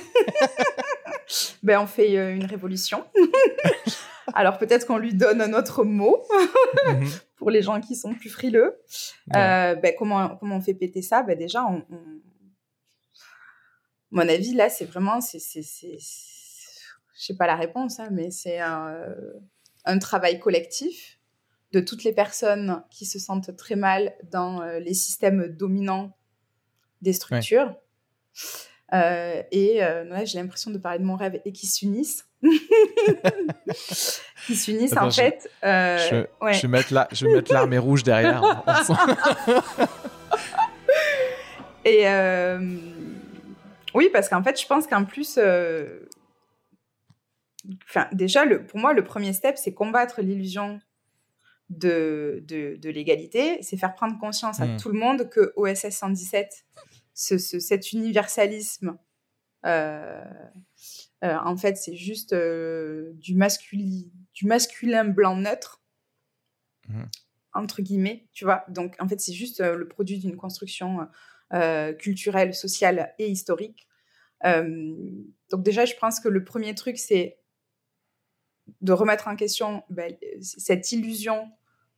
Ben, 1.62 1.78
on 1.81 1.87
fait 1.87 2.18
euh, 2.18 2.35
une 2.35 2.44
révolution. 2.44 3.05
Alors 4.35 4.59
peut-être 4.59 4.87
qu'on 4.87 4.99
lui 4.99 5.14
donne 5.14 5.40
un 5.40 5.53
autre 5.53 5.85
mot 5.85 6.23
mhm. 6.88 7.09
pour 7.37 7.51
les 7.51 7.62
gens 7.62 7.81
qui 7.81 7.97
sont 7.97 8.14
plus 8.14 8.31
frileux. 8.31 8.79
Euh, 9.37 9.75
ben, 9.75 9.95
comment, 9.99 10.37
comment 10.37 10.57
on 10.57 10.61
fait 10.61 10.75
péter 10.75 11.03
ça? 11.03 11.23
Ben, 11.23 11.37
Déjà, 11.38 11.64
on, 11.64 11.83
mon 14.12 14.29
avis, 14.29 14.53
là, 14.53 14.68
c'est 14.68 14.85
vraiment... 14.85 15.18
Je 15.21 15.59
sais 17.14 17.37
pas 17.37 17.47
la 17.47 17.57
réponse, 17.57 17.99
hein, 17.99 18.09
mais 18.11 18.31
c'est 18.31 18.59
un, 18.59 19.07
un, 19.85 19.99
travail 19.99 20.38
collectif 20.38 21.18
de 21.73 21.81
toutes 21.81 22.05
les 22.05 22.12
personnes 22.12 22.83
qui 22.90 23.07
se 23.07 23.18
sentent 23.18 23.57
très 23.57 23.77
mal 23.77 24.14
dans 24.31 24.61
euh, 24.61 24.81
les 24.81 24.92
systèmes 24.92 25.49
dominants 25.49 26.14
des 27.01 27.14
structures. 27.14 27.75
Euh, 28.92 29.42
et 29.51 29.83
euh, 29.83 30.25
j'ai 30.27 30.38
l'impression 30.38 30.71
de 30.71 30.79
parler 30.79 30.99
de 30.99 31.05
mon 31.05 31.16
rêve 31.16 31.40
et 31.45 31.53
qui 31.53 31.66
s'unissent. 31.66 32.27
qui 34.46 34.57
s'unissent 34.57 34.96
en 34.96 35.11
fait. 35.11 35.50
Euh, 35.64 35.98
je, 35.98 36.44
ouais. 36.44 36.55
je, 36.55 36.62
vais 36.62 36.68
mettre 36.68 36.92
la, 36.92 37.09
je 37.12 37.26
vais 37.26 37.35
mettre 37.35 37.52
l'armée 37.52 37.78
rouge 37.78 38.02
derrière. 38.02 38.64
et 41.84 42.07
oui, 43.95 44.09
parce 44.12 44.28
qu'en 44.28 44.43
fait, 44.43 44.61
je 44.61 44.66
pense 44.66 44.86
qu'en 44.86 45.05
plus, 45.05 45.38
enfin, 47.88 48.09
déjà, 48.12 48.45
le, 48.45 48.66
pour 48.66 48.80
moi, 48.80 48.93
le 48.93 49.05
premier 49.05 49.32
step, 49.32 49.57
c'est 49.57 49.74
combattre 49.74 50.20
l'illusion 50.20 50.80
de, 51.70 52.43
de, 52.47 52.76
de 52.76 52.90
l'égalité, 52.90 53.59
c'est 53.62 53.76
faire 53.76 53.95
prendre 53.95 54.18
conscience 54.18 54.61
à 54.61 54.66
hmm. 54.66 54.76
tout 54.76 54.90
le 54.90 54.99
monde 54.99 55.30
que 55.30 55.53
OSS 55.57 55.90
117 55.90 56.64
ce, 57.14 57.38
cet 57.38 57.93
universalisme, 57.93 58.99
euh, 59.64 60.24
euh, 61.23 61.37
en 61.45 61.57
fait, 61.57 61.77
c'est 61.77 61.97
juste 61.97 62.33
euh, 62.33 63.12
du, 63.14 63.35
du 63.35 64.47
masculin 64.47 65.05
blanc 65.05 65.37
neutre, 65.37 65.83
mmh. 66.89 67.03
entre 67.55 67.83
guillemets, 67.83 68.29
tu 68.33 68.45
vois. 68.45 68.64
Donc, 68.68 68.97
en 68.99 69.09
fait, 69.09 69.20
c'est 69.20 69.33
juste 69.33 69.61
le 69.61 69.87
produit 69.89 70.18
d'une 70.18 70.37
construction 70.37 71.09
culturelle, 71.99 72.55
sociale 72.55 73.12
et 73.18 73.29
historique. 73.29 73.89
Euh, 74.45 74.95
donc 75.51 75.62
déjà, 75.62 75.85
je 75.85 75.95
pense 75.95 76.20
que 76.20 76.29
le 76.29 76.45
premier 76.45 76.75
truc, 76.75 76.99
c'est 76.99 77.39
de 78.81 78.93
remettre 78.93 79.29
en 79.29 79.37
question 79.37 79.83
ben, 79.91 80.14
cette 80.41 80.93
illusion 80.93 81.51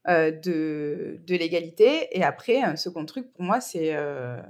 euh, 0.08 0.30
de, 0.30 1.20
de 1.26 1.36
l'égalité. 1.36 2.16
Et 2.16 2.22
après, 2.22 2.62
un 2.62 2.76
second 2.76 3.06
truc, 3.06 3.32
pour 3.32 3.44
moi, 3.44 3.60
c'est 3.60 3.94
euh, 3.94 4.40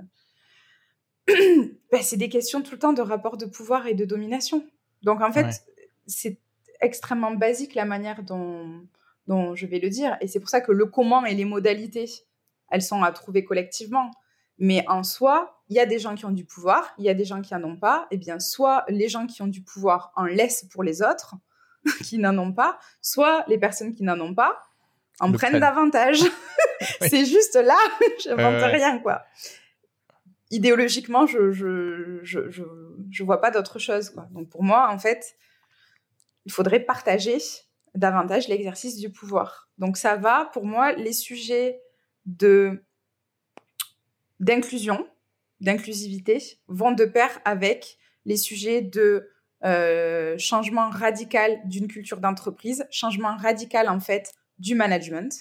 ben, 1.28 2.02
c'est 2.02 2.16
des 2.16 2.28
questions 2.28 2.62
tout 2.62 2.72
le 2.72 2.78
temps 2.78 2.92
de 2.92 3.02
rapport 3.02 3.36
de 3.36 3.46
pouvoir 3.46 3.86
et 3.86 3.94
de 3.94 4.04
domination. 4.04 4.66
Donc 5.02 5.20
en 5.20 5.32
fait, 5.32 5.62
c'est 6.06 6.38
extrêmement 6.80 7.32
basique 7.32 7.74
la 7.74 7.84
manière 7.84 8.22
dont, 8.22 8.86
dont 9.26 9.54
je 9.54 9.66
vais 9.66 9.78
le 9.78 9.88
dire. 9.88 10.16
Et 10.20 10.28
c'est 10.28 10.40
pour 10.40 10.48
ça 10.48 10.60
que 10.60 10.72
le 10.72 10.86
comment 10.86 11.24
et 11.24 11.34
les 11.34 11.44
modalités, 11.44 12.10
elles 12.70 12.82
sont 12.82 13.02
à 13.02 13.12
trouver 13.12 13.44
collectivement. 13.44 14.10
Mais 14.58 14.84
en 14.88 15.02
soi, 15.02 15.62
il 15.68 15.76
y 15.76 15.80
a 15.80 15.86
des 15.86 15.98
gens 15.98 16.14
qui 16.14 16.26
ont 16.26 16.30
du 16.30 16.44
pouvoir, 16.44 16.94
il 16.98 17.04
y 17.04 17.08
a 17.08 17.14
des 17.14 17.24
gens 17.24 17.40
qui 17.40 17.54
n'en 17.54 17.64
ont 17.64 17.76
pas. 17.76 18.06
Et 18.10 18.14
eh 18.14 18.18
bien, 18.18 18.38
soit 18.38 18.84
les 18.88 19.08
gens 19.08 19.26
qui 19.26 19.42
ont 19.42 19.46
du 19.46 19.62
pouvoir 19.62 20.12
en 20.14 20.24
laissent 20.24 20.64
pour 20.70 20.82
les 20.82 21.02
autres, 21.02 21.34
qui 22.04 22.18
n'en 22.18 22.36
ont 22.38 22.52
pas, 22.52 22.78
soit 23.00 23.44
les 23.48 23.58
personnes 23.58 23.94
qui 23.94 24.04
n'en 24.04 24.20
ont 24.20 24.34
pas 24.34 24.62
en 25.20 25.32
prennent, 25.32 25.60
davantage. 25.60 26.20
c'est 27.00 27.24
juste 27.24 27.54
là, 27.54 27.76
je 28.22 28.30
n'invente 28.30 28.62
rien, 28.62 28.98
quoi. 28.98 29.22
Idéologiquement, 30.54 31.26
je 31.26 31.50
je, 31.50 32.20
je, 32.22 32.48
je, 32.48 32.62
je 33.10 33.24
vois 33.24 33.40
pas 33.40 33.50
d'autre 33.50 33.80
chose, 33.80 34.10
quoi. 34.10 34.28
Donc 34.30 34.48
pour 34.50 34.62
moi, 34.62 34.88
en 34.88 34.98
fait, 34.98 35.36
il 36.44 36.52
faudrait 36.52 36.78
partager 36.78 37.38
davantage 37.96 38.46
l'exercice 38.46 38.96
du 38.98 39.10
pouvoir. 39.10 39.68
Donc 39.78 39.96
ça 39.96 40.14
va, 40.14 40.50
pour 40.52 40.64
moi, 40.64 40.92
les 40.92 41.12
sujets 41.12 41.80
de 42.26 42.84
d'inclusion, 44.38 45.08
d'inclusivité 45.60 46.60
vont 46.68 46.92
de 46.92 47.04
pair 47.04 47.40
avec 47.44 47.98
les 48.24 48.36
sujets 48.36 48.80
de 48.80 49.28
euh, 49.64 50.36
changement 50.38 50.88
radical 50.90 51.60
d'une 51.64 51.88
culture 51.88 52.20
d'entreprise, 52.20 52.86
changement 52.90 53.36
radical 53.36 53.88
en 53.88 53.98
fait 54.00 54.32
du 54.58 54.76
management, 54.76 55.32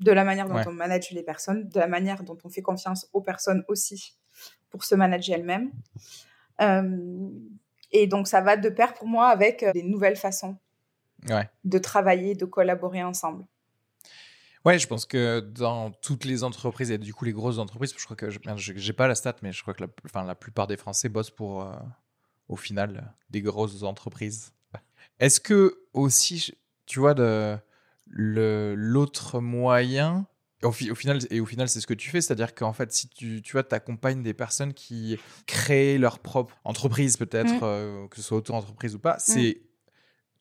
de 0.00 0.12
la 0.12 0.24
manière 0.24 0.48
dont 0.48 0.60
on 0.66 0.72
manage 0.72 1.10
les 1.10 1.22
personnes, 1.22 1.68
de 1.68 1.78
la 1.78 1.86
manière 1.86 2.22
dont 2.22 2.36
on 2.44 2.50
fait 2.50 2.62
confiance 2.62 3.08
aux 3.14 3.22
personnes 3.22 3.64
aussi 3.68 4.18
pour 4.76 4.84
se 4.84 4.94
manager 4.94 5.36
elles-mêmes. 5.36 5.70
Euh, 6.60 7.28
et 7.92 8.06
donc 8.06 8.28
ça 8.28 8.40
va 8.40 8.56
de 8.56 8.68
pair 8.68 8.94
pour 8.94 9.06
moi 9.06 9.28
avec 9.28 9.64
des 9.72 9.82
nouvelles 9.82 10.16
façons 10.16 10.56
de 11.64 11.78
travailler, 11.78 12.34
de 12.34 12.44
collaborer 12.44 13.02
ensemble. 13.02 13.44
Ouais, 14.64 14.78
je 14.78 14.86
pense 14.86 15.06
que 15.06 15.40
dans 15.40 15.92
toutes 15.92 16.24
les 16.24 16.42
entreprises, 16.42 16.90
et 16.90 16.98
du 16.98 17.14
coup 17.14 17.24
les 17.24 17.32
grosses 17.32 17.58
entreprises, 17.58 17.94
je 17.96 18.04
crois 18.04 18.16
que 18.16 18.30
je 18.30 18.38
j'ai 18.56 18.92
pas 18.92 19.06
la 19.06 19.14
stat, 19.14 19.36
mais 19.42 19.52
je 19.52 19.62
crois 19.62 19.74
que 19.74 19.84
la, 19.84 19.88
enfin, 20.04 20.24
la 20.24 20.34
plupart 20.34 20.66
des 20.66 20.76
Français 20.76 21.08
bossent 21.08 21.30
pour, 21.30 21.62
euh, 21.62 21.72
au 22.48 22.56
final, 22.56 23.14
des 23.30 23.42
grosses 23.42 23.82
entreprises. 23.84 24.52
Est-ce 25.20 25.40
que 25.40 25.78
aussi, 25.92 26.52
tu 26.84 26.98
vois, 26.98 27.14
de 27.14 27.58
l'autre 28.08 29.40
moyen, 29.40 30.26
au, 30.62 30.68
au, 30.68 30.72
final, 30.72 31.18
et 31.30 31.40
au 31.40 31.46
final, 31.46 31.68
c'est 31.68 31.80
ce 31.80 31.86
que 31.86 31.94
tu 31.94 32.10
fais, 32.10 32.20
c'est-à-dire 32.20 32.54
qu'en 32.54 32.72
fait, 32.72 32.92
si 32.92 33.08
tu, 33.08 33.42
tu 33.42 33.52
vois, 33.52 33.64
accompagnes 33.72 34.22
des 34.22 34.34
personnes 34.34 34.74
qui 34.74 35.18
créent 35.46 35.98
leur 35.98 36.18
propre 36.18 36.56
entreprise, 36.64 37.16
peut-être, 37.16 37.54
mmh. 37.54 37.60
euh, 37.62 38.08
que 38.08 38.16
ce 38.16 38.22
soit 38.22 38.38
auto-entreprise 38.38 38.94
ou 38.94 38.98
pas, 38.98 39.14
mmh. 39.14 39.20
c'est 39.20 39.62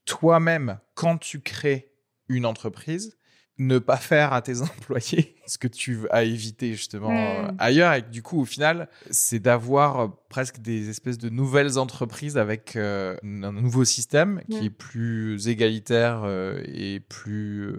toi-même, 0.06 0.80
quand 0.94 1.18
tu 1.18 1.42
crées 1.42 1.92
une 2.30 2.46
entreprise, 2.46 3.18
ne 3.58 3.80
pas 3.80 3.98
faire 3.98 4.34
à 4.34 4.42
tes 4.42 4.62
employés 4.62 5.36
ce 5.48 5.58
que 5.58 5.68
tu 5.68 6.08
as 6.10 6.24
évité 6.24 6.74
justement 6.74 7.12
euh, 7.12 7.44
hmm. 7.44 7.56
ailleurs 7.60 7.94
et 7.94 8.02
du 8.02 8.22
coup 8.22 8.42
au 8.42 8.46
final 8.46 8.90
c'est 9.10 9.40
d'avoir 9.40 10.00
euh, 10.00 10.08
presque 10.30 10.60
des 10.60 10.90
espèces 10.90 11.18
de 11.18 11.30
nouvelles 11.30 11.78
entreprises 11.78 12.38
avec 12.38 12.76
euh, 12.76 13.16
un 13.24 13.54
nouveau 13.54 13.86
système 13.86 14.42
qui 14.50 14.66
est 14.66 14.70
plus 14.70 15.48
égalitaire 15.48 16.26
et 16.66 17.00
plus 17.00 17.76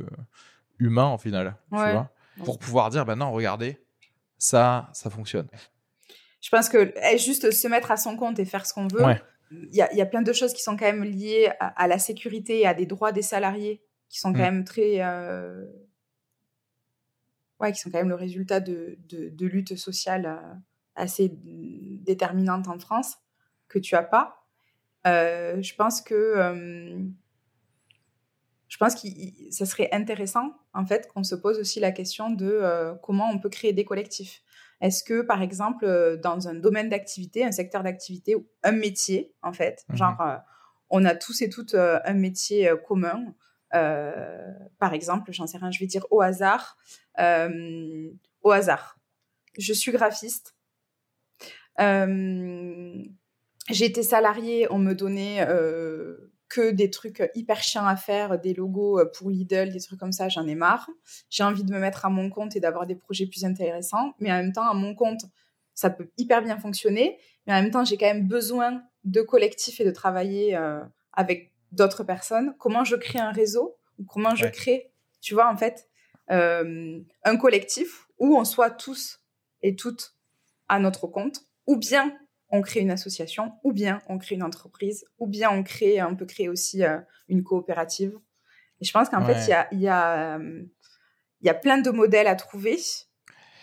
humain 0.79 1.05
en 1.05 1.19
final 1.19 1.57
tu 1.71 1.77
vois 1.77 2.11
pour 2.45 2.59
pouvoir 2.59 2.91
dire 2.91 3.05
ben 3.05 3.17
non 3.17 3.33
regardez 3.33 3.81
ça 4.39 4.91
ça 4.93 5.11
fonctionne. 5.11 5.49
Je 6.41 6.51
pense 6.51 6.69
que 6.69 6.93
eh, 7.11 7.19
juste 7.19 7.51
se 7.51 7.69
mettre 7.69 7.91
à 7.91 7.97
son 7.97 8.17
compte 8.17 8.39
et 8.39 8.45
faire 8.45 8.67
ce 8.67 8.75
qu'on 8.75 8.89
veut 8.89 9.05
il 9.51 9.75
y, 9.75 9.81
a, 9.81 10.07
plein 10.07 10.23
de 10.23 10.33
choses 10.33 10.53
qui 10.53 10.63
sont 10.63 10.77
quand 10.77 10.87
même 10.87 11.05
liées 11.05 11.53
à 11.61 11.87
la 11.87 11.99
sécurité 11.99 12.61
et 12.61 12.67
à 12.67 12.75
des 12.75 12.87
droits 12.87 13.13
des 13.13 13.23
salariés 13.23 13.81
qui 14.09 14.19
sont 14.19 14.33
quand 14.33 14.39
mmh. 14.39 14.43
même 14.43 14.65
très 14.65 15.03
euh, 15.03 15.65
ouais 17.61 17.73
qui 17.73 17.81
sont 17.81 17.91
quand 17.91 17.99
même 17.99 18.09
le 18.09 18.17
résultat 18.17 18.61
de, 18.61 18.99
de, 19.09 19.47
luttes 19.47 19.77
sociales 19.77 20.27
euh, 20.27 20.55
assez 20.97 21.31
déterminantes 21.33 22.69
en 22.69 22.79
France 22.79 23.19
que 23.69 23.79
tu 23.79 23.95
as 23.95 24.03
pas. 24.03 24.47
Euh, 25.07 25.63
je 25.63 25.75
pense 25.75 26.01
que 26.01 27.05
je 28.69 28.77
pense 28.79 28.95
que 28.95 29.09
ça 29.51 29.67
serait 29.67 29.89
intéressant 29.93 30.53
en 30.75 30.85
fait 30.85 31.09
qu'on 31.09 31.23
se 31.23 31.35
pose 31.35 31.59
aussi 31.59 31.81
la 31.81 31.93
question 31.93 32.31
de 32.31 32.95
comment 33.03 33.31
on 33.31 33.39
peut 33.39 33.51
créer 33.51 33.73
des 33.73 33.85
collectifs 33.85 34.43
est-ce 34.83 35.03
que, 35.03 35.23
par 35.23 35.41
exemple, 35.41 36.21
dans 36.23 36.49
un 36.49 36.55
domaine 36.55 36.91
d'activité, 36.91 37.43
un 37.43 37.51
secteur 37.51 37.83
d'activité, 37.83 38.37
un 38.63 38.73
métier, 38.73 39.33
en 39.41 39.55
fait, 39.55 39.87
mmh 39.89 39.97
genre, 39.97 40.23
on 40.91 41.07
a 41.07 41.15
tous 41.15 41.41
et 41.41 41.49
toutes 41.49 41.75
un 41.75 42.13
métier 42.13 42.71
commun, 42.87 43.35
euh, 43.75 44.53
par 44.79 44.95
exemple, 44.95 45.33
j'en 45.33 45.47
sais 45.47 45.59
rien, 45.59 45.71
je 45.71 45.81
vais 45.81 45.87
dire 45.87 46.07
au 46.11 46.21
hasard, 46.21 46.77
euh, 47.19 48.11
au 48.43 48.51
hasard. 48.51 48.99
Je 49.59 49.73
suis 49.73 49.93
graphiste. 49.93 50.55
Euh, 51.81 53.03
j'ai 53.69 53.85
été 53.85 54.03
salariée, 54.03 54.67
on 54.71 54.79
me 54.79 54.95
donnait 54.95 55.47
que 56.49 56.71
des 56.71 56.91
trucs 56.91 57.29
hyper 57.35 57.63
chiants 57.63 57.87
à 57.87 57.97
faire, 57.97 58.39
des 58.39 58.55
logos 58.55 59.01
pour 59.15 59.31
Lidl, 59.31 59.71
des 59.71 59.81
trucs 59.81 59.99
comme 59.99 60.13
ça, 60.13 60.29
j'en 60.29 60.47
ai 60.47 60.55
marre. 60.55 60.89
J'ai 61.29 61.43
envie 61.43 61.65
de 61.65 61.73
me 61.73 61.79
mettre 61.79 62.05
à 62.05 62.11
mon 62.11 62.31
compte 62.31 62.57
et 62.57 62.61
d'avoir 62.61 62.87
des 62.87 62.95
projets 62.95 63.27
plus 63.27 63.45
intéressants, 63.45 64.15
mais 64.21 64.31
en 64.31 64.37
même 64.37 64.53
temps, 64.53 64.69
à 64.69 64.75
mon 64.75 64.95
compte, 64.95 65.23
ça 65.75 65.91
peut 65.91 66.11
hyper 66.17 66.43
bien 66.43 66.59
fonctionner, 66.59 67.19
mais 67.47 67.53
en 67.53 67.63
même 67.63 67.71
temps, 67.71 67.85
j'ai 67.85 67.97
quand 67.97 68.07
même 68.07 68.29
besoin 68.29 68.83
de 69.05 69.21
collectif 69.23 69.81
et 69.81 69.85
de 69.85 69.91
travailler 69.91 70.59
avec 71.13 71.53
d'autres 71.73 72.05
personnes, 72.05 72.55
comment 72.59 72.85
je 72.85 72.97
crée 72.97 73.19
un 73.19 73.33
réseau, 73.33 73.77
ou 73.99 74.05
comment 74.05 74.35
je 74.35 74.47
crée, 74.47 74.91
tu 75.21 75.35
vois, 75.35 75.51
en 75.51 75.57
fait, 75.57 75.89
euh, 76.31 77.01
un 77.25 77.37
collectif 77.37 78.09
où 78.19 78.37
on 78.37 78.45
soit 78.45 78.71
tous 78.71 79.21
et 79.63 79.77
toutes 79.77 80.15
à 80.69 80.79
notre 80.79 81.07
compte, 81.07 81.41
ou 81.67 81.77
bien 81.77 82.17
on 82.51 82.63
crée 82.63 82.81
une 82.81 82.91
association, 82.91 83.53
ou 83.65 83.73
bien 83.73 84.01
on 84.09 84.19
crée 84.19 84.37
une 84.37 84.43
entreprise, 84.43 85.05
ou 85.19 85.27
bien 85.27 85.51
on 85.51 85.63
crée, 85.63 86.03
on 86.03 86.15
peut 86.15 86.27
créer 86.27 86.49
aussi 86.49 86.85
euh, 86.85 86.99
une 87.29 87.43
coopérative. 87.43 88.17
Et 88.81 88.85
je 88.85 88.93
pense 88.93 89.09
qu'en 89.09 89.25
fait, 89.25 89.39
il 89.45 89.49
y 89.49 89.53
a, 89.53 89.69
y, 89.73 89.89
a, 89.89 90.39
y 91.41 91.49
a 91.49 91.55
plein 91.55 91.79
de 91.79 91.91
modèles 91.91 92.27
à 92.27 92.37
trouver, 92.37 92.79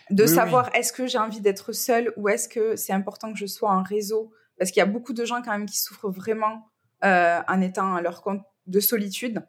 de 0.10 0.26
savoir 0.26 0.74
est-ce 0.76 0.92
que 0.92 1.08
j'ai 1.08 1.18
envie 1.18 1.42
d'être 1.42 1.72
seule 1.72 2.14
ou 2.18 2.30
est-ce 2.30 2.50
que 2.50 2.76
c'est 2.76 2.94
important 2.94 3.32
que 3.32 3.40
je 3.40 3.46
sois 3.46 3.72
en 3.72 3.84
réseau, 3.84 4.32
parce 4.58 4.72
qu'il 4.72 4.80
y 4.80 4.84
a 4.84 4.88
beaucoup 4.88 5.14
de 5.14 5.24
gens 5.24 5.42
quand 5.42 5.52
même 5.52 5.66
qui 5.66 5.78
souffrent 5.78 6.10
vraiment 6.10 6.68
euh, 7.04 7.42
en 7.48 7.62
étant 7.62 7.96
à 7.96 8.02
leur 8.02 8.22
compte 8.22 8.42
de 8.66 8.80
solitude. 8.80 9.46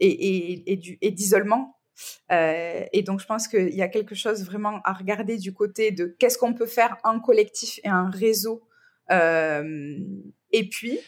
Et, 0.00 0.72
et, 1.00 1.10
d'isolement. 1.10 1.77
Euh, 2.30 2.84
et 2.92 3.02
donc, 3.02 3.20
je 3.20 3.26
pense 3.26 3.48
qu'il 3.48 3.74
y 3.74 3.82
a 3.82 3.88
quelque 3.88 4.14
chose 4.14 4.44
vraiment 4.44 4.80
à 4.84 4.92
regarder 4.92 5.36
du 5.38 5.52
côté 5.52 5.90
de 5.90 6.16
qu'est-ce 6.18 6.38
qu'on 6.38 6.54
peut 6.54 6.66
faire 6.66 6.96
en 7.04 7.20
collectif 7.20 7.80
et 7.84 7.90
en 7.90 8.10
réseau. 8.10 8.62
Euh, 9.10 9.98
et 10.52 10.68
puis, 10.68 10.98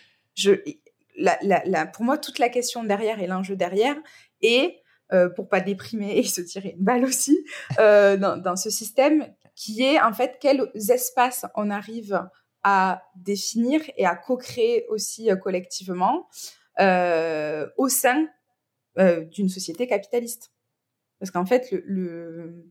pour 1.92 2.04
moi, 2.04 2.18
toute 2.18 2.38
la 2.38 2.48
question 2.48 2.84
derrière 2.84 3.20
et 3.20 3.26
l'enjeu 3.26 3.56
derrière 3.56 3.96
est, 4.42 4.80
euh, 5.12 5.28
pour 5.28 5.48
pas 5.48 5.60
déprimer 5.60 6.18
et 6.18 6.22
se 6.24 6.40
tirer 6.40 6.74
une 6.78 6.84
balle 6.84 7.04
aussi, 7.04 7.44
dans, 7.76 8.40
dans, 8.40 8.56
ce 8.56 8.70
système, 8.70 9.26
qui 9.54 9.82
est 9.82 10.00
en 10.00 10.12
fait 10.12 10.38
quels 10.40 10.70
espaces 10.74 11.44
on 11.54 11.70
arrive 11.70 12.20
à 12.62 13.02
définir 13.16 13.80
et 13.96 14.06
à 14.06 14.14
co-créer 14.14 14.86
aussi 14.88 15.30
euh, 15.30 15.36
collectivement 15.36 16.28
euh, 16.78 17.66
au 17.76 17.88
sein 17.88 18.28
euh, 18.98 19.24
d'une 19.24 19.48
société 19.48 19.86
capitaliste. 19.86 20.52
Parce 21.20 21.30
qu'en 21.30 21.46
fait, 21.46 21.72
le, 21.84 22.66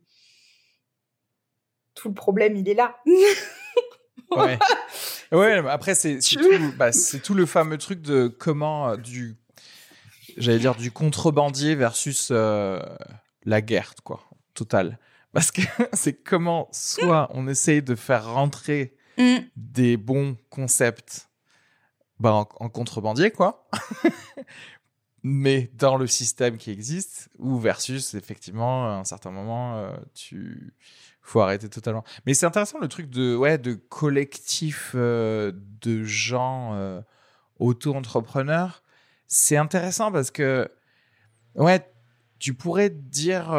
tout 1.95 2.09
le 2.09 2.13
problème, 2.13 2.57
il 2.57 2.67
est 2.67 2.73
là. 2.73 2.97
ouais. 4.31 4.59
ouais, 5.31 5.69
après, 5.69 5.95
c'est 5.95 6.19
tout, 6.19 6.73
bah, 6.77 6.89
tout, 7.23 7.33
le 7.33 7.45
fameux 7.45 7.77
truc 7.77 8.01
de 8.01 8.27
comment 8.27 8.97
du, 8.97 9.37
j'allais 10.37 10.59
dire, 10.59 10.75
du 10.75 10.91
contrebandier 10.91 11.75
versus 11.75 12.31
la 12.31 13.61
guerre, 13.61 13.93
quoi, 14.03 14.21
total. 14.53 14.99
Parce 15.31 15.51
que 15.51 15.61
c'est 15.93 16.13
comment, 16.13 16.67
soit 16.71 17.29
on 17.33 17.47
essaye 17.47 17.81
de 17.81 17.95
faire 17.95 18.33
rentrer 18.33 18.97
Mm. 19.19 19.39
des 19.57 19.97
bons 19.97 20.37
concepts 20.49 21.29
bah, 22.19 22.47
en, 22.59 22.69
contrebandier, 22.69 23.31
quoi. 23.31 23.67
mais 25.23 25.71
dans 25.73 25.97
le 25.97 26.07
système 26.07 26.57
qui 26.57 26.71
existe, 26.71 27.29
ou 27.37 27.57
versus 27.57 28.13
effectivement 28.13 28.87
à 28.87 28.93
un 28.93 29.03
certain 29.03 29.31
moment 29.31 29.77
euh, 29.77 29.95
tu 30.13 30.73
faut 31.21 31.41
arrêter 31.41 31.69
totalement. 31.69 32.03
Mais 32.25 32.33
c'est 32.33 32.45
intéressant 32.45 32.79
le 32.79 32.87
truc 32.87 33.09
de 33.09 33.35
ouais 33.35 33.57
de 33.57 33.73
collectif 33.73 34.93
euh, 34.95 35.51
de 35.81 36.03
gens 36.03 36.73
euh, 36.73 37.01
auto-entrepreneurs. 37.59 38.83
C'est 39.27 39.57
intéressant 39.57 40.11
parce 40.11 40.31
que 40.31 40.71
ouais 41.55 41.87
tu 42.39 42.53
pourrais 42.53 42.89
dire 42.89 43.51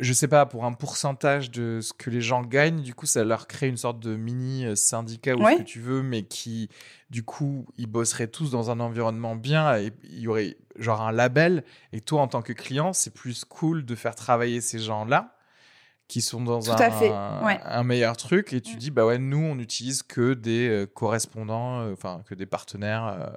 je 0.00 0.12
sais 0.14 0.28
pas, 0.28 0.46
pour 0.46 0.64
un 0.64 0.72
pourcentage 0.72 1.50
de 1.50 1.80
ce 1.82 1.92
que 1.92 2.10
les 2.10 2.22
gens 2.22 2.42
gagnent, 2.42 2.80
du 2.80 2.94
coup, 2.94 3.06
ça 3.06 3.22
leur 3.22 3.46
crée 3.46 3.68
une 3.68 3.76
sorte 3.76 4.00
de 4.00 4.16
mini 4.16 4.64
euh, 4.64 4.74
syndicat 4.74 5.34
ou 5.34 5.46
ce 5.46 5.58
que 5.58 5.62
tu 5.62 5.80
veux, 5.80 6.02
mais 6.02 6.22
qui, 6.22 6.68
du 7.10 7.22
coup, 7.22 7.66
ils 7.76 7.86
bosseraient 7.86 8.28
tous 8.28 8.50
dans 8.50 8.70
un 8.70 8.80
environnement 8.80 9.36
bien 9.36 9.76
et 9.76 9.92
il 10.04 10.20
y 10.20 10.28
aurait 10.28 10.56
genre 10.76 11.02
un 11.02 11.12
label. 11.12 11.64
Et 11.92 12.00
toi, 12.00 12.22
en 12.22 12.28
tant 12.28 12.40
que 12.40 12.52
client, 12.52 12.92
c'est 12.92 13.12
plus 13.12 13.44
cool 13.44 13.84
de 13.84 13.94
faire 13.94 14.14
travailler 14.14 14.60
ces 14.60 14.78
gens-là 14.78 15.36
qui 16.08 16.22
sont 16.22 16.42
dans 16.42 16.72
un, 16.72 17.60
un, 17.64 17.84
meilleur 17.84 18.16
truc 18.16 18.52
et 18.52 18.60
tu 18.60 18.74
mm. 18.74 18.78
dis, 18.78 18.90
bah 18.90 19.06
ouais, 19.06 19.18
nous, 19.18 19.38
on 19.38 19.54
n'utilise 19.54 20.02
que 20.02 20.34
des 20.34 20.68
euh, 20.68 20.86
correspondants, 20.86 21.82
euh, 21.82 21.92
enfin, 21.92 22.22
que 22.26 22.34
des 22.34 22.46
partenaires 22.46 23.36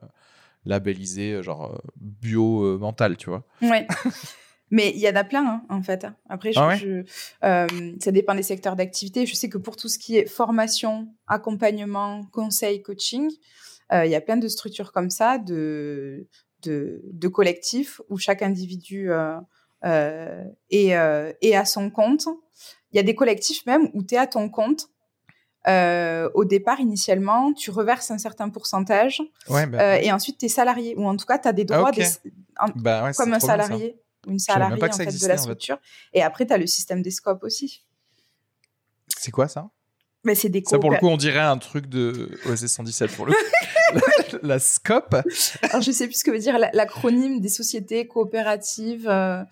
labellisés, 0.66 1.44
genre 1.44 1.80
bio 1.98 2.80
mental, 2.80 3.18
tu 3.18 3.30
vois. 3.30 3.44
Ouais. 3.62 3.86
Mais 4.74 4.90
il 4.90 5.02
y 5.02 5.08
en 5.08 5.16
a 5.16 5.24
plein, 5.24 5.46
hein, 5.46 5.62
en 5.70 5.84
fait. 5.84 6.08
Après, 6.28 6.50
ah 6.56 6.76
euh, 7.44 7.68
ça 8.00 8.12
dépend 8.12 8.34
des 8.34 8.42
secteurs 8.42 8.76
d'activité. 8.76 9.28
Je 9.28 9.36
sais 9.36 9.48
que 9.48 9.60
pour 9.60 9.76
tout 9.76 9.88
ce 9.88 10.00
qui 10.00 10.18
est 10.18 10.26
formation, 10.26 11.10
accompagnement, 11.28 12.24
conseil, 12.32 12.82
coaching, 12.82 13.30
euh, 13.92 14.04
il 14.04 14.12
y 14.12 14.16
a 14.16 14.22
plein 14.22 14.36
de 14.36 14.48
structures 14.48 14.92
comme 14.92 15.12
ça, 15.12 15.38
de, 15.38 16.28
de, 16.64 17.28
collectifs 17.28 18.02
où 18.10 18.18
chaque 18.18 18.42
individu 18.42 19.12
euh, 19.12 20.44
est, 20.72 20.88
est, 20.90 21.56
à 21.56 21.66
son 21.66 21.92
compte. 21.92 22.26
Il 22.92 22.98
y 22.98 23.00
a 23.00 23.04
des 23.04 23.14
collectifs 23.14 23.68
même 23.68 23.92
où 23.94 24.02
tu 24.02 24.16
es 24.16 24.18
à 24.18 24.26
ton 24.26 24.50
compte. 24.50 24.88
au 25.68 26.46
départ, 26.46 26.80
initialement, 26.80 27.54
tu 27.54 27.70
reverses 27.70 28.10
un 28.10 28.18
certain 28.18 28.50
pourcentage 28.50 29.22
bah, 29.48 30.02
et 30.02 30.12
ensuite 30.12 30.40
tu 30.40 30.48
es 30.48 30.50
salarié, 30.50 30.96
ou 30.98 31.08
en 31.08 31.16
tout 31.16 31.28
cas, 31.28 31.38
tu 31.38 31.48
as 31.48 31.54
des 31.54 31.64
droits 31.64 31.92
bah 32.76 33.12
comme 33.16 33.34
un 33.34 33.40
salarié 33.40 34.00
une 34.28 34.40
salariée 34.40 34.82
en 34.84 34.92
fait, 34.92 35.06
de 35.06 35.28
la 35.28 35.38
structure. 35.38 35.78
Et 36.14 36.22
après, 36.22 36.46
tu 36.46 36.54
as 36.54 36.58
le 36.58 36.68
système 36.68 37.02
des 37.02 37.12
scopes 37.12 37.44
aussi. 37.44 37.84
C'est 39.18 39.32
quoi 39.32 39.48
ça? 39.48 39.70
Mais 40.24 40.36
c'est 40.36 40.50
des 40.50 40.64
Ça, 40.66 40.80
pour 40.80 40.92
le 40.92 40.98
coup, 40.98 41.08
on 41.08 41.18
dirait 41.18 41.40
un 41.40 41.58
truc 41.58 41.88
de 41.88 42.40
OSS 42.46 42.68
117 42.68 43.12
pour 43.16 43.26
le 43.26 43.34
la, 44.42 44.60
scope. 44.60 45.16
Alors, 45.64 45.82
je 45.82 45.92
sais 45.92 46.08
plus 46.08 46.20
ce 46.20 46.24
que 46.24 46.32
veut 46.32 46.40
dire 46.40 46.58
l'acronyme 46.58 47.42
des 47.42 47.50
sociétés 47.50 48.08
coopératives. 48.08 49.08
Euh, 49.10 49.44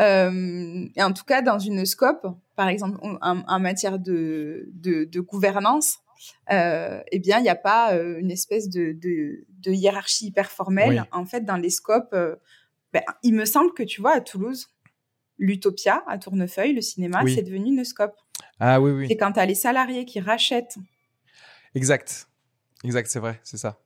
euh, 0.00 0.86
et 0.94 1.02
en 1.02 1.12
tout 1.12 1.24
cas, 1.24 1.42
dans 1.42 1.58
une 1.58 1.86
scope, 1.86 2.26
par 2.56 2.68
exemple, 2.68 2.98
en, 3.02 3.60
matière 3.60 3.98
de, 3.98 4.68
de, 4.74 5.20
gouvernance, 5.20 5.98
euh, 6.52 7.00
eh 7.10 7.18
bien, 7.18 7.38
il 7.38 7.42
n'y 7.42 7.48
a 7.48 7.56
pas 7.56 7.94
euh, 7.94 8.18
une 8.18 8.30
espèce 8.30 8.68
de, 8.68 8.92
de, 8.92 9.44
de 9.48 9.72
hiérarchie 9.72 10.26
hyper 10.26 10.50
formelle. 10.50 11.06
En 11.12 11.24
fait, 11.24 11.44
dans 11.44 11.56
les 11.56 11.70
scopes, 11.70 12.14
ben, 12.94 13.02
il 13.24 13.34
me 13.34 13.44
semble 13.44 13.74
que 13.74 13.82
tu 13.82 14.00
vois, 14.00 14.12
à 14.12 14.20
Toulouse, 14.20 14.68
l'Utopia, 15.36 16.04
à 16.06 16.16
Tournefeuille, 16.16 16.74
le 16.74 16.80
cinéma, 16.80 17.22
c'est 17.26 17.42
devenu 17.42 17.76
une 17.76 17.84
scope. 17.84 18.16
Ah 18.60 18.80
oui, 18.80 18.92
oui. 18.92 19.08
C'est 19.08 19.16
quand 19.16 19.32
tu 19.32 19.40
as 19.40 19.46
les 19.46 19.56
salariés 19.56 20.04
qui 20.04 20.20
rachètent. 20.20 20.76
Exact. 21.74 22.28
Exact, 22.84 23.10
c'est 23.10 23.18
vrai, 23.18 23.40
c'est 23.42 23.56
ça. 23.56 23.80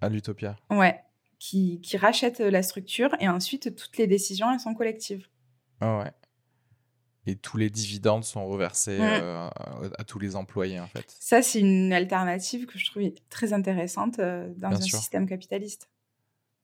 À 0.00 0.08
l'Utopia. 0.08 0.56
Ouais. 0.68 1.00
Qui, 1.38 1.80
qui 1.80 1.96
rachètent 1.96 2.40
la 2.40 2.62
structure 2.64 3.14
et 3.20 3.28
ensuite 3.28 3.76
toutes 3.76 3.96
les 3.98 4.08
décisions, 4.08 4.52
elles 4.52 4.58
sont 4.58 4.74
collectives. 4.74 5.28
Ah 5.80 5.98
ouais. 5.98 6.10
Et 7.26 7.36
tous 7.36 7.56
les 7.56 7.70
dividendes 7.70 8.24
sont 8.24 8.46
reversés 8.46 8.98
mmh. 8.98 9.02
euh, 9.02 9.48
à 9.96 10.04
tous 10.04 10.18
les 10.18 10.34
employés, 10.34 10.80
en 10.80 10.88
fait. 10.88 11.04
Ça, 11.20 11.40
c'est 11.40 11.60
une 11.60 11.92
alternative 11.92 12.66
que 12.66 12.78
je 12.78 12.90
trouve 12.90 13.04
très 13.28 13.52
intéressante 13.52 14.18
euh, 14.18 14.52
dans 14.56 14.70
un 14.70 14.80
système 14.80 15.28
capitaliste. 15.28 15.88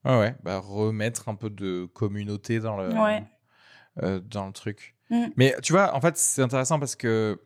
Ouais, 0.05 0.17
ouais, 0.17 0.35
bah, 0.43 0.59
remettre 0.59 1.29
un 1.29 1.35
peu 1.35 1.49
de 1.49 1.85
communauté 1.93 2.59
dans 2.59 2.77
le, 2.77 2.93
euh, 4.03 4.19
dans 4.19 4.45
le 4.45 4.53
truc. 4.53 4.95
Mmh. 5.09 5.25
Mais 5.35 5.55
tu 5.61 5.73
vois, 5.73 5.95
en 5.95 6.01
fait, 6.01 6.17
c'est 6.17 6.41
intéressant 6.41 6.79
parce 6.79 6.95
que 6.95 7.41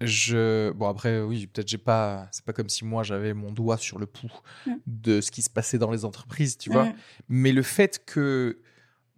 je. 0.00 0.70
Bon, 0.72 0.88
après, 0.88 1.20
oui, 1.20 1.46
peut-être 1.46 1.68
j'ai 1.68 1.78
pas. 1.78 2.28
C'est 2.30 2.44
pas 2.44 2.52
comme 2.52 2.68
si 2.68 2.84
moi 2.84 3.02
j'avais 3.02 3.34
mon 3.34 3.50
doigt 3.50 3.78
sur 3.78 3.98
le 3.98 4.06
pouls 4.06 4.28
mmh. 4.66 4.72
de 4.86 5.20
ce 5.20 5.30
qui 5.30 5.42
se 5.42 5.50
passait 5.50 5.78
dans 5.78 5.90
les 5.90 6.04
entreprises, 6.04 6.58
tu 6.58 6.70
vois. 6.70 6.84
Mmh. 6.84 6.94
Mais 7.28 7.52
le 7.52 7.62
fait 7.62 8.04
que. 8.04 8.60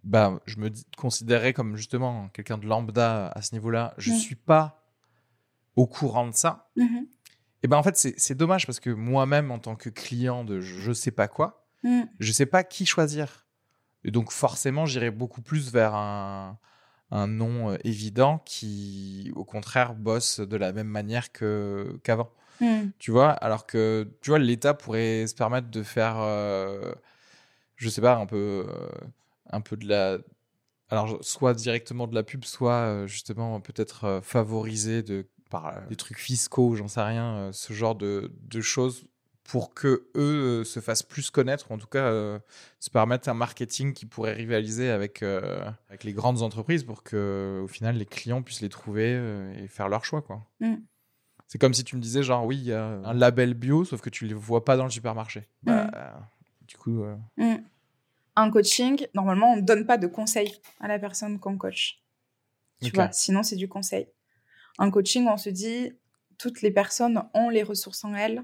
Bah, 0.05 0.39
je 0.45 0.59
me 0.59 0.71
considérais 0.97 1.51
comme 1.51 1.75
justement 1.75 2.29
quelqu'un 2.29 2.57
de 2.57 2.65
lambda 2.65 3.27
à 3.27 3.41
ce 3.41 3.53
niveau-là. 3.53 3.93
Je 3.97 4.13
suis 4.13 4.35
pas 4.35 4.81
au 5.75 5.87
courant 5.87 6.25
de 6.25 6.33
ça. 6.33 6.69
Et 7.63 7.67
ben 7.67 7.77
en 7.77 7.83
fait, 7.83 7.97
c'est 7.97 8.35
dommage 8.35 8.65
parce 8.65 8.79
que 8.79 8.89
moi-même, 8.89 9.51
en 9.51 9.59
tant 9.59 9.75
que 9.75 9.89
client 9.89 10.45
de 10.45 10.61
je 10.61 10.93
sais 10.93 11.11
pas 11.11 11.27
quoi, 11.27 11.58
Mm. 11.83 12.01
Je 12.19 12.31
sais 12.31 12.45
pas 12.45 12.63
qui 12.63 12.85
choisir. 12.85 13.47
Et 14.03 14.11
donc 14.11 14.31
forcément, 14.31 14.85
j'irai 14.85 15.11
beaucoup 15.11 15.41
plus 15.41 15.71
vers 15.71 15.93
un, 15.93 16.57
un 17.11 17.27
nom 17.27 17.71
euh, 17.71 17.77
évident 17.83 18.39
qui, 18.45 19.31
au 19.35 19.45
contraire, 19.45 19.93
bosse 19.95 20.39
de 20.39 20.57
la 20.57 20.71
même 20.71 20.87
manière 20.87 21.31
que 21.31 21.99
qu'avant. 22.03 22.31
Mm. 22.61 22.89
Tu 22.99 23.11
vois, 23.11 23.31
alors 23.31 23.65
que 23.65 24.07
tu 24.21 24.29
vois, 24.31 24.39
l'État 24.39 24.73
pourrait 24.73 25.27
se 25.27 25.35
permettre 25.35 25.69
de 25.69 25.83
faire, 25.83 26.17
euh, 26.19 26.93
je 27.75 27.89
sais 27.89 28.01
pas, 28.01 28.15
un 28.15 28.25
peu, 28.25 28.65
euh, 28.67 28.89
un 29.49 29.61
peu 29.61 29.77
de 29.77 29.87
la, 29.87 30.17
alors 30.89 31.17
soit 31.21 31.53
directement 31.53 32.07
de 32.07 32.15
la 32.15 32.23
pub, 32.23 32.45
soit 32.45 33.05
justement 33.05 33.59
peut-être 33.61 34.21
favoriser 34.23 35.03
de 35.03 35.27
par 35.49 35.87
des 35.87 35.95
trucs 35.95 36.19
fiscaux, 36.19 36.75
j'en 36.75 36.87
sais 36.87 37.01
rien, 37.01 37.49
ce 37.53 37.73
genre 37.73 37.95
de, 37.95 38.31
de 38.43 38.61
choses 38.61 39.05
pour 39.49 39.73
que 39.73 40.07
eux 40.15 40.61
euh, 40.61 40.63
se 40.63 40.79
fassent 40.79 41.01
plus 41.01 41.31
connaître, 41.31 41.71
ou 41.71 41.73
en 41.73 41.79
tout 41.79 41.87
cas 41.87 42.05
euh, 42.05 42.37
se 42.79 42.91
permettent 42.91 43.27
un 43.27 43.33
marketing 43.33 43.95
qui 43.95 44.05
pourrait 44.05 44.33
rivaliser 44.33 44.91
avec, 44.91 45.23
euh, 45.23 45.67
avec 45.89 46.03
les 46.03 46.13
grandes 46.13 46.43
entreprises 46.43 46.83
pour 46.83 47.01
que 47.01 47.59
au 47.63 47.67
final 47.67 47.97
les 47.97 48.05
clients 48.05 48.43
puissent 48.43 48.61
les 48.61 48.69
trouver 48.69 49.13
et 49.57 49.67
faire 49.67 49.89
leur 49.89 50.05
choix 50.05 50.21
quoi. 50.21 50.45
Mm. 50.59 50.75
C'est 51.47 51.57
comme 51.57 51.73
si 51.73 51.83
tu 51.83 51.95
me 51.95 52.01
disais 52.01 52.21
genre 52.21 52.45
oui 52.45 52.57
il 52.57 52.65
y 52.65 52.73
a 52.73 52.85
un 52.85 53.13
label 53.15 53.55
bio 53.55 53.83
sauf 53.85 54.01
que 54.01 54.11
tu 54.11 54.27
les 54.27 54.35
vois 54.35 54.63
pas 54.63 54.77
dans 54.77 54.83
le 54.83 54.91
supermarché. 54.91 55.47
Mm. 55.63 55.65
Bah, 55.65 56.29
du 56.67 56.77
coup. 56.77 57.03
Mm. 57.37 57.55
En 58.35 58.51
coaching, 58.51 59.07
normalement 59.15 59.53
on 59.53 59.55
ne 59.55 59.61
donne 59.61 59.87
pas 59.87 59.97
de 59.97 60.05
conseils 60.05 60.61
à 60.79 60.87
la 60.87 60.99
personne 60.99 61.39
qu'on 61.39 61.57
coach. 61.57 62.03
Tu 62.83 62.91
vois, 62.91 63.11
sinon 63.11 63.41
c'est 63.41 63.55
du 63.55 63.67
conseil. 63.67 64.09
En 64.77 64.91
coaching, 64.91 65.27
on 65.27 65.37
se 65.37 65.49
dit 65.49 65.91
toutes 66.37 66.61
les 66.61 66.71
personnes 66.71 67.23
ont 67.33 67.49
les 67.49 67.63
ressources 67.63 68.05
en 68.05 68.13
elles 68.13 68.43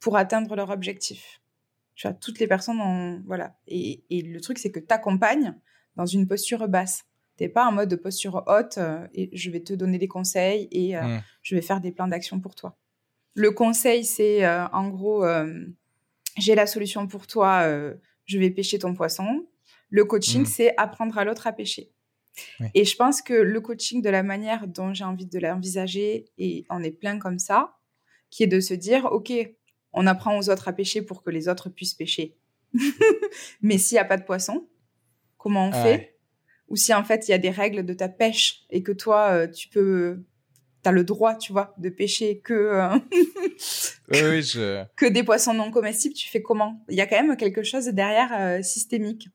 pour 0.00 0.16
atteindre 0.16 0.54
leur 0.56 0.70
objectif. 0.70 1.40
Tu 1.94 2.06
vois, 2.06 2.14
toutes 2.14 2.38
les 2.38 2.46
personnes 2.46 2.80
ont. 2.80 3.22
Voilà. 3.26 3.56
Et, 3.66 4.04
le 4.10 4.40
truc, 4.40 4.58
c'est 4.58 4.70
que 4.70 4.80
tu 4.80 4.86
accompagnes 4.90 5.54
dans 5.96 6.06
une 6.06 6.28
posture 6.28 6.68
basse. 6.68 7.04
Tu 7.38 7.44
n'es 7.44 7.48
pas 7.48 7.66
en 7.66 7.72
mode 7.72 7.88
de 7.88 7.96
posture 7.96 8.44
haute 8.46 8.78
euh, 8.78 9.06
et 9.12 9.30
je 9.36 9.50
vais 9.50 9.60
te 9.60 9.72
donner 9.72 9.98
des 9.98 10.08
conseils 10.08 10.68
et 10.70 10.96
euh, 10.96 11.02
mmh. 11.02 11.22
je 11.42 11.54
vais 11.54 11.62
faire 11.62 11.80
des 11.80 11.92
plans 11.92 12.08
d'action 12.08 12.40
pour 12.40 12.54
toi. 12.54 12.78
Le 13.34 13.50
conseil, 13.50 14.04
c'est 14.04 14.46
euh, 14.46 14.66
en 14.68 14.88
gros, 14.88 15.26
j'ai 16.38 16.54
la 16.54 16.66
solution 16.66 17.06
pour 17.06 17.26
toi, 17.26 17.68
je 18.24 18.38
vais 18.38 18.50
pêcher 18.50 18.78
ton 18.78 18.94
poisson. 18.94 19.46
Le 19.90 20.04
coaching, 20.04 20.42
mmh. 20.42 20.46
c'est 20.46 20.74
apprendre 20.78 21.16
à 21.18 21.24
l'autre 21.24 21.46
à 21.46 21.52
pêcher. 21.52 21.92
Et 22.74 22.84
je 22.84 22.96
pense 22.96 23.22
que 23.22 23.34
le 23.34 23.60
coaching, 23.60 24.02
de 24.02 24.10
la 24.10 24.22
manière 24.22 24.66
dont 24.66 24.92
j'ai 24.92 25.04
envie 25.04 25.26
de 25.26 25.38
l'envisager, 25.38 26.26
et 26.38 26.66
on 26.70 26.82
est 26.82 26.90
plein 26.90 27.18
comme 27.18 27.38
ça, 27.38 27.76
qui 28.30 28.42
est 28.42 28.46
de 28.46 28.60
se 28.60 28.74
dire, 28.74 29.06
OK, 29.06 29.32
on 29.96 30.06
apprend 30.06 30.38
aux 30.38 30.50
autres 30.50 30.68
à 30.68 30.72
pêcher 30.72 31.02
pour 31.02 31.22
que 31.22 31.30
les 31.30 31.48
autres 31.48 31.70
puissent 31.70 31.94
pêcher. 31.94 32.36
Mais 33.62 33.78
s'il 33.78 33.96
n'y 33.96 34.00
a 34.00 34.04
pas 34.04 34.18
de 34.18 34.24
poisson, 34.24 34.68
comment 35.38 35.68
on 35.68 35.72
fait? 35.72 36.18
Ou 36.68 36.76
si 36.76 36.92
en 36.92 37.02
fait 37.02 37.26
il 37.26 37.30
y 37.30 37.34
a 37.34 37.38
des 37.38 37.50
règles 37.50 37.84
de 37.84 37.94
ta 37.94 38.08
pêche 38.08 38.66
et 38.70 38.82
que 38.82 38.92
toi, 38.92 39.30
euh, 39.30 39.46
tu 39.48 39.68
peux, 39.68 40.22
tu 40.82 40.88
as 40.88 40.92
le 40.92 41.02
droit, 41.02 41.34
tu 41.34 41.52
vois, 41.52 41.74
de 41.78 41.88
pêcher 41.88 42.40
que, 42.40 42.52
euh, 42.52 42.98
que 44.96 45.06
des 45.06 45.22
poissons 45.22 45.54
non 45.54 45.70
comestibles, 45.70 46.14
tu 46.14 46.28
fais 46.28 46.42
comment? 46.42 46.84
Il 46.90 46.96
y 46.96 47.00
a 47.00 47.06
quand 47.06 47.22
même 47.22 47.36
quelque 47.36 47.62
chose 47.62 47.86
derrière 47.86 48.30
euh, 48.38 48.62
systémique. 48.62 49.28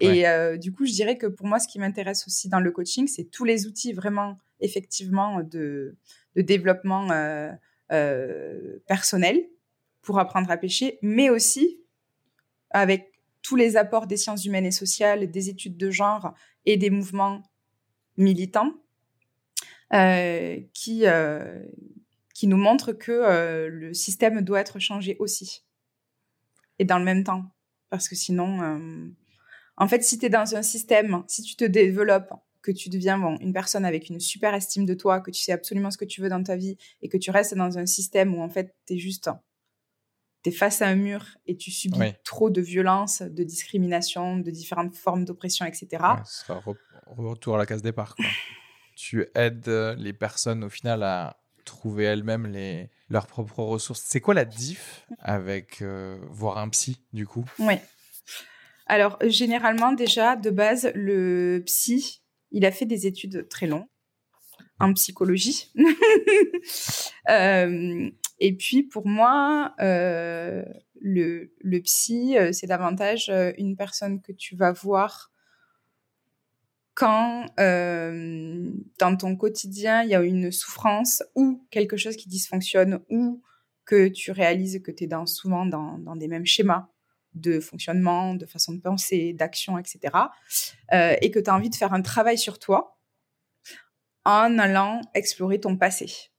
Et 0.00 0.24
du 0.58 0.72
coup, 0.72 0.84
je 0.84 0.92
dirais 0.92 1.16
que 1.16 1.26
pour 1.26 1.46
moi, 1.46 1.58
ce 1.60 1.68
qui 1.68 1.78
m'intéresse 1.78 2.26
aussi 2.26 2.48
dans 2.48 2.60
le 2.60 2.72
coaching, 2.72 3.06
c'est 3.06 3.30
tous 3.30 3.44
les 3.44 3.66
outils 3.66 3.92
vraiment, 3.92 4.36
effectivement, 4.60 5.40
de, 5.40 5.96
de 6.34 6.42
développement 6.42 7.08
personnel 8.86 9.46
pour 10.04 10.18
apprendre 10.18 10.50
à 10.50 10.56
pêcher, 10.56 10.98
mais 11.02 11.30
aussi 11.30 11.80
avec 12.70 13.12
tous 13.42 13.56
les 13.56 13.76
apports 13.76 14.06
des 14.06 14.16
sciences 14.16 14.44
humaines 14.44 14.66
et 14.66 14.70
sociales, 14.70 15.30
des 15.30 15.48
études 15.48 15.76
de 15.76 15.90
genre 15.90 16.34
et 16.64 16.76
des 16.76 16.90
mouvements 16.90 17.42
militants 18.16 18.72
euh, 19.92 20.60
qui, 20.72 21.06
euh, 21.06 21.62
qui 22.32 22.46
nous 22.46 22.56
montrent 22.56 22.92
que 22.92 23.12
euh, 23.12 23.68
le 23.68 23.94
système 23.94 24.40
doit 24.40 24.60
être 24.60 24.78
changé 24.78 25.16
aussi. 25.18 25.62
Et 26.78 26.84
dans 26.84 26.98
le 26.98 27.04
même 27.04 27.22
temps. 27.22 27.44
Parce 27.90 28.08
que 28.08 28.16
sinon, 28.16 28.82
en 29.76 29.86
fait, 29.86 30.02
si 30.02 30.18
tu 30.18 30.26
es 30.26 30.28
dans 30.28 30.56
un 30.56 30.62
système, 30.62 31.22
si 31.28 31.42
tu 31.42 31.54
te 31.54 31.64
développes, 31.64 32.32
que 32.60 32.72
tu 32.72 32.88
deviens 32.88 33.18
bon, 33.18 33.36
une 33.36 33.52
personne 33.52 33.84
avec 33.84 34.08
une 34.08 34.18
super 34.18 34.52
estime 34.52 34.84
de 34.84 34.94
toi, 34.94 35.20
que 35.20 35.30
tu 35.30 35.40
sais 35.40 35.52
absolument 35.52 35.92
ce 35.92 35.98
que 35.98 36.04
tu 36.04 36.20
veux 36.20 36.28
dans 36.28 36.42
ta 36.42 36.56
vie 36.56 36.76
et 37.02 37.08
que 37.08 37.18
tu 37.18 37.30
restes 37.30 37.54
dans 37.54 37.78
un 37.78 37.86
système 37.86 38.34
où 38.34 38.42
en 38.42 38.48
fait, 38.48 38.74
tu 38.86 38.94
es 38.94 38.98
juste 38.98 39.28
tu 40.44 40.50
es 40.50 40.52
face 40.52 40.82
à 40.82 40.88
un 40.88 40.94
mur 40.94 41.24
et 41.46 41.56
tu 41.56 41.70
subis 41.70 41.98
trop 42.22 42.50
de 42.50 42.60
violence, 42.60 43.22
de 43.22 43.42
discrimination, 43.42 44.38
de 44.38 44.50
différentes 44.50 44.94
formes 44.94 45.24
d'oppression, 45.24 45.64
etc. 45.64 45.86
Ouais, 45.90 46.22
ce 46.24 46.44
sera 46.44 46.62
retour 47.06 47.56
à 47.56 47.58
la 47.58 47.66
case 47.66 47.82
départ. 47.82 48.14
Quoi. 48.14 48.26
tu 48.94 49.26
aides 49.34 49.68
euh, 49.68 49.94
les 49.96 50.12
personnes 50.12 50.64
au 50.64 50.68
final 50.68 51.02
à 51.02 51.38
trouver 51.64 52.04
elles-mêmes 52.04 52.46
les, 52.46 52.90
leurs 53.08 53.26
propres 53.26 53.62
ressources. 53.62 54.02
C'est 54.04 54.20
quoi 54.20 54.34
la 54.34 54.44
diff 54.44 55.06
avec 55.18 55.80
euh, 55.80 56.18
voir 56.30 56.58
un 56.58 56.68
psy, 56.68 57.00
du 57.12 57.26
coup? 57.26 57.44
Oui. 57.58 57.74
Alors, 58.86 59.16
généralement, 59.22 59.92
déjà, 59.92 60.36
de 60.36 60.50
base, 60.50 60.92
le 60.94 61.62
psy, 61.64 62.22
il 62.50 62.66
a 62.66 62.70
fait 62.70 62.84
des 62.84 63.06
études 63.06 63.48
très 63.48 63.66
longues 63.66 63.86
en 64.78 64.92
psychologie. 64.92 65.72
euh, 67.30 68.10
et 68.38 68.56
puis 68.56 68.82
pour 68.82 69.06
moi, 69.06 69.74
euh, 69.80 70.64
le, 71.00 71.78
psy, 71.80 72.36
euh, 72.36 72.52
c'est 72.52 72.66
davantage 72.66 73.28
euh, 73.28 73.52
une 73.58 73.76
personne 73.76 74.20
que 74.20 74.32
tu 74.32 74.56
vas 74.56 74.72
voir 74.72 75.30
quand 76.94 77.46
dans 77.56 79.16
ton 79.18 79.34
quotidien, 79.34 80.04
il 80.04 80.10
y 80.10 80.14
a 80.14 80.22
une 80.22 80.52
souffrance 80.52 81.24
ou 81.34 81.66
quelque 81.70 81.96
chose 81.96 82.16
qui 82.16 82.28
dysfonctionne 82.28 83.00
ou 83.10 83.42
que 83.84 84.06
tu 84.06 84.30
réalises 84.30 84.80
que 84.80 84.92
tu 84.92 85.04
es 85.04 85.08
souvent 85.26 85.66
dans, 85.66 86.14
des 86.14 86.28
mêmes 86.28 86.46
schémas 86.46 86.86
de 87.34 87.58
fonctionnement, 87.58 88.36
de 88.36 88.46
façon 88.46 88.74
de 88.74 88.80
penser, 88.80 89.32
d'action, 89.32 89.76
etc. 89.76 90.14
Et 90.92 91.32
que 91.32 91.40
tu 91.40 91.50
as 91.50 91.54
envie 91.56 91.68
de 91.68 91.74
faire 91.74 91.92
un 91.92 92.02
travail 92.02 92.38
sur 92.38 92.60
toi 92.60 92.96
en 94.24 94.56
allant 94.60 95.00
explorer 95.14 95.58
ton 95.58 95.76
passé 95.76 96.30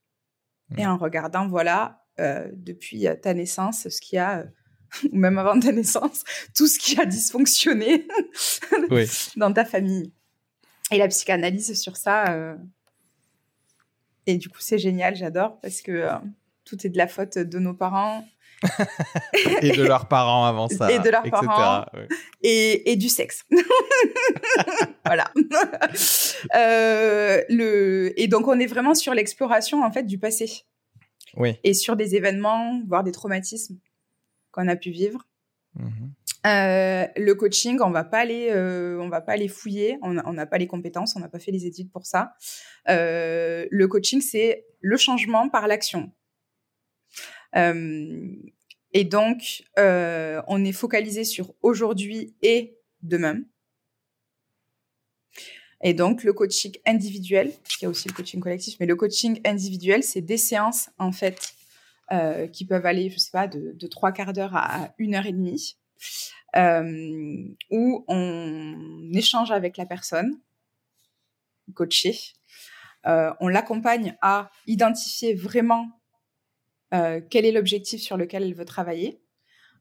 et 0.77 0.85
en 0.85 0.97
regardant, 0.97 1.47
voilà, 1.47 2.05
euh, 2.19 2.49
depuis 2.53 3.05
ta 3.21 3.33
naissance, 3.33 3.89
ce 3.89 4.01
qui 4.01 4.17
a, 4.17 4.45
ou 5.11 5.15
même 5.17 5.37
avant 5.37 5.59
ta 5.59 5.71
naissance, 5.71 6.23
tout 6.55 6.67
ce 6.67 6.79
qui 6.79 6.99
a 6.99 7.05
dysfonctionné 7.05 8.07
oui. 8.89 9.07
dans 9.35 9.51
ta 9.51 9.65
famille. 9.65 10.13
Et 10.91 10.97
la 10.97 11.07
psychanalyse 11.07 11.79
sur 11.79 11.97
ça. 11.97 12.33
Euh... 12.33 12.55
Et 14.27 14.37
du 14.37 14.49
coup, 14.49 14.59
c'est 14.59 14.77
génial, 14.77 15.15
j'adore, 15.15 15.59
parce 15.59 15.81
que 15.81 15.91
euh, 15.91 16.13
tout 16.63 16.85
est 16.85 16.89
de 16.89 16.97
la 16.97 17.07
faute 17.07 17.37
de 17.37 17.59
nos 17.59 17.73
parents. 17.73 18.25
Et 19.61 19.71
de 19.71 19.83
leurs 19.83 20.07
parents 20.07 20.45
avant 20.45 20.67
ça. 20.67 20.91
Et 20.91 20.99
de 20.99 21.09
leurs 21.09 21.29
parents. 21.29 21.85
Oui. 21.93 22.01
Et, 22.41 22.91
et, 22.91 22.95
du 22.95 23.09
sexe. 23.09 23.45
voilà. 25.05 25.31
Euh, 26.53 27.41
le... 27.49 28.13
Et 28.19 28.27
donc, 28.27 28.47
on 28.47 28.59
est 28.59 28.67
vraiment 28.67 28.93
sur 28.93 29.13
l'exploration, 29.13 29.83
en 29.83 29.91
fait, 29.91 30.03
du 30.03 30.19
passé. 30.19 30.65
Oui. 31.37 31.57
Et 31.63 31.73
sur 31.73 31.95
des 31.95 32.15
événements, 32.15 32.81
voire 32.87 33.03
des 33.03 33.11
traumatismes 33.11 33.77
qu'on 34.51 34.67
a 34.67 34.75
pu 34.75 34.91
vivre. 34.91 35.25
Mmh. 35.75 35.89
Euh, 36.45 37.07
le 37.17 37.33
coaching, 37.33 37.79
on 37.81 37.89
va 37.89 38.03
pas 38.03 38.19
aller, 38.19 38.49
euh, 38.51 38.99
on 38.99 39.09
va 39.09 39.21
pas 39.21 39.33
aller 39.33 39.47
fouiller. 39.47 39.97
On 40.01 40.13
n'a 40.13 40.45
pas 40.45 40.57
les 40.57 40.67
compétences, 40.67 41.15
on 41.15 41.19
n'a 41.19 41.29
pas 41.29 41.39
fait 41.39 41.51
les 41.51 41.65
études 41.65 41.91
pour 41.91 42.05
ça. 42.05 42.33
Euh, 42.89 43.65
le 43.71 43.87
coaching, 43.87 44.21
c'est 44.21 44.65
le 44.81 44.97
changement 44.97 45.49
par 45.49 45.67
l'action. 45.67 46.11
Euh, 47.55 48.35
et 48.93 49.03
donc, 49.03 49.63
euh, 49.77 50.41
on 50.47 50.63
est 50.63 50.71
focalisé 50.71 51.23
sur 51.23 51.53
aujourd'hui 51.61 52.33
et 52.41 52.77
demain. 53.01 53.41
Et 55.81 55.93
donc, 55.93 56.23
le 56.23 56.33
coaching 56.33 56.75
individuel, 56.85 57.51
il 57.79 57.83
y 57.83 57.85
a 57.85 57.89
aussi 57.89 58.07
le 58.07 58.13
coaching 58.13 58.39
collectif, 58.39 58.77
mais 58.79 58.85
le 58.85 58.95
coaching 58.95 59.39
individuel, 59.45 60.03
c'est 60.03 60.21
des 60.21 60.37
séances, 60.37 60.89
en 60.97 61.11
fait, 61.11 61.53
euh, 62.11 62.47
qui 62.47 62.65
peuvent 62.65 62.85
aller, 62.85 63.09
je 63.09 63.17
sais 63.17 63.31
pas, 63.31 63.47
de, 63.47 63.73
de 63.73 63.87
trois 63.87 64.11
quarts 64.11 64.33
d'heure 64.33 64.55
à 64.55 64.93
une 64.97 65.15
heure 65.15 65.25
et 65.25 65.33
demie, 65.33 65.77
où 67.69 68.05
on 68.07 69.11
échange 69.13 69.51
avec 69.51 69.75
la 69.77 69.85
personne 69.85 70.39
coachée. 71.73 72.17
On 73.03 73.49
l'accompagne 73.49 74.15
à 74.21 74.49
identifier 74.65 75.35
vraiment 75.35 75.91
euh, 76.93 77.21
quel 77.29 77.45
est 77.45 77.51
l'objectif 77.51 78.01
sur 78.01 78.17
lequel 78.17 78.43
elle 78.43 78.53
veut 78.53 78.65
travailler? 78.65 79.21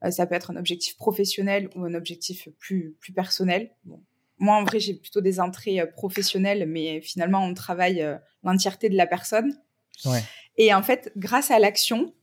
Euh, 0.05 0.11
ça 0.11 0.27
peut 0.27 0.35
être 0.35 0.51
un 0.51 0.57
objectif 0.57 0.97
professionnel 0.97 1.69
ou 1.75 1.85
un 1.85 1.95
objectif 1.95 2.49
plus, 2.59 2.97
plus 3.01 3.13
personnel. 3.13 3.71
Bon, 3.85 4.03
moi, 4.39 4.57
en 4.57 4.65
vrai, 4.65 4.81
j'ai 4.81 4.95
plutôt 4.95 5.21
des 5.21 5.41
entrées 5.41 5.81
euh, 5.81 5.87
professionnelles, 5.87 6.67
mais 6.69 7.01
finalement, 7.01 7.45
on 7.45 7.55
travaille 7.55 8.05
l'entièreté 8.43 8.89
de 8.89 8.97
la 8.97 9.07
personne. 9.07 9.57
Ouais. 10.05 10.23
Et 10.57 10.75
en 10.75 10.83
fait, 10.83 11.13
grâce 11.17 11.51
à 11.51 11.59
l'action, 11.59 12.15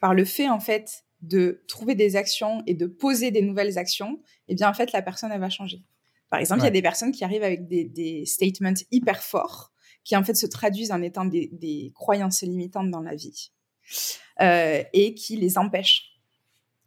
par 0.00 0.14
le 0.14 0.24
fait, 0.24 0.48
en 0.48 0.60
fait, 0.60 1.04
de 1.20 1.62
trouver 1.68 1.94
des 1.94 2.16
actions 2.16 2.62
et 2.66 2.74
de 2.74 2.86
poser 2.86 3.30
des 3.30 3.42
nouvelles 3.42 3.78
actions, 3.78 4.20
eh 4.48 4.54
bien, 4.54 4.68
en 4.68 4.74
fait, 4.74 4.92
la 4.92 5.02
personne, 5.02 5.30
elle 5.32 5.40
va 5.40 5.50
changer. 5.50 5.82
Par 6.30 6.40
exemple, 6.40 6.60
il 6.60 6.62
ouais. 6.62 6.68
y 6.68 6.70
a 6.70 6.72
des 6.72 6.82
personnes 6.82 7.12
qui 7.12 7.24
arrivent 7.24 7.44
avec 7.44 7.68
des, 7.68 7.84
des, 7.84 8.26
statements 8.26 8.74
hyper 8.90 9.22
forts, 9.22 9.72
qui, 10.02 10.16
en 10.16 10.24
fait, 10.24 10.34
se 10.34 10.46
traduisent 10.46 10.90
en 10.90 11.02
étant 11.02 11.24
des, 11.24 11.50
des 11.52 11.92
croyances 11.94 12.42
limitantes 12.42 12.90
dans 12.90 13.02
la 13.02 13.14
vie, 13.14 13.52
et 14.40 15.14
qui 15.14 15.36
les 15.36 15.58
empêchent, 15.58 16.20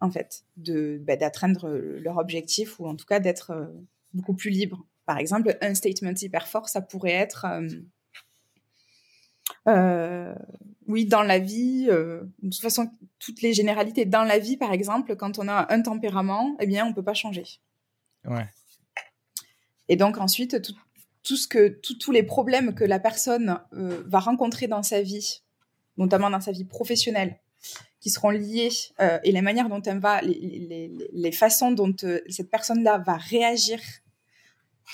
en 0.02 0.12
fait, 0.12 0.44
de, 0.58 1.00
bah, 1.02 1.16
d'atteindre 1.16 1.70
leur 1.70 2.18
objectif, 2.18 2.80
ou 2.80 2.88
en 2.88 2.96
tout 2.96 3.06
cas 3.06 3.20
d'être 3.20 3.52
euh, 3.52 3.68
beaucoup 4.14 4.34
plus 4.34 4.50
libre. 4.50 4.86
Par 5.06 5.18
exemple, 5.18 5.58
un 5.62 5.74
statement 5.76 6.16
hyper 6.20 6.48
fort, 6.48 6.68
ça 6.68 6.82
pourrait 6.82 7.12
être 7.12 7.46
euh, 7.46 7.68
euh, 9.68 10.36
oui, 10.88 11.06
dans 11.06 11.24
la 11.24 11.40
vie, 11.40 11.88
euh, 11.90 12.24
de 12.42 12.50
toute 12.50 12.62
façon, 12.62 12.92
toutes 13.20 13.42
les 13.42 13.54
généralités. 13.54 14.06
Dans 14.06 14.24
la 14.24 14.40
vie, 14.40 14.58
par 14.58 14.72
exemple, 14.72 15.16
quand 15.16 15.40
on 15.40 15.48
a 15.48 15.74
un 15.74 15.82
tempérament, 15.82 16.56
eh 16.60 16.68
bien, 16.68 16.86
on 16.86 16.94
peut 16.94 17.04
pas 17.04 17.14
changer. 17.14 17.46
Ouais. 18.26 18.48
Et 19.88 19.96
donc 19.96 20.18
ensuite, 20.18 20.62
tout, 20.62 20.76
tout 21.24 21.36
ce 21.36 21.48
que, 21.48 21.68
tout, 21.68 21.98
tous 21.98 22.12
les 22.12 22.24
problèmes 22.24 22.74
que 22.76 22.84
la 22.84 23.00
personne 23.00 23.60
euh, 23.74 24.04
va 24.06 24.20
rencontrer 24.20 24.68
dans 24.68 24.84
sa 24.84 25.02
vie, 25.02 25.42
notamment 25.98 26.30
dans 26.30 26.42
sa 26.42 26.52
vie 26.52 26.66
professionnelle, 26.66 27.40
qui 28.00 28.10
seront 28.10 28.30
liées 28.30 28.70
euh, 29.00 29.18
et 29.24 29.32
la 29.32 29.42
manière 29.42 29.70
dont 29.70 29.82
elle 29.82 30.00
va, 30.00 30.22
les, 30.22 30.34
les, 30.34 31.10
les 31.12 31.32
façons 31.32 31.72
dont 31.72 31.96
euh, 32.04 32.20
cette 32.30 32.52
personne-là 32.52 33.00
va 33.00 33.16
réagir, 33.16 33.80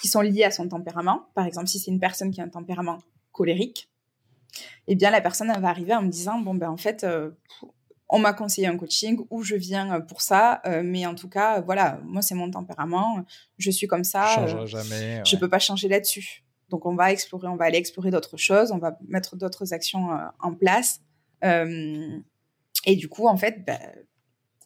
qui 0.02 0.08
sont 0.08 0.22
liées 0.22 0.46
à 0.46 0.52
son 0.52 0.70
tempérament. 0.70 1.28
Par 1.36 1.46
exemple, 1.46 1.68
si 1.68 1.78
c'est 1.80 1.92
une 1.92 2.00
personne 2.00 2.32
qui 2.32 2.40
a 2.40 2.46
un 2.46 2.50
tempérament 2.50 3.00
colérique, 3.34 3.90
eh 4.88 4.96
bien 4.96 5.12
la 5.12 5.22
personne 5.22 5.52
elle 5.54 5.62
va 5.62 5.70
arriver 5.70 5.94
en 5.94 6.02
me 6.02 6.10
disant 6.10 6.40
bon 6.40 6.54
ben 6.56 6.70
en 6.70 6.78
fait 6.78 7.04
euh, 7.04 7.32
on 8.10 8.20
m'a 8.20 8.34
conseillé 8.34 8.68
un 8.68 8.78
coaching 8.78 9.26
ou 9.30 9.44
je 9.44 9.56
viens 9.56 10.02
pour 10.02 10.22
ça 10.22 10.62
mais 10.84 11.06
en 11.06 11.16
tout 11.16 11.30
cas 11.30 11.62
voilà 11.62 12.02
moi 12.04 12.22
c'est 12.22 12.36
mon 12.36 12.52
tempérament 12.52 13.24
je 13.58 13.72
suis 13.72 13.88
comme 13.88 14.04
ça 14.04 14.46
je 14.46 14.58
ouais. 14.58 15.22
je 15.26 15.38
peux 15.38 15.48
pas 15.48 15.60
changer 15.60 15.88
là-dessus 15.88 16.44
donc 16.72 16.86
on 16.86 16.96
va 16.96 17.12
explorer 17.12 17.48
on 17.48 17.56
va 17.56 17.66
aller 17.66 17.78
explorer 17.78 18.10
d'autres 18.10 18.38
choses 18.38 18.72
on 18.72 18.80
va 18.80 18.98
mettre 19.08 19.36
d'autres 19.36 19.74
actions 19.74 20.10
en 20.40 20.54
place 20.54 21.02
et 21.44 22.96
du 22.96 23.08
coup 23.08 23.28
en 23.28 23.38
fait 23.38 23.64
ben, 23.66 23.80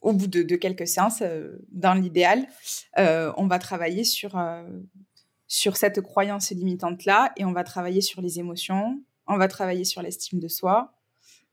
au 0.02 0.14
bout 0.14 0.28
de, 0.28 0.56
quelques 0.56 0.88
séances 0.88 1.24
dans 1.72 1.94
l'idéal 1.94 2.48
on 2.96 3.48
va 3.48 3.60
travailler 3.60 4.06
sur 4.06 4.42
sur 5.48 5.76
cette 5.76 6.02
croyance 6.02 6.52
limitante 6.52 7.06
là 7.06 7.34
et 7.36 7.44
on 7.44 7.52
va 7.52 7.64
travailler 7.64 8.02
sur 8.02 8.22
les 8.22 8.40
émotions 8.40 9.00
on 9.28 9.38
va 9.38 9.48
travailler 9.48 9.86
sur 9.86 10.02
l'estime 10.02 10.40
de 10.40 10.48
soi. 10.48 10.94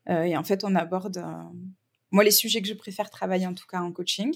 Euh, 0.09 0.23
et 0.23 0.37
en 0.37 0.43
fait, 0.43 0.63
on 0.63 0.75
aborde, 0.75 1.17
euh... 1.17 1.43
moi, 2.11 2.23
les 2.23 2.31
sujets 2.31 2.61
que 2.61 2.67
je 2.67 2.73
préfère 2.73 3.09
travailler, 3.09 3.47
en 3.47 3.53
tout 3.53 3.65
cas 3.67 3.79
en 3.79 3.91
coaching, 3.91 4.33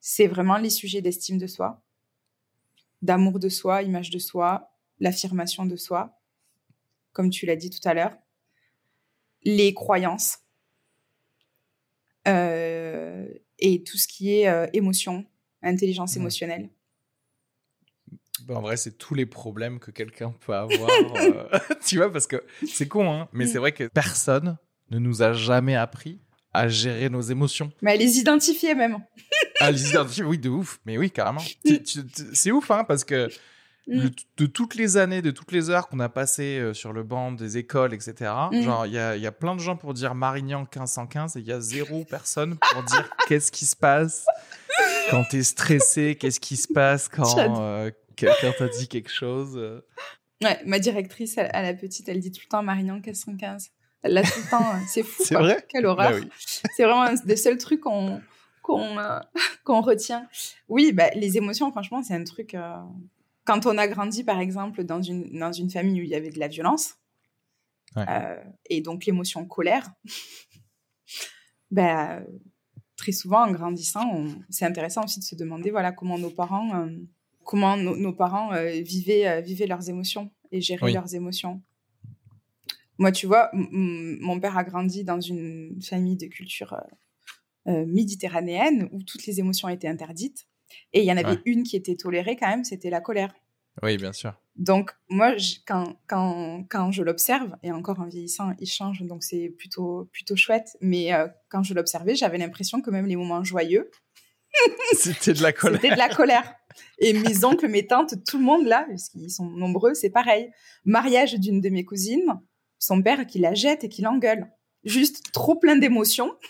c'est 0.00 0.26
vraiment 0.26 0.56
les 0.56 0.70
sujets 0.70 1.02
d'estime 1.02 1.38
de 1.38 1.46
soi, 1.46 1.82
d'amour 3.04 3.38
de 3.38 3.48
soi, 3.48 3.82
image 3.82 4.10
de 4.10 4.18
soi, 4.18 4.70
l'affirmation 4.98 5.66
de 5.66 5.76
soi, 5.76 6.18
comme 7.12 7.30
tu 7.30 7.46
l'as 7.46 7.56
dit 7.56 7.70
tout 7.70 7.86
à 7.86 7.94
l'heure, 7.94 8.16
les 9.42 9.74
croyances 9.74 10.38
euh, 12.26 13.28
et 13.58 13.84
tout 13.84 13.98
ce 13.98 14.08
qui 14.08 14.34
est 14.34 14.48
euh, 14.48 14.66
émotion, 14.72 15.26
intelligence 15.62 16.16
émotionnelle. 16.16 16.70
Ben 18.46 18.56
en 18.56 18.62
vrai, 18.62 18.76
c'est 18.78 18.96
tous 18.96 19.14
les 19.14 19.26
problèmes 19.26 19.78
que 19.78 19.90
quelqu'un 19.90 20.34
peut 20.40 20.54
avoir. 20.54 20.90
euh, 21.16 21.46
tu 21.86 21.98
vois, 21.98 22.10
parce 22.10 22.26
que 22.26 22.42
c'est 22.66 22.88
con, 22.88 23.12
hein, 23.12 23.28
mais 23.32 23.46
c'est 23.46 23.58
vrai 23.58 23.72
que 23.72 23.84
personne 23.84 24.56
ne 24.90 24.98
nous 24.98 25.22
a 25.22 25.34
jamais 25.34 25.76
appris 25.76 26.20
à 26.54 26.68
gérer 26.68 27.10
nos 27.10 27.20
émotions. 27.20 27.70
Mais 27.82 27.92
à 27.92 27.96
les 27.96 28.18
identifier 28.18 28.74
même. 28.74 28.98
à 29.60 29.70
les 29.70 29.90
identifier, 29.90 30.22
oui, 30.24 30.38
de 30.38 30.48
ouf. 30.48 30.80
Mais 30.86 30.96
oui, 30.96 31.10
carrément. 31.10 31.42
C'est 32.32 32.52
ouf, 32.52 32.70
hein, 32.70 32.84
parce 32.84 33.04
que 33.04 33.28
le, 33.86 34.10
de 34.38 34.46
toutes 34.46 34.76
les 34.76 34.96
années, 34.96 35.20
de 35.20 35.32
toutes 35.32 35.52
les 35.52 35.68
heures 35.68 35.88
qu'on 35.88 36.00
a 36.00 36.08
passées 36.08 36.58
euh, 36.58 36.72
sur 36.72 36.92
le 36.92 37.02
banc 37.02 37.32
des 37.32 37.58
écoles, 37.58 37.92
etc., 37.92 38.32
mm. 38.52 38.62
genre, 38.62 38.86
il 38.86 38.92
y 38.92 38.98
a, 38.98 39.16
y 39.16 39.26
a, 39.26 39.32
plein 39.32 39.54
de 39.54 39.60
gens 39.60 39.76
pour 39.76 39.92
dire 39.92 40.14
Marignan 40.14 40.60
1515 40.60 41.36
et 41.36 41.40
il 41.40 41.46
y 41.46 41.52
a 41.52 41.60
zéro 41.60 42.04
personne 42.04 42.56
pour 42.56 42.82
dire 42.84 43.10
qu'est-ce 43.28 43.52
qui 43.52 43.66
se 43.66 43.76
passe 43.76 44.24
quand 45.10 45.24
t'es 45.30 45.42
stressé, 45.42 46.16
qu'est-ce 46.18 46.40
qui 46.40 46.56
se 46.56 46.68
passe 46.72 47.08
quand 47.08 47.36
euh, 47.60 47.90
quelqu'un 48.16 48.52
t'a 48.56 48.68
dit 48.68 48.88
quelque 48.88 49.10
chose. 49.10 49.56
Ouais, 50.42 50.58
ma 50.64 50.78
directrice, 50.78 51.36
à 51.36 51.62
la 51.62 51.74
petite, 51.74 52.08
elle 52.08 52.20
dit 52.20 52.32
tout 52.32 52.40
le 52.44 52.48
temps 52.48 52.62
Marignan 52.62 53.00
415. 53.00 53.70
Elle 54.04 54.12
l'a 54.14 54.22
tout 54.22 54.38
le 54.44 54.50
temps. 54.50 54.70
euh, 54.74 54.78
C'est 54.86 55.02
fou. 55.02 55.22
C'est 55.24 55.34
quoi. 55.34 55.42
vrai 55.44 55.66
Quelle 55.68 55.86
horreur. 55.86 56.10
Bah 56.12 56.16
oui. 56.20 56.28
C'est 56.76 56.84
vraiment 56.84 57.02
un 57.02 57.14
des 57.14 57.36
seuls 57.36 57.56
trucs 57.58 57.80
qu'on 57.80 58.20
qu'on 58.62 58.98
euh, 58.98 59.18
retient. 59.66 60.28
Oui, 60.68 60.92
bah, 60.92 61.10
les 61.14 61.36
émotions, 61.36 61.70
franchement, 61.72 62.02
c'est 62.02 62.14
un 62.14 62.24
truc. 62.24 62.54
euh, 62.54 62.76
Quand 63.44 63.66
on 63.66 63.76
a 63.76 63.86
grandi, 63.88 64.22
par 64.24 64.38
exemple, 64.40 64.84
dans 64.84 65.02
une, 65.02 65.38
dans 65.38 65.52
une 65.52 65.70
famille 65.70 66.00
où 66.00 66.04
il 66.04 66.10
y 66.10 66.14
avait 66.14 66.30
de 66.30 66.38
la 66.38 66.48
violence, 66.48 66.94
Ouais. 67.96 68.04
euh, 68.08 68.42
et 68.70 68.80
donc 68.80 69.04
l'émotion 69.06 69.44
colère, 69.46 69.88
bah, 71.70 72.20
très 72.96 73.12
souvent, 73.12 73.42
en 73.46 73.52
grandissant, 73.52 74.08
on- 74.12 74.34
c'est 74.50 74.64
intéressant 74.64 75.04
aussi 75.04 75.20
de 75.20 75.24
se 75.24 75.34
demander 75.34 75.70
voilà, 75.70 75.92
comment 75.92 76.18
nos 76.18 76.30
parents, 76.30 76.88
comment 77.44 77.76
nos- 77.76 77.96
nos 77.96 78.12
parents 78.12 78.50
vivaient, 78.82 79.42
vivaient 79.42 79.66
leurs 79.66 79.88
émotions 79.88 80.30
et 80.52 80.60
géraient 80.60 80.86
Oui. 80.86 80.92
leurs 80.92 81.14
émotions. 81.14 81.62
Moi, 82.98 83.10
tu 83.12 83.26
vois, 83.26 83.50
mon 83.52 84.38
père 84.40 84.56
a 84.56 84.64
grandi 84.64 85.04
dans 85.04 85.20
une 85.20 85.80
famille 85.82 86.16
de 86.16 86.26
culture 86.26 86.74
euh, 86.74 87.70
euh, 87.72 87.84
méditerranéenne 87.86 88.88
où 88.92 89.02
toutes 89.02 89.26
les 89.26 89.40
émotions 89.40 89.68
étaient 89.68 89.88
interdites. 89.88 90.46
Et 90.92 91.00
il 91.00 91.04
y 91.06 91.12
en 91.12 91.16
avait 91.16 91.32
Ouais. 91.36 91.42
une 91.44 91.62
qui 91.64 91.76
était 91.76 91.96
tolérée 91.96 92.36
quand 92.36 92.48
même, 92.48 92.64
c'était 92.64 92.90
la 92.90 93.00
colère. 93.00 93.34
Oui, 93.82 93.96
bien 93.96 94.12
sûr. 94.12 94.32
Donc, 94.56 94.92
moi, 95.08 95.34
quand, 95.66 95.96
quand, 96.06 96.64
quand 96.70 96.92
je 96.92 97.02
l'observe, 97.02 97.56
et 97.64 97.72
encore 97.72 97.98
en 97.98 98.06
vieillissant, 98.06 98.52
il 98.60 98.68
change, 98.68 99.02
donc 99.02 99.24
c'est 99.24 99.48
plutôt, 99.48 100.08
plutôt 100.12 100.36
chouette, 100.36 100.76
mais 100.80 101.12
euh, 101.12 101.26
quand 101.48 101.64
je 101.64 101.74
l'observais, 101.74 102.14
j'avais 102.14 102.38
l'impression 102.38 102.80
que 102.80 102.90
même 102.90 103.06
les 103.06 103.16
moments 103.16 103.42
joyeux, 103.42 103.90
C'était 104.92 105.32
de 105.32 105.42
la 105.42 105.52
colère. 105.52 105.80
c'était 105.80 105.94
de 105.94 105.98
la 105.98 106.08
colère. 106.08 106.54
Et 107.00 107.12
mes 107.12 107.44
oncles, 107.44 107.66
mes 107.68 107.86
tantes, 107.88 108.14
tout 108.24 108.38
le 108.38 108.44
monde 108.44 108.64
là, 108.66 108.86
parce 108.88 109.08
qu'ils 109.08 109.30
sont 109.30 109.46
nombreux, 109.50 109.94
c'est 109.94 110.10
pareil. 110.10 110.50
Mariage 110.84 111.34
d'une 111.34 111.60
de 111.60 111.68
mes 111.70 111.84
cousines, 111.84 112.40
son 112.86 113.02
père 113.02 113.26
qui 113.26 113.38
la 113.38 113.54
jette 113.54 113.84
et 113.84 113.88
qui 113.88 114.02
l'engueule. 114.02 114.46
Juste 114.84 115.32
trop 115.32 115.56
plein 115.56 115.76
d'émotions. 115.76 116.34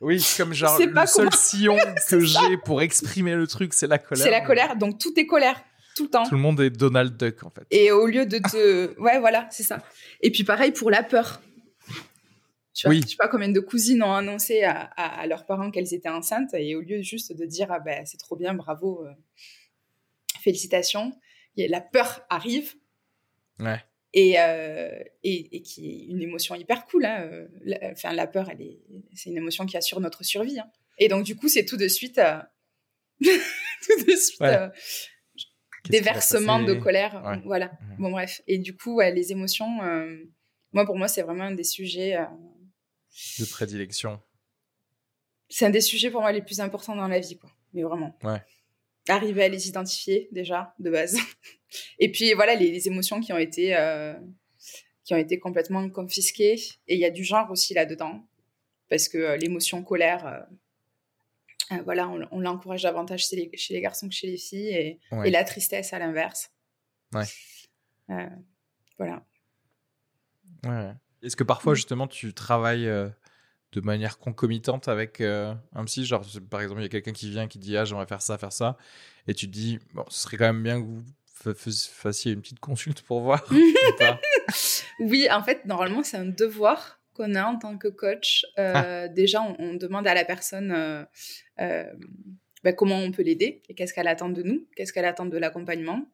Oui, 0.00 0.24
comme 0.36 0.54
genre 0.54 0.78
le 0.78 0.84
seul 1.06 1.24
comment- 1.28 1.30
sillon 1.36 1.76
que 2.08 2.20
j'ai 2.20 2.56
pour 2.64 2.80
exprimer 2.82 3.34
le 3.34 3.48
truc, 3.48 3.74
c'est 3.74 3.88
la 3.88 3.98
colère. 3.98 4.24
C'est 4.24 4.30
la 4.30 4.40
colère, 4.40 4.76
donc 4.76 4.98
tout 4.98 5.12
est 5.18 5.26
colère, 5.26 5.60
tout 5.96 6.04
le 6.04 6.10
temps. 6.10 6.22
Tout 6.24 6.36
le 6.36 6.40
monde 6.40 6.60
est 6.60 6.70
Donald 6.70 7.16
Duck 7.16 7.42
en 7.42 7.50
fait. 7.50 7.66
Et 7.72 7.90
au 7.90 8.06
lieu 8.06 8.24
de 8.24 8.38
te... 8.38 8.96
Ouais, 9.00 9.18
voilà, 9.18 9.48
c'est 9.50 9.64
ça. 9.64 9.82
Et 10.20 10.30
puis 10.30 10.44
pareil 10.44 10.70
pour 10.70 10.90
la 10.92 11.02
peur. 11.02 11.42
Tu 12.72 12.86
vois, 12.86 12.90
Oui. 12.94 13.02
Je 13.02 13.08
sais 13.10 13.16
pas 13.16 13.26
combien 13.26 13.48
de 13.48 13.58
cousines 13.58 14.00
ont 14.04 14.14
annoncé 14.14 14.62
à, 14.62 14.82
à- 14.96 15.20
à 15.22 15.26
leurs 15.26 15.44
parents 15.46 15.72
qu'elles 15.72 15.92
étaient 15.92 16.08
enceintes, 16.08 16.54
et 16.54 16.76
au 16.76 16.80
lieu 16.80 17.02
juste 17.02 17.36
de 17.36 17.44
dire 17.44 17.66
ah 17.70 17.80
ben, 17.80 18.06
c'est 18.06 18.18
trop 18.18 18.36
bien, 18.36 18.54
bravo, 18.54 19.04
euh, 19.04 19.10
félicitations, 20.40 21.12
et 21.56 21.66
la 21.68 21.80
peur 21.80 22.22
arrive, 22.30 22.74
Ouais. 23.58 23.82
Et, 24.14 24.40
euh, 24.40 24.90
et, 25.22 25.56
et 25.56 25.62
qui 25.62 25.90
est 25.90 26.04
une 26.06 26.22
émotion 26.22 26.54
hyper 26.54 26.84
cool. 26.86 27.04
Hein. 27.06 27.22
euh, 27.30 27.48
la- 27.62 27.90
Enfin, 27.92 28.12
la 28.12 28.26
peur, 28.26 28.48
elle 28.50 28.62
est, 28.62 28.80
c'est 29.14 29.30
une 29.30 29.36
émotion 29.36 29.66
qui 29.66 29.76
assure 29.76 30.00
notre 30.00 30.24
survie. 30.24 30.58
hein. 30.58 30.70
Et 30.98 31.08
donc, 31.08 31.24
du 31.24 31.36
coup, 31.36 31.48
c'est 31.48 31.64
tout 31.64 31.76
de 31.76 31.88
suite, 31.88 32.18
euh, 32.18 32.38
tout 33.20 34.04
de 34.06 34.16
suite, 34.16 34.40
Ouais. 34.40 34.54
euh, 34.56 34.68
des 35.90 36.00
versements 36.00 36.62
de 36.62 36.74
colère. 36.74 37.22
Ouais. 37.24 37.40
Voilà. 37.44 37.72
Mhm. 37.82 37.96
Bon, 37.98 38.10
bref. 38.10 38.42
Et 38.46 38.58
du 38.58 38.76
coup, 38.76 39.00
les 39.00 39.32
émotions, 39.32 39.68
moi, 40.72 40.84
pour 40.84 40.96
moi, 40.96 41.08
c'est 41.08 41.22
vraiment 41.22 41.44
un 41.44 41.54
des 41.54 41.64
sujets. 41.64 42.18
De 43.38 43.44
prédilection. 43.44 44.20
c'est 45.48 45.64
un 45.66 45.70
des 45.70 45.80
sujets 45.80 46.10
pour 46.10 46.20
moi 46.20 46.30
les 46.32 46.42
plus 46.42 46.60
importants 46.60 46.94
dans 46.96 47.08
la 47.08 47.20
vie, 47.20 47.38
quoi. 47.38 47.50
Mais 47.74 47.82
vraiment. 47.82 48.16
Ouais. 48.22 48.42
Arriver 49.08 49.44
à 49.44 49.48
les 49.48 49.68
identifier 49.68 50.28
déjà 50.32 50.74
de 50.78 50.90
base. 50.90 51.16
Et 51.98 52.10
puis 52.12 52.32
voilà 52.34 52.54
les, 52.54 52.70
les 52.70 52.86
émotions 52.88 53.20
qui 53.20 53.32
ont 53.32 53.38
été 53.38 53.76
euh, 53.76 54.14
qui 55.04 55.14
ont 55.14 55.18
été 55.18 55.38
complètement 55.38 55.88
confisquées. 55.90 56.54
Et 56.86 56.94
il 56.94 56.98
y 57.00 57.04
a 57.04 57.10
du 57.10 57.24
genre 57.24 57.50
aussi 57.50 57.72
là-dedans, 57.74 58.26
parce 58.90 59.08
que 59.08 59.18
euh, 59.18 59.36
l'émotion 59.36 59.82
colère, 59.82 60.26
euh, 60.26 60.40
euh, 61.72 61.82
voilà, 61.84 62.08
on, 62.08 62.26
on 62.30 62.40
l'encourage 62.40 62.82
davantage 62.82 63.26
chez 63.26 63.36
les, 63.36 63.50
chez 63.56 63.74
les 63.74 63.80
garçons 63.80 64.08
que 64.08 64.14
chez 64.14 64.26
les 64.26 64.36
filles, 64.38 64.68
et, 64.68 65.00
Ouais. 65.12 65.28
et 65.28 65.30
la 65.30 65.44
tristesse 65.44 65.92
à 65.92 65.98
l'inverse. 65.98 66.50
Ouais. 67.14 67.24
Euh, 68.10 68.28
voilà. 68.98 69.24
Ouais. 70.66 70.92
Est-ce 71.22 71.36
que 71.36 71.44
parfois, 71.44 71.74
justement, 71.74 72.06
tu 72.06 72.32
travailles 72.34 72.86
euh, 72.88 73.08
de 73.72 73.80
manière 73.80 74.18
concomitante 74.18 74.88
avec 74.88 75.20
euh, 75.20 75.54
un 75.74 75.84
psy? 75.84 76.04
Genre, 76.04 76.24
par 76.50 76.60
exemple, 76.60 76.80
il 76.80 76.84
y 76.84 76.86
a 76.86 76.90
quelqu'un 76.90 77.12
qui 77.12 77.30
vient 77.30 77.48
qui 77.48 77.58
dit 77.58 77.76
Ah, 77.76 77.84
j'aimerais 77.84 78.06
faire 78.06 78.22
ça, 78.22 78.38
faire 78.38 78.52
ça. 78.52 78.76
Et 79.26 79.34
tu 79.34 79.46
te 79.46 79.52
dis 79.52 79.78
Bon, 79.94 80.04
ce 80.08 80.20
serait 80.20 80.36
quand 80.36 80.46
même 80.46 80.62
bien 80.62 80.80
que 80.80 80.86
vous 80.86 81.02
fassiez 81.42 82.32
une 82.32 82.40
petite 82.42 82.60
consulte 82.60 83.02
pour 83.02 83.20
voir. 83.20 83.44
Oui, 85.00 85.28
en 85.30 85.42
fait, 85.42 85.64
normalement, 85.66 86.02
c'est 86.02 86.16
un 86.16 86.24
devoir 86.26 87.00
qu'on 87.14 87.34
a 87.34 87.44
en 87.44 87.58
tant 87.58 87.76
que 87.78 87.88
coach. 87.88 88.44
Euh, 88.58 89.08
Déjà, 89.08 89.42
on, 89.42 89.56
on 89.58 89.74
demande 89.74 90.06
à 90.06 90.14
la 90.14 90.24
personne 90.24 90.72
euh, 90.72 91.04
euh, 91.60 91.84
bah, 92.64 92.72
comment 92.72 92.98
on 92.98 93.12
peut 93.12 93.22
l'aider 93.22 93.62
et 93.68 93.74
qu'est-ce 93.74 93.92
qu'elle 93.94 94.08
attend 94.08 94.28
de 94.30 94.42
nous, 94.42 94.66
qu'est-ce 94.76 94.92
qu'elle 94.92 95.04
attend 95.04 95.26
de 95.26 95.36
l'accompagnement. 95.38 96.06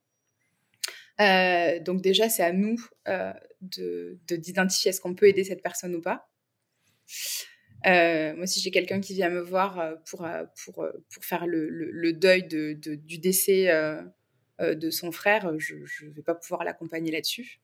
Donc 1.18 2.00
déjà, 2.02 2.28
c'est 2.28 2.42
à 2.42 2.52
nous 2.52 2.76
de 3.60 4.18
de- 4.28 4.36
d'identifier 4.36 4.90
est-ce 4.90 5.00
qu'on 5.00 5.14
peut 5.14 5.26
aider 5.28 5.44
cette 5.44 5.62
personne 5.62 5.94
ou 5.94 6.00
pas. 6.00 6.28
Euh, 7.86 8.34
moi, 8.36 8.46
si 8.46 8.60
j'ai 8.60 8.70
quelqu'un 8.70 9.00
qui 9.00 9.14
vient 9.14 9.28
me 9.30 9.40
voir 9.40 9.94
pour, 10.10 10.26
pour, 10.64 10.74
pour 11.12 11.24
faire 11.24 11.46
le, 11.46 11.68
le- 11.68 11.90
le 11.90 12.12
deuil 12.14 12.42
de, 12.48 12.72
de- 12.72 12.94
du 12.94 13.18
décès 13.18 13.70
de 14.60 14.90
son 14.90 15.10
frère, 15.12 15.58
je 15.58 15.74
ne 16.06 16.10
vais 16.10 16.22
pas 16.22 16.34
pouvoir 16.34 16.64
l'accompagner 16.64 17.10
là-dessus. 17.10 17.60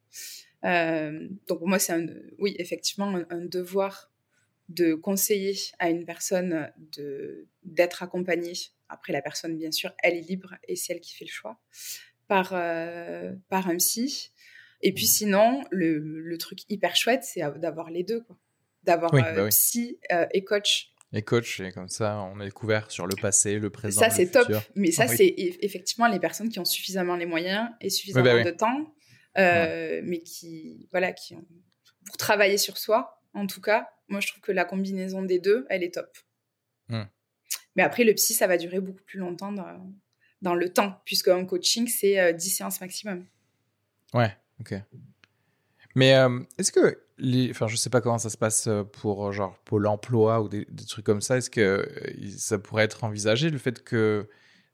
Euh, 0.64 1.28
donc 1.48 1.58
pour 1.58 1.68
moi, 1.68 1.78
c'est 1.78 1.92
un, 1.92 2.06
oui, 2.38 2.54
effectivement 2.58 3.14
un, 3.16 3.26
un 3.30 3.44
devoir 3.44 4.10
de 4.68 4.94
conseiller 4.94 5.56
à 5.78 5.90
une 5.90 6.04
personne 6.04 6.70
de 6.92 7.46
d'être 7.64 8.02
accompagnée. 8.02 8.52
Après, 8.88 9.12
la 9.12 9.22
personne, 9.22 9.56
bien 9.56 9.70
sûr, 9.72 9.92
elle 10.02 10.16
est 10.16 10.20
libre 10.20 10.54
et 10.68 10.76
c'est 10.76 10.92
elle 10.92 11.00
qui 11.00 11.14
fait 11.14 11.24
le 11.24 11.30
choix 11.30 11.60
par 12.28 12.50
euh, 12.54 13.32
par 13.48 13.68
un 13.68 13.76
psy. 13.76 14.32
Et 14.82 14.92
puis 14.92 15.06
sinon, 15.06 15.62
le, 15.70 15.98
le 15.98 16.38
truc 16.38 16.60
hyper 16.70 16.96
chouette, 16.96 17.22
c'est 17.24 17.42
d'avoir 17.58 17.90
les 17.90 18.02
deux, 18.02 18.20
quoi. 18.22 18.36
D'avoir 18.82 19.12
Oui, 19.12 19.20
euh, 19.24 19.34
bah 19.34 19.44
oui. 19.44 19.50
psy 19.50 19.98
euh, 20.12 20.26
et 20.32 20.42
coach. 20.42 20.92
Et 21.12 21.22
coach, 21.22 21.58
et 21.60 21.72
comme 21.72 21.88
ça, 21.88 22.20
on 22.32 22.38
est 22.40 22.50
couvert 22.52 22.88
sur 22.90 23.06
le 23.06 23.16
passé, 23.16 23.58
le 23.58 23.68
présent. 23.70 24.00
Ça, 24.00 24.10
c'est 24.10 24.30
top. 24.30 24.48
Mais 24.76 24.92
ça, 24.92 25.06
Oui. 25.08 25.16
c'est 25.16 25.26
eff- 25.26 25.58
effectivement 25.60 26.06
les 26.06 26.20
personnes 26.20 26.48
qui 26.48 26.60
ont 26.60 26.64
suffisamment 26.64 27.16
les 27.16 27.26
moyens 27.26 27.68
et 27.80 27.90
suffisamment 27.90 28.24
bah 28.26 28.36
oui. 28.36 28.44
de 28.44 28.50
temps, 28.50 28.94
euh, 29.36 30.00
mais 30.04 30.20
qui, 30.20 30.88
voilà, 30.92 31.12
qui 31.12 31.34
ont, 31.34 31.44
pour 32.06 32.16
travailler 32.16 32.58
sur 32.58 32.78
soi, 32.78 33.20
en 33.34 33.46
tout 33.48 33.60
cas, 33.60 33.88
moi, 34.08 34.20
je 34.20 34.28
trouve 34.28 34.40
que 34.40 34.52
la 34.52 34.64
combinaison 34.64 35.22
des 35.22 35.40
deux, 35.40 35.66
elle 35.68 35.82
est 35.82 35.94
top. 35.94 36.16
Hmm. 36.88 37.04
Mais 37.74 37.82
après, 37.82 38.04
le 38.04 38.14
psy, 38.14 38.32
ça 38.32 38.46
va 38.46 38.56
durer 38.56 38.78
beaucoup 38.80 39.02
plus 39.02 39.18
longtemps 39.18 39.50
dans, 39.52 39.92
dans 40.42 40.54
le 40.54 40.68
temps, 40.72 41.00
puisque 41.04 41.28
un 41.28 41.44
coaching, 41.44 41.88
c'est 41.88 42.20
euh, 42.20 42.32
10 42.32 42.50
séances 42.50 42.80
maximum. 42.80 43.26
Ouais, 44.14 44.36
ok. 44.60 44.74
Mais 45.96 46.14
euh, 46.14 46.38
est-ce 46.58 46.70
que 46.70 47.02
les, 47.20 47.50
enfin, 47.50 47.66
je 47.68 47.76
sais 47.76 47.90
pas 47.90 48.00
comment 48.00 48.18
ça 48.18 48.30
se 48.30 48.36
passe 48.38 48.66
euh, 48.66 48.82
pour 48.82 49.28
euh, 49.28 49.32
genre 49.32 49.56
Pôle 49.64 49.86
Emploi 49.86 50.40
ou 50.42 50.48
des, 50.48 50.64
des 50.70 50.84
trucs 50.84 51.04
comme 51.06 51.20
ça. 51.20 51.36
Est-ce 51.36 51.50
que 51.50 51.60
euh, 51.60 52.28
ça 52.36 52.58
pourrait 52.58 52.84
être 52.84 53.04
envisagé 53.04 53.50
le 53.50 53.58
fait 53.58 53.84
que, 53.84 54.28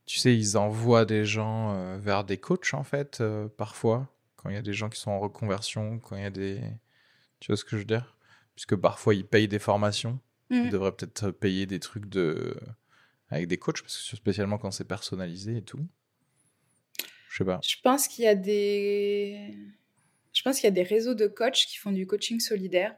tu 0.07 0.19
sais, 0.19 0.35
ils 0.37 0.57
envoient 0.57 1.05
des 1.05 1.25
gens 1.25 1.75
euh, 1.75 1.99
vers 1.99 2.25
des 2.25 2.39
coachs 2.39 2.73
en 2.75 2.85
fait 2.85 3.21
euh, 3.21 3.49
parfois 3.49 4.09
quand 4.37 4.49
il 4.51 4.55
y 4.55 4.59
a 4.59 4.63
des 4.63 4.73
gens 4.75 4.89
qui 4.89 5.01
sont 5.01 5.11
en 5.11 5.19
reconversion, 5.19 5.99
quand 5.99 6.17
il 6.17 6.23
y 6.23 6.27
a 6.27 6.31
des, 6.31 6.61
tu 7.41 7.49
vois 7.49 7.57
ce 7.57 7.65
que 7.65 7.71
je 7.73 7.79
veux 7.79 7.85
dire? 7.85 8.17
Puisque 8.55 8.77
parfois 8.77 9.15
ils 9.15 9.27
payent 9.27 9.49
des 9.49 9.59
formations, 9.59 10.19
ils 10.51 10.65
Mhm. 10.65 10.71
devraient 10.71 10.93
peut-être 10.93 11.31
payer 11.33 11.67
des 11.67 11.81
trucs 11.81 12.07
de 12.07 12.57
avec 13.31 13.49
des 13.49 13.59
coachs 13.59 13.83
parce 13.83 14.09
que 14.11 14.17
spécialement 14.17 14.57
quand 14.59 14.71
c'est 14.71 14.85
personnalisé 14.85 15.57
et 15.57 15.63
tout. 15.63 15.85
Je 17.29 17.39
sais 17.39 17.45
pas. 17.45 17.59
Je 17.63 17.75
pense 17.83 18.07
qu'il 18.07 18.25
y 18.25 18.29
a 18.29 18.37
des, 18.37 19.59
je 20.37 20.43
pense 20.43 20.57
qu'il 20.57 20.65
y 20.65 20.69
a 20.69 20.71
des 20.71 20.83
réseaux 20.83 21.15
de 21.15 21.27
coachs 21.29 21.65
qui 21.67 21.79
font 21.79 21.93
du 21.93 22.07
coaching 22.07 22.41
solidaire. 22.41 22.95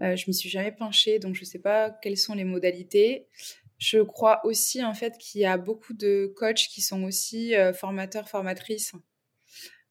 Euh, 0.00 0.16
je 0.16 0.24
m'y 0.28 0.34
suis 0.34 0.48
jamais 0.48 0.72
penchée, 0.72 1.18
donc 1.18 1.34
je 1.34 1.44
sais 1.44 1.58
pas 1.58 1.90
quelles 1.90 2.16
sont 2.16 2.34
les 2.34 2.44
modalités. 2.44 3.28
Je 3.76 3.98
crois 3.98 4.40
aussi 4.46 4.82
en 4.82 4.94
fait 4.94 5.18
qu'il 5.18 5.42
y 5.42 5.44
a 5.44 5.58
beaucoup 5.58 5.92
de 5.92 6.32
coachs 6.34 6.68
qui 6.70 6.80
sont 6.80 7.02
aussi 7.02 7.54
euh, 7.54 7.74
formateurs, 7.74 8.30
formatrices. 8.30 8.92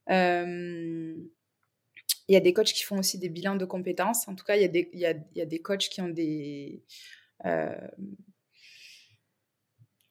Euh, 0.10 1.14
il 2.28 2.34
y 2.34 2.36
a 2.36 2.39
des 2.39 2.54
coachs 2.54 2.74
qui 2.74 2.82
font 2.82 2.98
aussi 2.98 3.20
des 3.20 3.30
bilans 3.30 3.56
de 3.56 3.66
compétences. 3.66 4.28
En 4.28 4.34
tout 4.34 4.44
cas, 4.44 4.56
il 4.56 4.62
y 4.64 5.06
a 5.06 5.14
des, 5.46 5.60
coachs 5.60 5.89
qui 5.89 6.02
ont 6.02 6.10
des, 6.10 6.84
euh, 7.46 7.88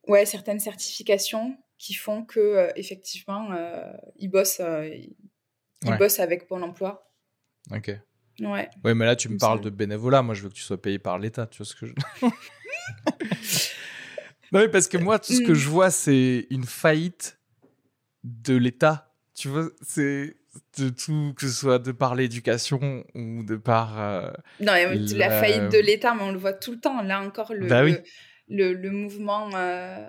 ouais, 0.07 0.26
certaines 0.26 0.61
certifications 0.61 1.59
qui 1.76 1.95
font 1.95 2.24
que 2.24 2.70
effectivement 2.76 3.49
ils 4.16 4.28
bossent, 4.28 4.61
ils 5.85 5.91
Ouais. 5.91 5.99
bossent 5.99 6.20
avec 6.20 6.47
Pôle 6.47 6.62
Emploi. 6.62 7.11
Ok. 7.72 7.91
Ouais. 8.41 8.68
Ouais, 8.85 8.95
mais 8.95 9.05
là, 9.07 9.16
tu 9.16 9.28
me 9.28 9.39
parles 9.39 9.61
de 9.61 9.70
bénévolat. 9.70 10.22
Moi, 10.22 10.35
je 10.35 10.43
veux 10.43 10.49
que 10.49 10.55
tu 10.55 10.62
sois 10.62 10.81
payé 10.81 10.99
par 10.99 11.18
l'État. 11.18 11.47
Tu 11.47 11.59
vois 11.59 11.66
ce 11.66 11.74
que 11.74 11.87
je. 11.87 11.95
Non, 14.53 14.59
mais 14.61 14.68
parce 14.68 14.89
que 14.89 14.97
moi, 14.99 15.18
tout 15.20 15.33
ce 15.33 15.43
que 15.43 15.53
Mm. 15.53 15.55
je 15.55 15.68
vois, 15.68 15.91
c'est 15.91 16.47
une 16.51 16.64
faillite 16.64 17.39
de 18.24 18.57
l'État. 18.57 19.14
Tu 19.37 19.47
vois, 19.49 19.68
c'est 19.81 20.37
de 20.76 20.89
tout, 20.89 21.33
que 21.37 21.47
ce 21.47 21.53
soit 21.53 21.78
de 21.78 21.93
par 21.93 22.16
l'éducation 22.16 23.05
ou 23.14 23.45
de 23.45 23.55
par. 23.57 24.01
euh, 24.01 24.31
Non, 24.59 24.72
la 24.72 24.95
La- 25.28 25.41
faillite 25.41 25.70
de 25.70 25.78
l'État, 25.78 26.14
mais 26.14 26.22
on 26.24 26.33
le 26.33 26.39
voit 26.39 26.53
tout 26.53 26.72
le 26.72 26.81
temps. 26.81 27.01
Là 27.03 27.20
encore, 27.22 27.55
le, 27.55 27.68
Bah 27.68 27.85
oui. 27.85 27.97
le, 28.49 28.72
le, 28.72 28.74
le 28.74 28.91
mouvement, 28.91 29.51
euh, 29.55 30.05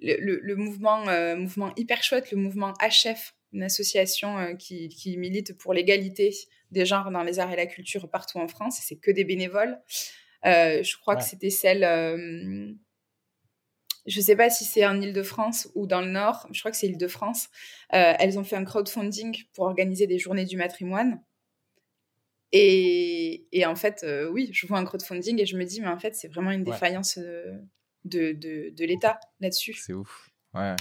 le, 0.00 0.16
le- 0.20 0.40
le 0.40 0.54
mouvement, 0.56 1.08
euh, 1.08 1.34
mouvement 1.36 1.72
hyper 1.76 2.04
chouette, 2.04 2.30
le 2.30 2.38
mouvement 2.38 2.72
HF, 2.80 3.33
une 3.54 3.62
association 3.62 4.36
euh, 4.38 4.54
qui, 4.54 4.88
qui 4.90 5.16
milite 5.16 5.56
pour 5.56 5.72
l'égalité 5.72 6.34
des 6.70 6.84
genres 6.84 7.10
dans 7.10 7.22
les 7.22 7.38
arts 7.38 7.52
et 7.52 7.56
la 7.56 7.66
culture 7.66 8.10
partout 8.10 8.38
en 8.38 8.48
France. 8.48 8.78
C'est 8.82 8.96
que 8.96 9.10
des 9.10 9.24
bénévoles. 9.24 9.80
Euh, 10.44 10.82
je 10.82 10.96
crois 10.98 11.14
Ouais. 11.14 11.20
que 11.22 11.26
c'était 11.26 11.50
celle. 11.50 11.84
euh, 11.84 12.72
je 14.06 14.20
sais 14.20 14.36
pas 14.36 14.50
si 14.50 14.64
c'est 14.64 14.84
en 14.84 15.00
Ile-de-France 15.00 15.70
ou 15.74 15.86
dans 15.86 16.02
le 16.02 16.08
Nord. 16.10 16.46
Je 16.52 16.58
crois 16.60 16.70
que 16.70 16.76
c'est 16.76 16.88
Ile-de-France. 16.88 17.48
Euh, 17.94 18.12
elles 18.18 18.38
ont 18.38 18.44
fait 18.44 18.56
un 18.56 18.64
crowdfunding 18.64 19.44
pour 19.54 19.64
organiser 19.64 20.06
des 20.06 20.18
journées 20.18 20.44
du 20.44 20.58
matrimoine. 20.58 21.22
Et, 22.52 23.46
et 23.52 23.64
en 23.66 23.74
fait, 23.76 24.02
euh, 24.04 24.28
oui, 24.28 24.50
je 24.52 24.66
vois 24.66 24.78
un 24.78 24.84
crowdfunding 24.84 25.40
et 25.40 25.46
je 25.46 25.56
me 25.56 25.64
dis, 25.64 25.80
mais 25.80 25.88
en 25.88 25.98
fait, 25.98 26.14
c'est 26.14 26.28
vraiment 26.28 26.50
une 26.50 26.62
défaillance 26.64 27.18
de, 27.18 27.62
de, 28.04 28.70
de 28.70 28.84
l'État 28.84 29.18
là-dessus. 29.40 29.72
c'est 29.74 29.92
ouf. 29.94 30.28
Ouais. 30.52 30.74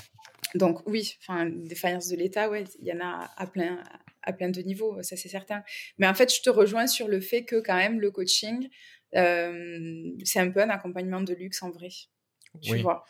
Donc 0.55 0.85
oui, 0.87 1.15
enfin, 1.21 1.47
défaillance 1.49 2.09
de 2.09 2.15
l'État, 2.15 2.49
ouais, 2.49 2.63
il 2.79 2.87
y 2.87 2.93
en 2.93 2.99
a 3.01 3.29
à 3.37 3.47
plein, 3.47 3.83
à 4.21 4.33
plein 4.33 4.49
de 4.49 4.61
niveaux, 4.61 5.01
ça 5.03 5.15
c'est 5.17 5.29
certain. 5.29 5.63
Mais 5.97 6.07
en 6.07 6.13
fait, 6.13 6.33
je 6.33 6.41
te 6.41 6.49
rejoins 6.49 6.87
sur 6.87 7.07
le 7.07 7.19
fait 7.21 7.43
que 7.45 7.57
quand 7.59 7.75
même, 7.75 7.99
le 7.99 8.11
coaching, 8.11 8.69
euh, 9.15 10.11
c'est 10.23 10.39
un 10.39 10.49
peu 10.51 10.61
un 10.61 10.69
accompagnement 10.69 11.21
de 11.21 11.33
luxe 11.33 11.61
en 11.63 11.71
vrai. 11.71 11.89
Tu 12.61 12.77
Oui. 12.77 12.79
vois? 12.79 13.03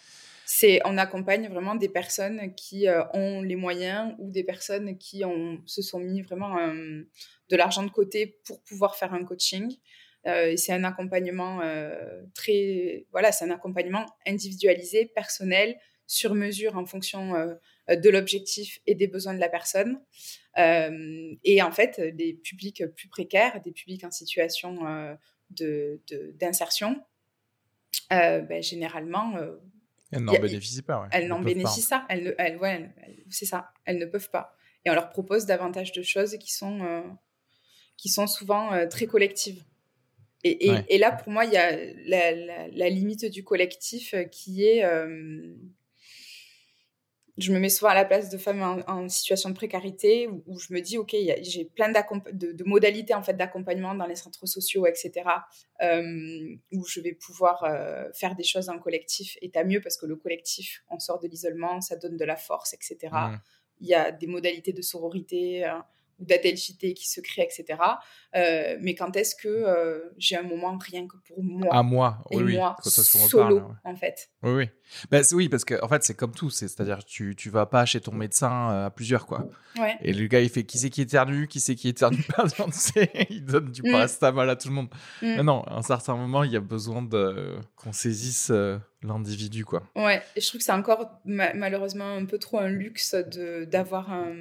C'est 0.45 0.81
on 0.85 0.97
accompagne 0.97 1.47
vraiment 1.49 1.75
des 1.75 1.89
personnes 1.89 2.53
qui 2.55 2.87
euh, 2.87 3.03
ont 3.13 3.41
les 3.41 3.55
moyens 3.55 4.13
ou 4.19 4.29
des 4.31 4.43
personnes 4.43 4.97
qui 4.97 5.23
ont 5.25 5.61
se 5.65 5.81
sont 5.81 5.99
mis 5.99 6.21
vraiment 6.21 6.57
euh, 6.59 7.03
de 7.49 7.55
l'argent 7.55 7.83
de 7.83 7.89
côté 7.91 8.39
pour 8.45 8.61
pouvoir 8.63 8.95
faire 8.95 9.13
un 9.13 9.23
coaching 9.25 9.75
Euh, 10.25 10.55
c'est 10.55 10.71
un 10.71 10.85
accompagnement 10.85 11.59
euh, 11.61 12.23
très 12.33 13.05
voilà 13.11 13.33
c'est 13.33 13.43
un 13.43 13.51
accompagnement 13.51 14.05
individualisé 14.25 15.05
personnel 15.05 15.75
sur 16.13 16.35
mesure 16.35 16.77
en 16.77 16.85
fonction 16.85 17.23
euh, 17.35 17.55
de 17.95 18.09
l'objectif 18.09 18.79
et 18.87 18.95
des 18.95 19.07
besoins 19.07 19.33
de 19.33 19.39
la 19.39 19.49
personne 19.49 19.93
Euh, 20.59 21.33
et 21.43 21.57
en 21.63 21.71
fait 21.71 21.93
des 22.21 22.31
publics 22.47 22.83
plus 22.97 23.09
précaires 23.09 23.55
des 23.67 23.71
publics 23.79 24.03
en 24.03 24.11
situation 24.11 24.71
euh, 24.85 25.15
de 25.59 25.99
de- 26.09 26.29
d'insertion 26.39 26.91
euh, 28.11 28.41
ben, 28.49 28.61
généralement 28.61 29.27
euh, 29.37 29.55
Elles 30.11 30.21
n'en 30.23 30.33
bénéficient 30.47 30.83
pas. 30.83 30.97
ouais. 31.01 31.07
elles 31.11 31.27
n'en 31.27 31.41
bénéficient 31.41 31.89
pas. 31.89 32.05
Elles, 32.09 32.23
ne- 32.27 32.35
elles, 32.37 32.57
ouais, 32.57 32.73
elles- 32.75 32.93
elles- 33.03 33.23
c'est 33.37 33.47
ça. 33.53 33.59
Elles 33.85 33.97
ne 33.97 34.05
peuvent 34.13 34.29
pas. 34.37 34.55
Et 34.85 34.89
on 34.91 34.93
leur 34.93 35.09
propose 35.09 35.45
davantage 35.47 35.91
de 35.99 36.03
choses 36.03 36.37
qui 36.43 36.51
sont, 36.53 36.77
euh, 36.83 37.01
qui 37.97 38.09
sont 38.09 38.27
souvent 38.27 38.65
euh, 38.73 38.85
très 38.95 39.07
collectives. 39.07 39.63
Et, 40.43 40.67
et, 40.67 40.71
Ouais. 40.71 40.85
et 40.93 40.97
là, 41.03 41.09
pour 41.19 41.31
moi, 41.35 41.45
il 41.45 41.53
y 41.53 41.57
a 41.57 41.69
la, 42.13 42.31
la- 42.49 42.67
la 42.67 42.89
limite 42.89 43.25
du 43.37 43.43
collectif 43.43 44.13
euh, 44.13 44.23
qui 44.25 44.65
est. 44.65 44.83
euh, 44.83 45.55
je 47.37 47.51
me 47.51 47.59
mets 47.59 47.69
souvent 47.69 47.91
à 47.91 47.95
la 47.95 48.05
place 48.05 48.29
de 48.29 48.37
femmes 48.37 48.61
en, 48.61 48.79
en 48.87 49.09
situation 49.09 49.49
de 49.49 49.55
précarité 49.55 50.27
où, 50.27 50.43
où 50.45 50.59
je 50.59 50.71
me 50.71 50.81
dis, 50.81 50.97
OK, 50.97 51.15
j'ai 51.41 51.65
plein 51.65 51.89
de, 51.89 52.51
de 52.51 52.63
modalités 52.63 53.15
en 53.15 53.23
fait, 53.23 53.33
d'accompagnement 53.33 53.95
dans 53.95 54.05
les 54.05 54.15
centres 54.15 54.45
sociaux, 54.45 54.85
etc., 54.85 55.11
euh, 55.81 56.55
où 56.71 56.85
je 56.85 57.01
vais 57.01 57.13
pouvoir 57.13 57.63
euh, 57.63 58.11
faire 58.13 58.35
des 58.35 58.43
choses 58.43 58.69
en 58.69 58.77
collectif. 58.77 59.37
Et 59.41 59.49
tant 59.49 59.65
mieux 59.65 59.81
parce 59.81 59.97
que 59.97 60.05
le 60.05 60.15
collectif, 60.15 60.83
on 60.89 60.99
sort 60.99 61.19
de 61.19 61.27
l'isolement, 61.27 61.81
ça 61.81 61.95
donne 61.95 62.17
de 62.17 62.25
la 62.25 62.35
force, 62.35 62.73
etc. 62.73 62.97
Mm. 63.11 63.39
Il 63.81 63.87
y 63.87 63.95
a 63.95 64.11
des 64.11 64.27
modalités 64.27 64.71
de 64.71 64.81
sororité 64.83 65.65
euh, 65.65 65.79
ou 66.19 66.25
qui 66.93 67.07
se 67.09 67.21
créent, 67.21 67.43
etc. 67.45 67.79
Euh, 68.35 68.77
mais 68.81 68.95
quand 68.95 69.15
est-ce 69.15 69.35
que 69.35 69.47
euh, 69.47 69.99
j'ai 70.17 70.35
un 70.37 70.43
moment 70.43 70.77
rien 70.77 71.07
que 71.07 71.17
pour 71.27 71.43
moi 71.43 71.73
À 71.73 71.83
moi, 71.83 72.19
et 72.31 72.37
oui, 72.37 72.43
oui. 72.43 72.55
moi, 72.57 72.75
me 73.23 73.27
solo, 73.29 73.59
parle, 73.59 73.69
ouais. 73.69 73.91
en 73.91 73.95
fait 73.95 74.29
Oui, 74.41 74.51
oui. 74.53 74.69
C'est- 75.23 75.33
oui, 75.35 75.49
parce 75.49 75.65
que 75.65 75.81
en 75.83 75.87
fait, 75.87 76.03
c'est 76.03 76.15
comme 76.15 76.33
tout. 76.33 76.49
c'est- 76.49 76.67
C'est-à-dire, 76.67 77.03
tu, 77.05 77.35
tu 77.35 77.49
vas 77.49 77.65
pas 77.65 77.85
chez 77.85 77.99
ton 78.01 78.13
médecin 78.13 78.71
euh, 78.71 78.85
à 78.87 78.89
plusieurs, 78.89 79.25
quoi. 79.27 79.47
Ouais. 79.79 79.95
Et 80.01 80.13
le 80.13 80.27
gars, 80.27 80.39
il 80.41 80.49
fait 80.49 80.63
qui 80.63 80.77
c'est 80.77 80.89
qui 80.89 81.01
éternue, 81.01 81.47
qui 81.47 81.59
c'est 81.59 81.75
qui 81.75 81.89
éternue 81.89 82.17
sais, 82.71 83.11
il 83.29 83.45
donne 83.45 83.71
du 83.71 83.81
Mm. 83.83 83.91
paracétamol 83.91 84.49
à 84.49 84.55
tout 84.55 84.67
le 84.69 84.73
monde. 84.75 84.89
Mm. 85.21 85.35
Mais 85.37 85.43
non, 85.43 85.61
à 85.63 85.75
un 85.77 85.81
certain 85.81 86.15
moment, 86.15 86.43
il 86.43 86.51
y 86.51 86.57
a 86.57 86.59
besoin 86.61 87.01
de 87.01 87.57
qu'on 87.75 87.91
saisisse 87.93 88.51
l'individu, 89.01 89.65
quoi. 89.65 89.83
Ouais, 89.95 90.21
et 90.35 90.41
je 90.41 90.47
trouve 90.47 90.59
que 90.59 90.65
c'est 90.65 90.71
encore 90.71 91.19
ma- 91.25 91.53
malheureusement 91.53 92.15
un 92.15 92.25
peu 92.25 92.37
trop 92.39 92.59
un 92.59 92.69
luxe 92.69 93.13
de 93.15 93.65
d'avoir 93.65 94.11
un 94.11 94.33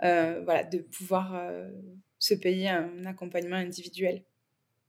voilà 0.00 0.64
de 0.64 0.78
pouvoir 0.78 1.34
euh, 1.34 1.68
se 2.18 2.34
payer 2.34 2.68
un 2.68 3.04
accompagnement 3.06 3.56
individuel. 3.56 4.22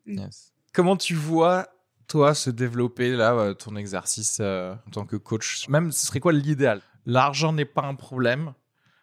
Mm. 0.05 0.19
Yes. 0.19 0.53
Comment 0.73 0.97
tu 0.97 1.13
vois 1.15 1.67
toi 2.07 2.33
se 2.33 2.49
développer 2.49 3.15
là 3.15 3.33
euh, 3.33 3.53
ton 3.53 3.75
exercice 3.75 4.37
euh, 4.41 4.73
en 4.87 4.89
tant 4.91 5.05
que 5.05 5.15
coach? 5.15 5.67
Même, 5.69 5.91
ce 5.91 6.05
serait 6.07 6.19
quoi 6.19 6.33
l'idéal? 6.33 6.81
L'argent 7.05 7.53
n'est 7.53 7.65
pas 7.65 7.83
un 7.83 7.95
problème. 7.95 8.53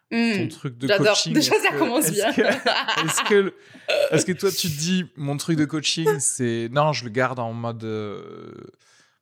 Ton 0.09 0.17
Mm. 0.45 0.47
truc 0.47 0.77
de 0.77 0.87
coaching. 0.87 1.33
Déjà, 1.33 1.53
est-ce 1.53 1.63
ça 1.63 1.71
que- 1.71 1.77
commence 1.79 2.05
est-ce 2.05 2.13
bien. 2.13 2.31
que- 2.33 2.41
Est-ce 3.05 3.23
que, 3.29 3.53
est-ce 4.11 4.25
que 4.25 4.31
toi 4.31 4.49
tu 4.51 4.69
te 4.69 4.77
dis 4.79 5.05
mon 5.17 5.35
truc 5.35 5.57
de 5.57 5.65
coaching 5.65 6.07
c'est 6.19 6.69
non 6.71 6.93
je 6.93 7.03
le 7.03 7.09
garde 7.09 7.39
en 7.39 7.51
mode 7.51 7.83
euh, 7.83 8.53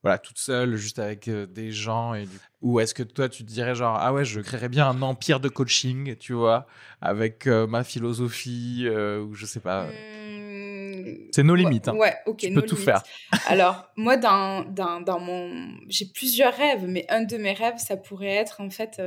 voilà 0.05 0.19
toute 0.19 0.37
seule 0.37 0.75
juste 0.75 0.99
avec 0.99 1.27
euh, 1.27 1.47
des 1.47 1.71
gens 1.71 2.13
et 2.13 2.25
du- 2.27 2.37
ou 2.61 2.79
est-ce 2.79 2.93
que 2.93 3.01
toi 3.03 3.27
tu 3.27 3.43
te 3.43 3.49
dirais 3.49 3.73
genre 3.73 3.97
ah 3.99 4.13
ouais 4.13 4.23
je 4.23 4.39
créerais 4.39 4.69
bien 4.69 4.87
un 4.87 5.01
empire 5.01 5.39
de 5.39 5.49
coaching 5.49 6.15
tu 6.17 6.33
vois 6.33 6.67
avec 7.01 7.47
euh, 7.47 7.65
ma 7.65 7.83
philosophie 7.83 8.83
euh, 8.85 9.19
ou 9.23 9.33
je 9.33 9.45
sais 9.47 9.59
pas 9.59 9.87
Mm, 9.87 11.29
c'est 11.31 11.43
nos 11.43 11.53
ouais, 11.53 11.59
limites 11.59 11.87
hein. 11.87 11.95
Ouais, 11.95 12.13
ok. 12.25 12.37
tu 12.37 12.51
peux 12.53 12.61
tout 12.61 12.75
limites. 12.75 12.85
faire 12.85 13.03
Alors, 13.47 13.87
moi, 13.95 14.17
dans, 14.17 14.63
dans, 14.63 15.01
dans 15.01 15.19
mon. 15.19 15.67
J'ai 15.89 16.05
plusieurs 16.05 16.53
rêves, 16.55 16.85
mais 16.87 17.05
un 17.09 17.23
de 17.23 17.37
mes 17.37 17.53
rêves, 17.53 17.77
ça 17.77 17.97
pourrait 17.97 18.27
être, 18.35 18.61
en 18.61 18.69
fait, 18.69 19.01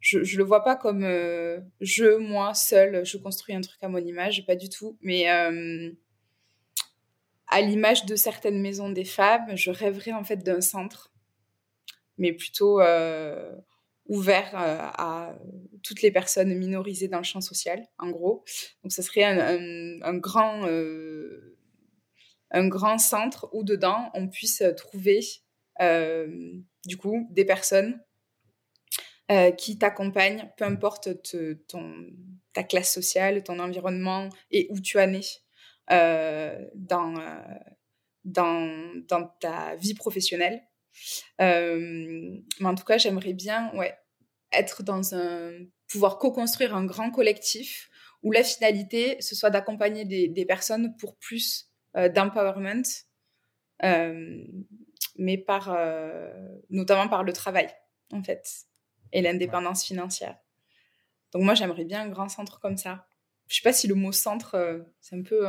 je, 0.00 0.22
je 0.22 0.38
le 0.38 0.44
vois 0.44 0.62
pas 0.62 0.76
comme 0.76 1.00
je, 1.80 2.16
moi, 2.18 2.54
seul, 2.54 3.04
je 3.04 3.16
construis 3.16 3.54
un 3.54 3.60
truc 3.62 3.82
à 3.82 3.88
mon 3.88 3.98
image, 3.98 4.44
pas 4.46 4.56
du 4.56 4.68
tout. 4.68 4.96
Mais 5.02 5.26
à 7.50 7.60
l'image 7.60 8.06
de 8.06 8.16
certaines 8.16 8.60
maisons 8.60 8.90
des 8.90 9.04
femmes, 9.04 9.56
je 9.56 9.70
rêverais, 9.70 10.12
en 10.12 10.24
fait, 10.24 10.38
d'un 10.38 10.60
centre, 10.60 11.12
mais 12.16 12.32
plutôt 12.32 12.80
euh, 12.80 13.54
ouvert 14.06 14.54
euh, 14.54 14.78
à 14.80 15.34
toutes 15.82 16.02
les 16.02 16.12
personnes 16.12 16.54
minorisées 16.54 17.08
dans 17.08 17.18
le 17.18 17.24
champ 17.24 17.40
social, 17.40 17.86
en 17.98 18.10
gros. 18.10 18.44
Donc, 18.82 18.92
ça 18.92 19.02
serait 19.02 19.24
un, 19.24 20.14
grand. 20.14 20.66
euh, 20.66 21.56
un 22.52 22.66
grand 22.68 22.98
centre 22.98 23.48
où 23.52 23.62
dedans 23.62 24.10
on 24.14 24.28
puisse 24.28 24.62
trouver 24.76 25.20
du 26.84 26.96
coup 26.96 27.28
des 27.30 27.44
personnes 27.44 28.02
qui 29.56 29.78
t'accompagnent, 29.78 30.50
peu 30.56 30.64
importe 30.64 31.22
te- 31.22 31.52
ton, 31.68 31.94
ta 32.52 32.64
classe 32.64 32.92
sociale, 32.92 33.44
ton 33.44 33.60
environnement 33.60 34.28
et 34.50 34.66
où 34.70 34.80
tu 34.80 34.98
es 34.98 35.06
euh, 35.06 35.20
dans, 35.90 37.14
euh, 37.18 37.58
dans, 38.24 39.04
dans 39.08 39.26
ta 39.40 39.74
vie 39.76 39.94
professionnelle. 39.94 40.62
Euh, 41.40 42.38
mais 42.60 42.66
en 42.66 42.74
tout 42.74 42.84
cas, 42.84 42.98
j'aimerais 42.98 43.32
bien 43.34 43.74
ouais, 43.74 43.96
être 44.52 44.82
dans 44.82 45.14
un... 45.14 45.52
pouvoir 45.88 46.18
co-construire 46.18 46.74
un 46.74 46.84
grand 46.84 47.10
collectif 47.10 47.90
où 48.22 48.32
la 48.32 48.44
finalité, 48.44 49.16
ce 49.20 49.34
soit 49.34 49.50
d'accompagner 49.50 50.04
des, 50.04 50.28
des 50.28 50.44
personnes 50.44 50.94
pour 50.96 51.16
plus 51.16 51.70
euh, 51.96 52.08
d'empowerment, 52.08 52.84
euh, 53.82 54.44
mais 55.16 55.38
par, 55.38 55.72
euh, 55.72 56.30
notamment 56.68 57.08
par 57.08 57.24
le 57.24 57.32
travail, 57.32 57.68
en 58.12 58.22
fait, 58.22 58.46
et 59.12 59.22
l'indépendance 59.22 59.84
financière. 59.84 60.36
Donc 61.32 61.42
moi, 61.42 61.54
j'aimerais 61.54 61.84
bien 61.84 62.02
un 62.02 62.08
grand 62.08 62.28
centre 62.28 62.60
comme 62.60 62.76
ça. 62.76 63.06
Je 63.50 63.56
sais 63.56 63.62
pas 63.64 63.72
si 63.72 63.88
le 63.88 63.96
mot 63.96 64.12
centre, 64.12 64.54
euh, 64.54 64.78
c'est 65.00 65.16
un 65.16 65.22
peu... 65.22 65.44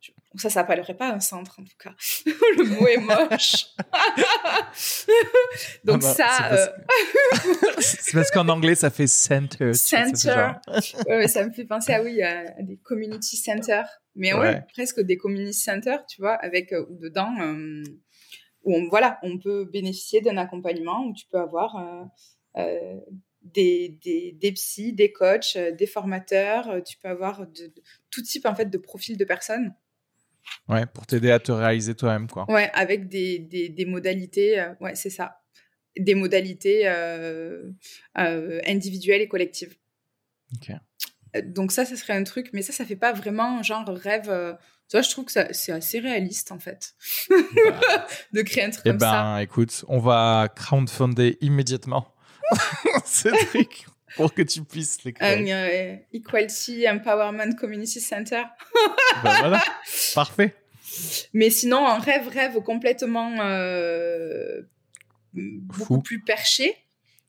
je- 0.00 0.10
ça, 0.34 0.50
ça 0.50 0.52
s'appellerait 0.60 0.96
pas 0.96 1.08
un 1.10 1.20
centre, 1.20 1.58
en 1.58 1.64
tout 1.64 1.76
cas. 1.82 1.94
le 2.26 2.64
mot 2.64 2.86
est 2.86 2.98
moche. 2.98 3.68
Donc 5.84 6.02
Ah 6.04 6.06
bah, 6.06 6.14
ça... 6.14 6.28
c'est 6.38 6.54
euh, 6.54 6.66
parce- 7.74 7.96
c'est 8.00 8.12
parce 8.12 8.30
qu'en 8.30 8.48
anglais 8.48 8.74
ça 8.74 8.90
fait 8.90 9.06
center 9.06 9.72
Center. 9.74 10.52
Ouais, 11.08 11.28
ça 11.28 11.46
me 11.46 11.52
fait 11.52 11.64
penser 11.64 11.92
à 11.94 12.02
oui 12.02 12.22
à, 12.22 12.40
à 12.58 12.62
des 12.62 12.76
community 12.76 13.36
centers 13.36 13.88
mais 14.14 14.32
ouais. 14.32 14.38
Ouais. 14.40 14.62
presque 14.74 15.00
des 15.00 15.16
community 15.16 15.58
centers 15.58 16.04
tu 16.06 16.20
vois 16.20 16.34
avec 16.34 16.72
euh, 16.72 16.86
dedans 16.90 17.32
euh, 17.40 17.82
où 18.64 18.74
on, 18.76 18.88
voilà 18.88 19.18
on 19.22 19.38
peut 19.38 19.64
bénéficier 19.64 20.20
d'un 20.20 20.36
accompagnement 20.36 21.04
où 21.06 21.14
tu 21.14 21.26
peux 21.30 21.38
avoir 21.38 21.76
euh, 22.56 22.94
des, 23.54 23.88
des, 24.02 24.32
des 24.32 24.52
psys 24.52 24.92
des 24.92 25.12
coachs 25.12 25.56
euh, 25.56 25.72
des 25.72 25.86
formateurs 25.86 26.68
euh, 26.70 26.80
tu 26.80 26.96
peux 26.98 27.08
avoir 27.08 27.46
de, 27.46 27.66
de- 27.66 27.82
tout 28.10 28.22
type 28.22 28.46
en 28.46 28.54
fait 28.54 28.66
de 28.70 28.78
profil 28.78 29.16
de 29.16 29.24
personnes 29.24 29.74
Ouais, 30.68 30.86
pour 30.86 31.04
t'aider 31.06 31.30
à 31.30 31.38
te 31.38 31.52
réaliser 31.52 31.94
toi-même, 31.94 32.26
quoi. 32.26 32.50
Ouais, 32.50 32.70
avec 32.72 33.06
des, 33.08 33.38
des, 33.38 33.68
des 33.68 33.84
modalités, 33.84 34.58
euh, 34.58 34.72
ouais, 34.80 34.94
c'est 34.94 35.10
ça. 35.10 35.42
Des 35.98 36.14
modalités 36.14 36.88
euh, 36.88 37.70
euh, 38.16 38.58
individuelles 38.66 39.20
et 39.20 39.28
collectives. 39.28 39.76
Ok. 40.54 40.72
Donc 41.44 41.70
ça, 41.70 41.84
ça 41.84 41.96
serait 41.96 42.14
un 42.14 42.24
truc, 42.24 42.48
mais 42.54 42.62
ça, 42.62 42.72
ça 42.72 42.86
fait 42.86 42.96
pas 42.96 43.12
vraiment 43.12 43.62
genre 43.62 43.86
rêve. 43.88 44.56
Tu 44.88 44.96
vois, 44.96 45.02
je 45.02 45.10
trouve 45.10 45.26
que 45.26 45.32
c'est 45.52 45.72
assez 45.72 45.98
réaliste 45.98 46.50
en 46.50 46.58
fait, 46.58 46.94
de 48.32 48.40
créer 48.42 48.64
un 48.64 48.70
truc 48.70 48.82
Eh 48.86 48.90
comme 48.90 49.00
ça. 49.00 49.22
ben, 49.22 49.38
écoute, 49.40 49.84
on 49.88 49.98
va 49.98 50.48
crowdfunder 50.56 51.36
immédiatement 51.42 52.14
ce 53.04 53.28
truc 53.46 53.86
pour 54.16 54.34
que 54.34 54.42
tu 54.42 54.62
puisses 54.62 55.04
les 55.04 55.14
Un 55.20 55.46
euh, 55.46 55.96
Equality 56.12 56.88
Empowerment 56.88 57.54
Community 57.54 58.00
Center. 58.00 58.42
Ben 59.22 59.38
voilà, 59.40 59.62
parfait. 60.14 60.54
Mais 61.32 61.50
sinon, 61.50 61.86
un 61.86 61.98
rêve, 61.98 62.28
rêve 62.28 62.60
complètement 62.62 63.36
euh, 63.40 64.62
beaucoup 65.32 66.00
plus 66.00 66.20
perché. 66.20 66.76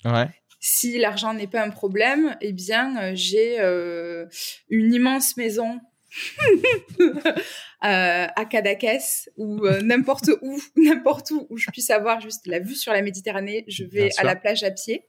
Ouais. 0.06 0.30
Si 0.60 0.98
l'argent 0.98 1.34
n'est 1.34 1.48
pas 1.48 1.64
un 1.64 1.70
problème, 1.70 2.36
eh 2.42 2.52
bien, 2.52 2.98
euh, 2.98 3.12
j'ai 3.16 3.60
euh, 3.60 4.26
une 4.70 4.94
immense 4.94 5.38
maison 5.38 5.80
euh, 7.00 7.40
à 7.82 8.46
Cadaqués 8.50 9.00
ou 9.38 9.66
euh, 9.66 9.82
n'importe 9.82 10.30
où, 10.42 10.62
n'importe 10.76 11.32
où 11.32 11.48
où 11.50 11.58
je 11.58 11.70
puisse 11.72 11.90
avoir 11.90 12.20
juste 12.22 12.48
la 12.48 12.60
vue 12.60 12.76
sur 12.76 12.94
la 12.94 13.02
Méditerranée. 13.02 13.66
Je 13.68 13.84
vais 13.84 14.10
à 14.18 14.24
la 14.24 14.36
plage 14.36 14.64
à 14.64 14.72
pied 14.72 15.06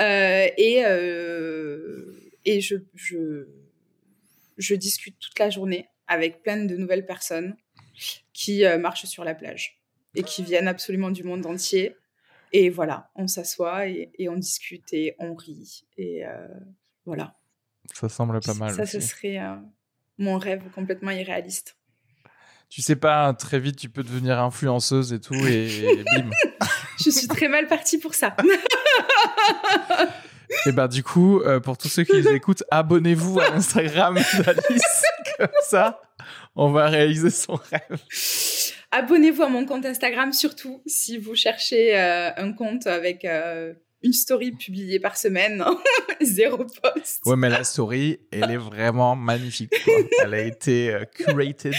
Euh, 0.00 0.48
et 0.56 0.84
euh, 0.84 2.32
et 2.44 2.60
je, 2.60 2.76
je 2.94 3.46
je 4.58 4.74
discute 4.74 5.16
toute 5.18 5.38
la 5.38 5.50
journée 5.50 5.88
avec 6.06 6.42
plein 6.42 6.64
de 6.64 6.76
nouvelles 6.76 7.06
personnes 7.06 7.56
qui 8.32 8.64
euh, 8.64 8.78
marchent 8.78 9.06
sur 9.06 9.24
la 9.24 9.34
plage 9.34 9.80
et 10.14 10.22
qui 10.22 10.42
viennent 10.42 10.68
absolument 10.68 11.10
du 11.10 11.24
monde 11.24 11.46
entier. 11.46 11.96
Et 12.52 12.70
voilà, 12.70 13.10
on 13.16 13.26
s'assoit 13.26 13.88
et, 13.88 14.10
et 14.18 14.28
on 14.28 14.36
discute 14.36 14.92
et 14.92 15.16
on 15.18 15.34
rit. 15.34 15.84
Et 15.96 16.24
euh, 16.24 16.46
voilà. 17.04 17.36
Ça 17.92 18.08
semble 18.08 18.40
pas 18.40 18.54
mal. 18.54 18.74
Ça, 18.74 18.86
ce 18.86 19.00
serait 19.00 19.38
euh, 19.38 19.56
mon 20.18 20.38
rêve 20.38 20.62
complètement 20.74 21.10
irréaliste. 21.10 21.76
Tu 22.68 22.82
sais 22.82 22.96
pas, 22.96 23.32
très 23.34 23.60
vite, 23.60 23.76
tu 23.76 23.88
peux 23.88 24.02
devenir 24.02 24.40
influenceuse 24.40 25.12
et 25.12 25.20
tout, 25.20 25.34
et 25.34 26.04
bim. 26.16 26.30
Je 27.04 27.10
suis 27.10 27.28
très 27.28 27.48
mal 27.48 27.66
partie 27.66 27.98
pour 27.98 28.14
ça. 28.14 28.36
Et 30.66 30.72
ben 30.72 30.88
du 30.88 31.02
coup, 31.02 31.40
euh, 31.40 31.60
pour 31.60 31.76
tous 31.76 31.88
ceux 31.88 32.04
qui 32.04 32.16
les 32.16 32.28
écoutent, 32.32 32.62
abonnez-vous 32.70 33.40
à 33.40 33.50
l'Instagram 33.50 34.14
d'Alice. 34.14 35.02
Comme 35.38 35.48
ça, 35.62 36.00
on 36.54 36.70
va 36.70 36.88
réaliser 36.88 37.30
son 37.30 37.54
rêve. 37.54 38.00
Abonnez-vous 38.90 39.42
à 39.42 39.48
mon 39.48 39.66
compte 39.66 39.84
Instagram, 39.84 40.32
surtout 40.32 40.82
si 40.86 41.18
vous 41.18 41.34
cherchez 41.34 41.98
euh, 41.98 42.30
un 42.36 42.52
compte 42.52 42.86
avec 42.86 43.24
euh, 43.24 43.74
une 44.04 44.12
story 44.12 44.52
publiée 44.52 45.00
par 45.00 45.16
semaine, 45.16 45.64
zéro 46.20 46.58
post. 46.58 47.22
Ouais, 47.26 47.36
mais 47.36 47.48
la 47.48 47.64
story, 47.64 48.20
elle 48.30 48.50
est 48.50 48.56
vraiment 48.56 49.16
magnifique. 49.16 49.72
quoi. 49.84 49.94
Elle 50.22 50.34
a 50.34 50.42
été 50.42 50.94
euh, 50.94 51.04
curated. 51.04 51.74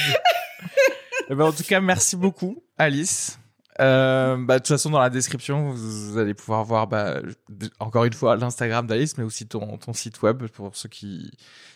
Eh 1.30 1.36
ben, 1.36 1.46
en 1.46 1.52
tout 1.52 1.64
cas, 1.64 1.80
merci 1.80 2.16
beaucoup, 2.16 2.64
Alice. 2.78 3.40
Euh, 3.80 4.38
bah, 4.38 4.56
de 4.56 4.60
toute 4.60 4.70
façon, 4.70 4.90
dans 4.90 5.00
la 5.00 5.10
description, 5.10 5.72
vous 5.72 6.18
allez 6.18 6.34
pouvoir 6.34 6.64
voir, 6.64 6.88
bah, 6.88 7.22
encore 7.80 8.06
une 8.06 8.14
fois, 8.14 8.36
l'Instagram 8.36 8.88
d'Alice, 8.88 9.18
mais 9.18 9.24
aussi 9.24 9.48
ton, 9.48 9.78
ton 9.78 9.94
site 9.94 10.22
web 10.22 10.46
pour 10.48 10.76
ceux 10.76 10.90
qui, 10.90 11.32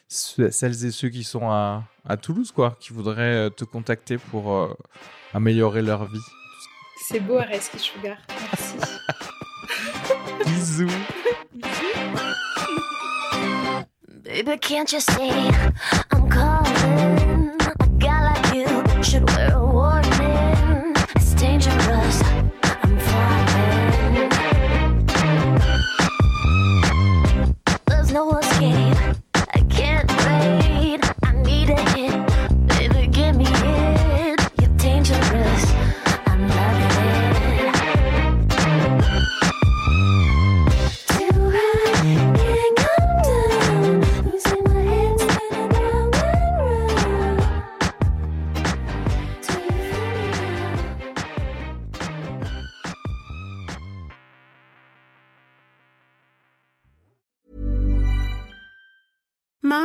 celles 0.07 0.85
et 0.85 0.91
ceux 0.91 1.09
qui 1.09 1.23
sont 1.23 1.49
à, 1.49 1.83
à 2.05 2.17
Toulouse, 2.17 2.51
quoi, 2.51 2.77
qui 2.79 2.93
voudraient 2.93 3.47
euh, 3.47 3.49
te 3.49 3.65
contacter 3.65 4.17
pour 4.17 4.53
euh, 4.53 4.73
améliorer 5.33 5.81
leur 5.81 6.05
vie. 6.05 6.19
C'est 7.07 7.19
beau, 7.19 7.37
Areski 7.37 7.79
Sugar. 7.79 8.17
Merci. 8.29 8.75
Bisous. 10.59 10.91
Baby, 14.23 14.57
can't 14.57 14.91
you 14.91 14.99
see 14.99 15.31
I'm 16.11 16.29
calling? 16.29 17.55
A 17.79 17.87
guy 17.97 18.33
like 18.33 18.53
you 18.53 18.68